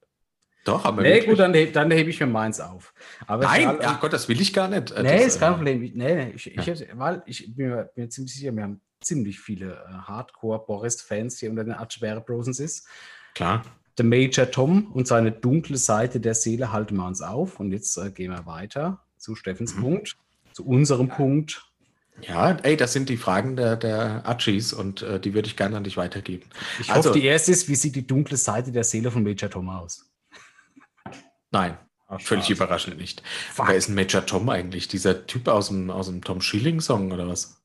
[0.65, 1.03] Doch, aber.
[1.03, 1.31] Nee, wirklich.
[1.31, 2.95] gut, dann, dann hebe ich mir meins auf.
[3.27, 4.95] Aber Nein, ach Gott, das will ich gar nicht.
[4.97, 5.81] Nee, das, ist kein äh, Problem.
[5.81, 6.73] Nee, nee, ich, ja.
[6.73, 11.39] ich, weil ich bin mir, bin mir ziemlich sicher, wir haben ziemlich viele äh, Hardcore-Boris-Fans
[11.39, 12.87] hier unter den Atschwere Brosens ist.
[13.35, 13.65] Klar.
[13.99, 17.61] Der Major Tom und seine dunkle Seite der Seele halten wir uns auf.
[17.61, 19.81] Und jetzt äh, gehen wir weiter zu Steffens mhm.
[19.81, 20.17] Punkt,
[20.53, 21.67] zu unserem Punkt.
[22.21, 25.77] Ja, ey, das sind die Fragen der, der Achis und äh, die würde ich gerne
[25.77, 26.45] an dich weitergeben.
[26.79, 29.51] Ich also, hoffe, die erste ist, wie sieht die dunkle Seite der Seele von Major
[29.51, 30.12] Tom aus?
[31.53, 31.79] Nein,
[32.09, 33.23] Ach, völlig überraschend nicht.
[33.53, 33.69] Fuck.
[33.69, 34.89] Wer ist ein Major Tom eigentlich?
[34.89, 37.63] Dieser Typ aus dem, aus dem Tom Schilling-Song oder was?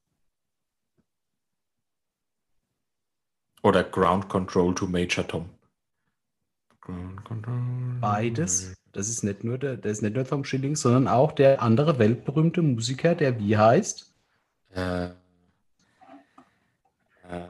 [3.63, 5.49] Oder Ground Control to Major Tom?
[7.99, 8.73] Beides.
[8.93, 11.99] Das ist nicht nur der, das ist nicht nur Tom Schilling, sondern auch der andere
[11.99, 14.13] weltberühmte Musiker, der wie heißt?
[14.73, 15.11] Äh, äh,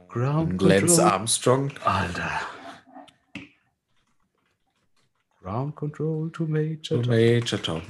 [0.10, 1.12] Ground Lance Control.
[1.12, 1.72] Armstrong.
[1.84, 2.42] Alter.
[5.48, 7.08] Ground Control to Major Tom.
[7.08, 7.82] Major Tom.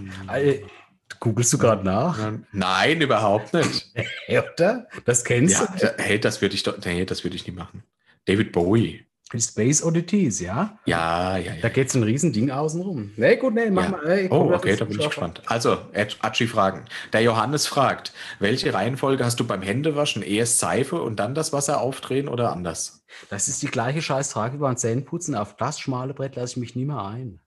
[1.20, 2.20] googelst du gerade nach?
[2.51, 3.91] Nein, überhaupt nicht.
[4.30, 4.88] Oder?
[5.05, 6.03] Das kennst ja, du?
[6.03, 7.82] Hey, das würde ich doch, nee, das würde ich nie machen.
[8.26, 9.08] David Bowie.
[9.36, 10.78] Space Oddities, ja?
[10.86, 11.62] Ja, ja, ja.
[11.62, 13.12] Da geht es ein Riesending außenrum.
[13.18, 13.89] Nee, gut, nee, mach ja.
[13.89, 14.05] mal.
[14.05, 15.42] Hey, oh, okay, da bin ich gespannt.
[15.47, 15.79] Also,
[16.21, 16.86] Atschi-Fragen.
[17.12, 20.21] Der Johannes fragt, welche Reihenfolge hast du beim Händewaschen?
[20.21, 23.04] Erst Seife und dann das Wasser aufdrehen oder anders?
[23.29, 25.34] Das ist die gleiche Scheißfrage wie beim Zähneputzen.
[25.34, 27.42] Auf das schmale Brett lasse ich mich nie mehr ein.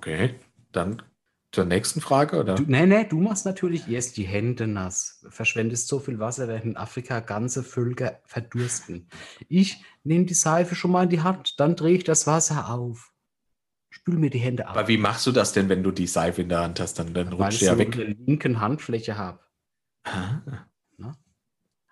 [0.00, 0.34] Okay,
[0.72, 1.02] dann
[1.52, 2.54] zur nächsten Frage, oder?
[2.54, 6.64] Du, nee, nee, du machst natürlich erst die Hände nass, verschwendest so viel Wasser, während
[6.64, 9.10] in Afrika ganze Völker verdursten.
[9.50, 13.12] Ich nehme die Seife schon mal in die Hand, dann drehe ich das Wasser auf.
[13.90, 14.74] Spül mir die Hände ab.
[14.74, 16.98] Aber wie machst du das denn, wenn du die Seife in der Hand hast?
[16.98, 17.88] Dann, dann rutscht ja weg.
[17.88, 19.40] Weil ich so eine linken Handfläche habe.
[20.04, 20.40] Ah.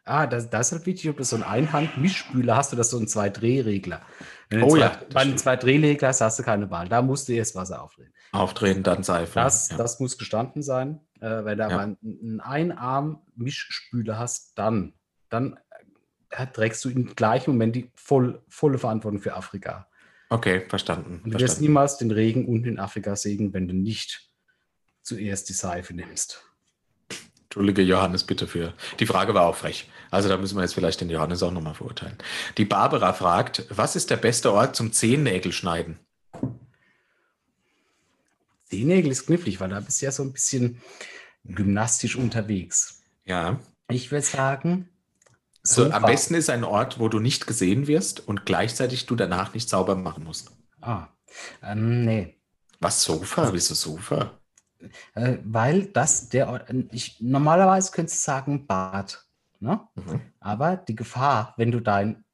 [0.09, 3.09] Ah, das, das ist halt wichtig, ob du so einen Einhand-Mischspüler hast oder so einen
[3.09, 4.03] Zwei-Drehregler.
[4.49, 5.01] Wenn oh zwei, ja.
[5.13, 6.89] Bei einem Zwei-Drehregler hast du keine Wahl.
[6.89, 8.13] Da musst du erst Wasser aufdrehen.
[8.33, 9.35] Aufdrehen, dann Seife.
[9.35, 9.77] Das, ja.
[9.77, 11.01] das muss gestanden sein.
[11.21, 11.71] Äh, wenn du ja.
[11.71, 14.95] aber einen Einarm-Mischspüler hast, dann,
[15.29, 15.59] dann
[16.31, 19.89] äh, trägst du im gleichen Moment die voll, volle Verantwortung für Afrika.
[20.31, 21.21] Okay, verstanden.
[21.25, 24.31] Und du wirst niemals den Regen unten in Afrika sägen, wenn du nicht
[25.03, 26.45] zuerst die Seife nimmst.
[27.59, 28.73] Entschuldige Johannes bitte für.
[29.01, 29.91] Die Frage war auch frech.
[30.13, 32.17] Also da müssen wir jetzt vielleicht den Johannes auch nochmal verurteilen.
[32.57, 35.99] Die Barbara fragt, was ist der beste Ort zum Zehennägel schneiden?
[38.67, 40.81] Zehennägel ist knifflig, weil da bist du ja so ein bisschen
[41.43, 43.03] gymnastisch unterwegs.
[43.25, 43.59] Ja.
[43.91, 44.89] Ich würde sagen.
[45.65, 49.53] So, am besten ist ein Ort, wo du nicht gesehen wirst und gleichzeitig du danach
[49.53, 50.53] nicht sauber machen musst.
[50.81, 51.09] Ah,
[51.65, 52.41] ähm, nee.
[52.79, 53.53] Was Sofa?
[53.53, 54.38] Wieso Sofa?
[55.15, 59.25] Äh, weil das der Ort, ich, normalerweise könntest du sagen Bad.
[59.61, 59.81] Ne?
[59.95, 60.21] Mhm.
[60.41, 62.25] Aber die Gefahr, wenn du dein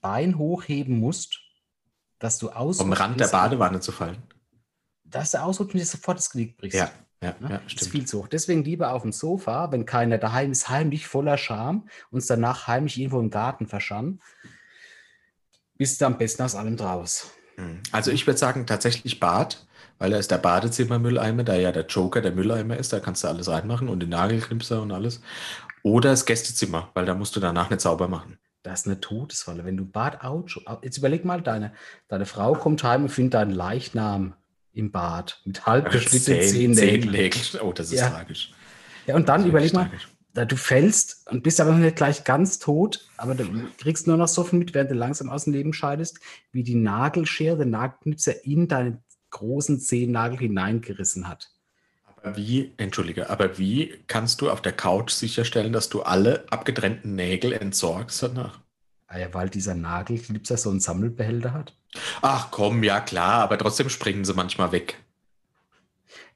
[0.00, 1.40] Bein hochheben musst,
[2.18, 2.78] dass du aus.
[2.78, 4.16] Vom Rand der Badewanne zu fallen.
[5.04, 6.78] das ist der Ausdruck, wenn du sofort das Knick brichst.
[6.78, 6.90] Ja,
[7.22, 7.48] ja, Ne?
[7.50, 7.90] ja Das ist stimmt.
[7.90, 8.28] viel zu hoch.
[8.28, 12.98] Deswegen lieber auf dem Sofa, wenn keiner daheim ist, heimlich voller Scham, uns danach heimlich
[12.98, 14.22] irgendwo im Garten verschannen.
[15.76, 17.30] Bist du am besten aus allem draus.
[17.56, 17.82] Mhm.
[17.92, 19.66] Also ich würde sagen, tatsächlich Bad,
[20.00, 23.28] weil da ist der Badezimmermülleimer, da ja der Joker der Mülleimer ist, da kannst du
[23.28, 25.20] alles reinmachen und den Nagelknipser und alles.
[25.82, 28.38] Oder das Gästezimmer, weil da musst du danach nicht sauber machen.
[28.62, 29.64] Das ist eine Todesfalle.
[29.64, 31.72] Wenn du Bad out, jetzt überleg mal, deine,
[32.08, 34.34] deine Frau kommt heim und findet deinen Leichnam
[34.72, 37.12] im Bad mit halb geschnittenen Zehennägeln.
[37.12, 37.60] Nägel.
[37.62, 38.08] Oh, das ist Ja.
[38.10, 38.52] tragisch.
[39.06, 40.08] Ja, und dann überleg mal, tragisch.
[40.32, 43.44] da du fällst und bist aber noch nicht gleich ganz tot, aber du
[43.78, 46.20] kriegst nur noch so viel mit, während du langsam aus dem Leben scheidest,
[46.52, 51.50] wie die Nagelschere, der Nagelknipser in deinen großen Zehennagel hineingerissen hat.
[52.06, 57.14] Aber wie, entschuldige, aber wie kannst du auf der Couch sicherstellen, dass du alle abgetrennten
[57.14, 58.60] Nägel entsorgst danach?
[59.06, 61.74] Ah ja, weil dieser Nagelknipser so einen Sammelbehälter hat.
[62.22, 64.98] Ach komm, ja klar, aber trotzdem springen sie manchmal weg.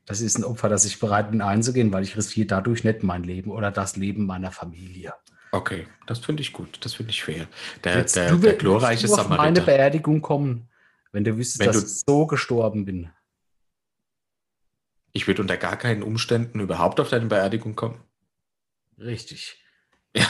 [0.07, 3.23] Das ist ein Opfer, das ich bereit bin einzugehen, weil ich riskiere dadurch nicht mein
[3.23, 5.15] Leben oder das Leben meiner Familie.
[5.53, 7.47] Okay, das finde ich gut, das finde ich fair.
[7.85, 9.63] Der, Jetzt, der, du der glorreiche du auf meine Samariter.
[9.63, 10.69] Beerdigung kommen,
[11.15, 13.11] wenn du wüsstest, Wenn dass du- ich so gestorben bin.
[15.13, 18.03] Ich würde unter gar keinen Umständen überhaupt auf deine Beerdigung kommen.
[18.99, 19.61] Richtig.
[20.17, 20.29] Ja,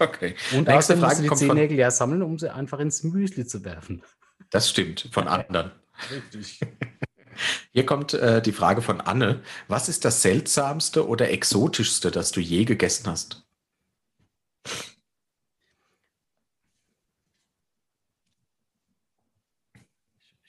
[0.00, 0.36] okay.
[0.52, 2.78] Und Nächste außerdem musst du Frage die kommt von, Zehennägel ja sammeln, um sie einfach
[2.78, 4.02] ins Müsli zu werfen.
[4.50, 5.72] das stimmt, von anderen.
[6.10, 6.60] Richtig.
[7.72, 9.42] Hier kommt äh, die Frage von Anne.
[9.66, 13.47] Was ist das seltsamste oder exotischste, das du je gegessen hast?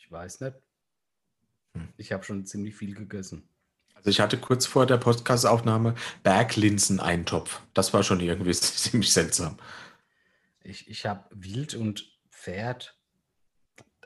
[0.10, 0.56] Ich weiß nicht.
[1.76, 1.88] Hm.
[1.98, 3.48] Ich habe schon ziemlich viel gegessen.
[3.94, 7.61] Also ich hatte kurz vor der Podcast-Aufnahme Berglinsen-Eintopf.
[7.76, 9.60] Das war schon irgendwie ziemlich seltsam.
[10.64, 12.99] Ich, ich habe Wild und Pferd.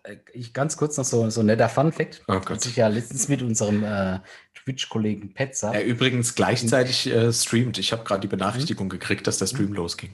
[0.04, 2.24] Äh, Ich, ganz kurz noch so, so ein netter Fun-Fact.
[2.28, 2.66] Oh Gott.
[2.66, 4.20] ich ja letztens mit unserem äh,
[4.56, 7.78] Twitch-Kollegen Petzer, Er übrigens gleichzeitig äh, streamt.
[7.78, 10.12] Ich habe gerade die Benachrichtigung gekriegt, dass der Stream losging.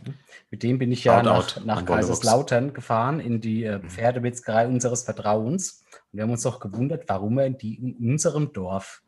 [0.49, 1.85] mit dem bin ich ja Shoutout nach, nach.
[1.85, 3.89] Kaiserslautern gefahren in die äh, Mhm.
[3.89, 5.83] Pferdemetzgerei unseres Vertrauens.
[6.11, 9.03] Und wir haben uns doch gewundert, warum er in, die, in unserem Dorf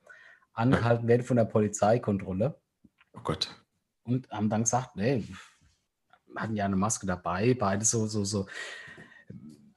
[0.53, 2.59] angehalten wird von der Polizeikontrolle.
[3.13, 3.55] Oh Gott.
[4.03, 8.47] und haben dann gesagt, nee, wir hatten ja eine Maske dabei, beide so, so, so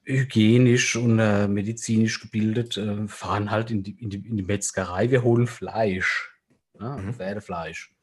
[0.05, 5.11] hygienisch und äh, medizinisch gebildet, äh, fahren halt in die, in, die, in die Metzgerei,
[5.11, 6.31] wir holen Fleisch,
[6.79, 7.15] ja, Mhm.
[7.15, 7.95] Pferdefleisch.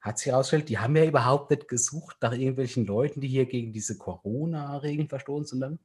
[0.00, 3.72] Hat sich herausgestellt, die haben ja überhaupt nicht gesucht nach irgendwelchen Leuten, die hier gegen
[3.72, 5.78] diese Corona-Regeln verstoßen, sondern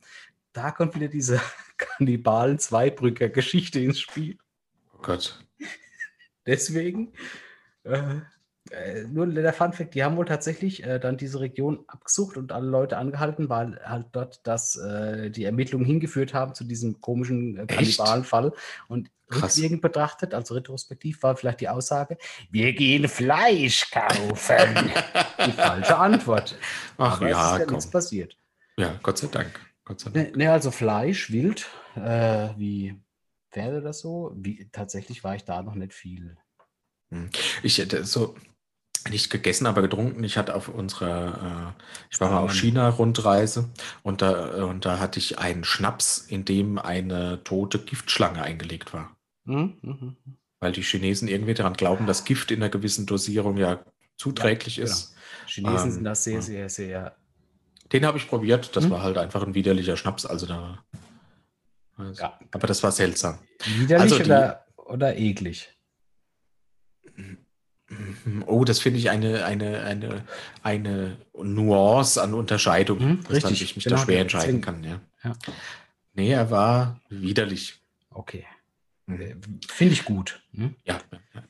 [0.51, 1.39] da kommt wieder diese
[1.77, 4.38] Kannibalen-Zweibrücker-Geschichte ins Spiel.
[4.93, 5.39] Oh Gott.
[6.45, 7.13] Deswegen,
[7.84, 8.19] äh,
[8.71, 12.67] äh, nur der Funfact, die haben wohl tatsächlich äh, dann diese Region abgesucht und alle
[12.69, 17.65] Leute angehalten, weil halt dort das, äh, die Ermittlungen hingeführt haben zu diesem komischen äh?
[17.65, 18.53] Kannibalenfall.
[18.87, 19.57] Und Krass.
[19.57, 22.17] rückwirkend betrachtet, also retrospektiv, war vielleicht die Aussage,
[22.49, 24.91] wir gehen Fleisch kaufen.
[25.45, 26.55] die falsche Antwort.
[26.97, 27.75] Ach Aber ja, ist ja komm.
[27.75, 28.37] nichts passiert.
[28.77, 29.59] Ja, Gott sei Dank.
[29.85, 30.35] Gott sei Dank.
[30.35, 32.99] Ne, ne, also Fleisch, Wild, äh, wie
[33.51, 36.37] Pferde oder so, wie, tatsächlich war ich da noch nicht viel.
[37.63, 38.35] Ich hätte so
[39.09, 40.23] nicht gegessen, aber getrunken.
[40.23, 42.73] Ich hatte auf unserer, äh, ich war mal auf Stalin.
[42.76, 43.69] China-Rundreise
[44.03, 49.15] und da, und da hatte ich einen Schnaps, in dem eine tote Giftschlange eingelegt war.
[49.45, 50.17] Mhm, mhm.
[50.59, 53.80] Weil die Chinesen irgendwie daran glauben, dass Gift in einer gewissen Dosierung ja
[54.17, 54.95] zuträglich Ja, genau.
[54.95, 55.15] ist.
[55.47, 56.41] Chinesen Ähm, sind da sehr, ja.
[56.41, 57.15] sehr, sehr.
[57.91, 58.76] Den habe ich probiert.
[58.76, 58.91] Das Hm?
[58.91, 60.26] war halt einfach ein widerlicher Schnaps.
[60.26, 60.84] Also da.
[61.97, 62.38] Also, Ja.
[62.51, 63.39] Aber das war seltsam.
[63.77, 65.76] Widerlich Also die- oder, oder eklig?
[68.45, 70.23] Oh, das finde ich eine, eine, eine,
[70.63, 74.84] eine Nuance an Unterscheidung, Hm, dass richtig, ich mich genau, da schwer entscheiden kann.
[74.84, 74.99] Ja.
[75.23, 75.34] Ja.
[76.13, 77.80] Nee, er war widerlich.
[78.09, 78.45] Okay.
[79.05, 79.21] Mhm.
[79.21, 79.35] Äh,
[79.67, 80.41] Finde ich gut.
[80.53, 80.76] Hm?
[80.85, 80.99] Ja.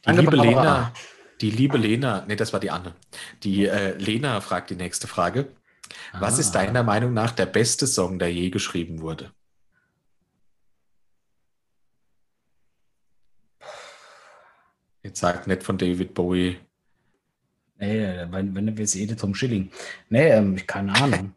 [0.07, 0.35] Die liebe.
[0.35, 0.93] Lena,
[1.41, 2.93] die liebe Lena, nee, das war die Anne.
[3.43, 5.47] Die äh, Lena fragt die nächste Frage.
[6.13, 6.39] Was Ah.
[6.41, 9.31] ist deiner Meinung nach der beste Song, der je geschrieben wurde?
[15.03, 16.57] Jetzt sagt nicht von David Bowie.
[17.77, 19.71] Nee, wenn, wenn wir es eh Tom Schilling.
[20.09, 21.33] Nee, ähm, keine Ahnung.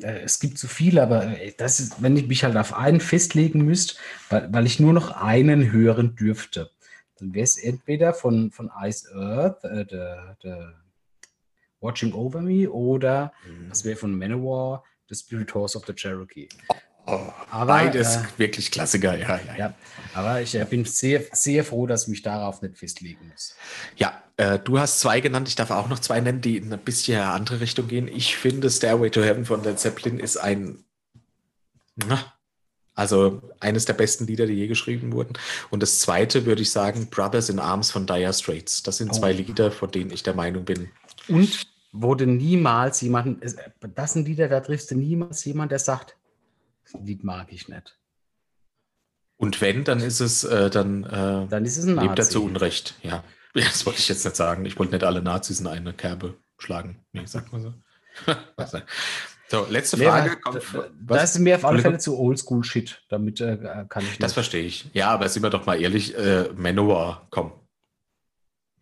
[0.00, 3.00] Äh, es gibt zu viele, aber äh, das ist, wenn ich mich halt auf einen
[3.00, 3.94] festlegen müsste,
[4.30, 6.70] weil, weil ich nur noch einen hören dürfte,
[7.18, 10.74] dann wäre es entweder von, von Iced Earth, äh, der, der
[11.80, 13.32] Watching Over Me, oder
[13.68, 16.48] das wäre von Manowar, The Spirit Horse of the Cherokee.
[17.50, 19.56] Aber, Beides äh, wirklich Klassiker, ja, ja.
[19.56, 19.74] Ja,
[20.14, 23.56] aber ich äh, bin sehr, sehr froh, dass ich mich darauf nicht festlegen muss.
[23.96, 25.48] Ja, äh, du hast zwei genannt.
[25.48, 28.08] Ich darf auch noch zwei nennen, die in ein bisschen andere Richtung gehen.
[28.08, 30.84] Ich finde, Stairway to Heaven von Led Zeppelin ist ein,
[31.96, 32.32] na,
[32.94, 35.34] Also eines der besten Lieder, die je geschrieben wurden.
[35.70, 38.82] Und das zweite würde ich sagen, Brothers in Arms von Dire Straits.
[38.82, 39.36] Das sind zwei oh.
[39.36, 40.90] Lieder, von denen ich der Meinung bin.
[41.28, 43.40] Und wurde niemals jemand,
[43.94, 46.16] das sind Lieder, da triffst du niemals jemand, der sagt,
[46.94, 47.98] Lied mag ich nicht.
[49.36, 52.08] Und wenn, dann ist es, äh, dann, äh, dann ist es ein Nazi.
[52.08, 52.94] lebt er zu Unrecht.
[53.02, 53.22] Ja.
[53.54, 54.64] das wollte ich jetzt nicht sagen.
[54.64, 57.04] Ich wollte nicht alle Nazis in eine Kerbe schlagen.
[57.12, 57.74] Nee, sag mal so.
[59.48, 60.36] so, letzte Frage.
[60.40, 60.62] Kommt,
[61.00, 63.04] da, ist mir auf alle Fälle zu Oldschool-Shit.
[63.08, 64.10] Damit äh, kann ich.
[64.10, 64.22] Nicht.
[64.22, 64.90] Das verstehe ich.
[64.92, 67.52] Ja, aber sind wir doch mal ehrlich, äh, Manowar, komm.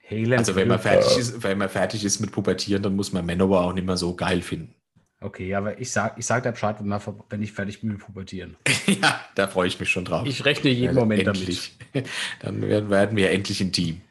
[0.09, 3.27] Halen also wenn man, fertig ist, wenn man fertig ist mit Pubertieren, dann muss man
[3.27, 4.76] Manowar auch nicht mehr so geil finden.
[5.21, 8.57] Okay, aber ich sag, ich sag da Bescheid, wenn, wenn ich fertig bin mit Pubertieren.
[8.87, 10.27] ja, da freue ich mich schon drauf.
[10.27, 11.77] Ich rechne jeden ja, Moment endlich.
[11.93, 12.11] damit.
[12.41, 14.03] Dann werden wir endlich ein Team.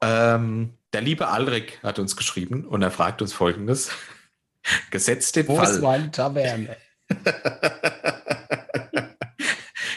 [0.00, 3.92] Ähm, der liebe Alrik hat uns geschrieben und er fragt uns folgendes.
[4.90, 5.70] Gesetzt den Wo Fall.
[5.70, 6.76] Ist meine Taverne?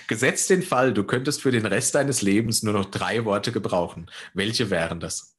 [0.08, 4.12] Gesetzt den Fall, du könntest für den Rest deines Lebens nur noch drei Worte gebrauchen.
[4.36, 5.36] Welche wären das?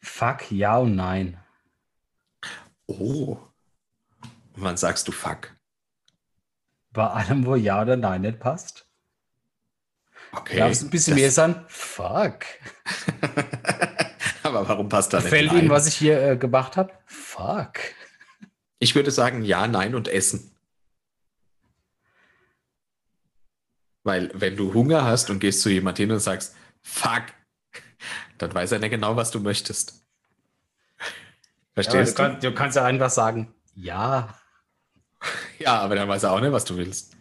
[0.00, 1.38] Fuck, ja und nein.
[2.86, 3.38] Oh.
[4.54, 5.54] Und wann sagst du fuck?
[6.92, 8.86] Bei allem, wo ja oder nein nicht passt.
[10.32, 10.58] Okay.
[10.58, 11.20] Darf es ein bisschen das...
[11.20, 11.64] mehr sein?
[11.68, 12.44] Fuck.
[14.42, 16.92] Aber warum passt da nicht Fällt Ihnen, was ich hier äh, gemacht habe?
[17.06, 17.80] Fuck.
[18.78, 20.56] Ich würde sagen ja, nein und essen.
[24.04, 27.24] Weil wenn du Hunger hast und gehst zu jemand hin und sagst, fuck,
[28.38, 30.05] dann weiß er nicht genau, was du möchtest.
[31.76, 32.32] Verstehst ja, du?
[32.32, 34.34] Kann, du kannst ja einfach sagen, ja.
[35.58, 37.16] Ja, aber dann weiß er auch nicht, was du willst.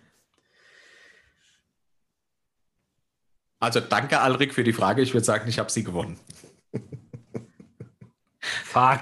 [3.59, 5.01] Also danke, Alrik, für die Frage.
[5.01, 6.19] Ich würde sagen, ich habe sie gewonnen.
[8.39, 9.01] Fuck.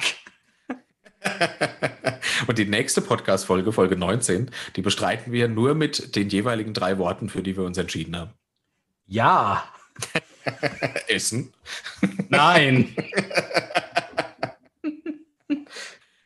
[2.48, 7.30] Und die nächste Podcast-Folge, Folge 19, die bestreiten wir nur mit den jeweiligen drei Worten,
[7.30, 8.32] für die wir uns entschieden haben.
[9.06, 9.66] Ja.
[11.08, 11.54] Essen.
[12.30, 12.96] Nein.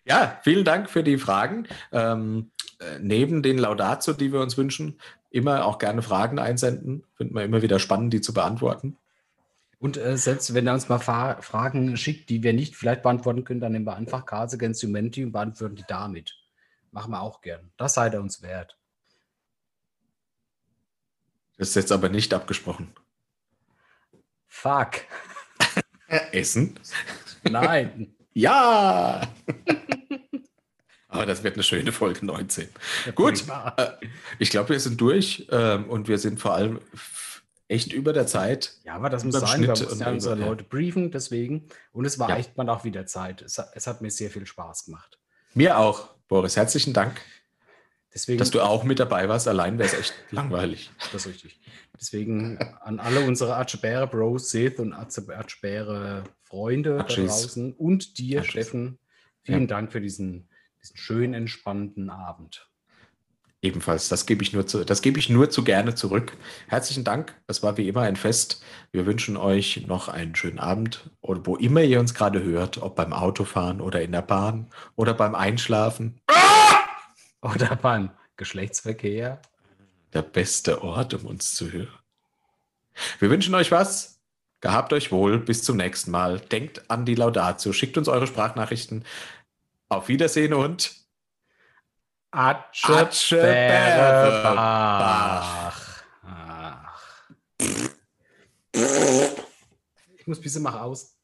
[0.07, 1.67] Ja, vielen Dank für die Fragen.
[1.91, 7.03] Ähm, äh, neben den Laudatio, die wir uns wünschen, immer auch gerne Fragen einsenden.
[7.15, 8.97] Finden wir immer wieder spannend, die zu beantworten.
[9.79, 13.43] Und äh, selbst wenn er uns mal Fa Fragen schickt, die wir nicht vielleicht beantworten
[13.43, 16.35] können, dann nehmen wir einfach Case Against Humanity und beantworten die damit.
[16.91, 17.71] Machen wir auch gern.
[17.77, 18.77] Das seid ihr uns wert.
[21.57, 22.93] Das ist jetzt aber nicht abgesprochen.
[24.47, 25.01] Fuck.
[26.31, 26.79] Essen?
[27.43, 28.16] Nein.
[28.37, 29.21] Ja!
[31.09, 32.69] Aber das wird eine schöne Folge 19.
[33.05, 33.43] Ja, Gut,
[33.77, 33.91] äh,
[34.39, 36.79] ich glaube, wir sind durch ähm, und wir sind vor allem
[37.69, 38.73] echt über der Zeit.
[38.83, 41.67] Ja, aber das muss sein, Schnitt wir mussten ja unsere Leute briefen, deswegen.
[41.91, 42.37] Und es war ja.
[42.37, 43.41] echt mal auch wieder Zeit.
[43.41, 45.17] Es, es, hat mir sehr viel Spaß gemacht.
[45.53, 46.55] Mir auch, Boris.
[46.55, 47.21] Herzlichen Dank.
[48.13, 49.47] Deswegen, dass du auch mit dabei warst.
[49.47, 50.91] Allein wäre es echt langweilig.
[51.11, 51.59] Das ist richtig.
[51.99, 58.51] Deswegen an alle unsere Archibäre Bros, Seth und Archibäre Freunde da draußen und dir, Archies.
[58.51, 58.99] Steffen,
[59.43, 59.67] vielen ja.
[59.67, 60.49] Dank für diesen,
[60.81, 62.69] diesen schönen, entspannten Abend.
[63.63, 66.37] Ebenfalls, das gebe ich nur zu, das gebe ich nur zu gerne zurück.
[66.67, 67.35] Herzlichen Dank.
[67.47, 68.63] Es war wie immer ein Fest.
[68.91, 72.95] Wir wünschen euch noch einen schönen Abend und wo immer ihr uns gerade hört, ob
[72.95, 76.21] beim Autofahren oder in der Bahn oder beim Einschlafen.
[77.41, 79.41] Oder beim Geschlechtsverkehr.
[80.13, 81.99] Der beste Ort, um uns zu hören.
[83.19, 84.21] Wir wünschen euch was.
[84.61, 85.39] Gehabt euch wohl.
[85.39, 86.39] Bis zum nächsten Mal.
[86.39, 87.73] Denkt an die Laudatio.
[87.73, 89.05] Schickt uns eure Sprachnachrichten.
[89.89, 90.95] Auf Wiedersehen und
[92.31, 94.77] Atsche, Atsche Bärebach.
[100.17, 101.16] Ich muss ein bisschen mach aus.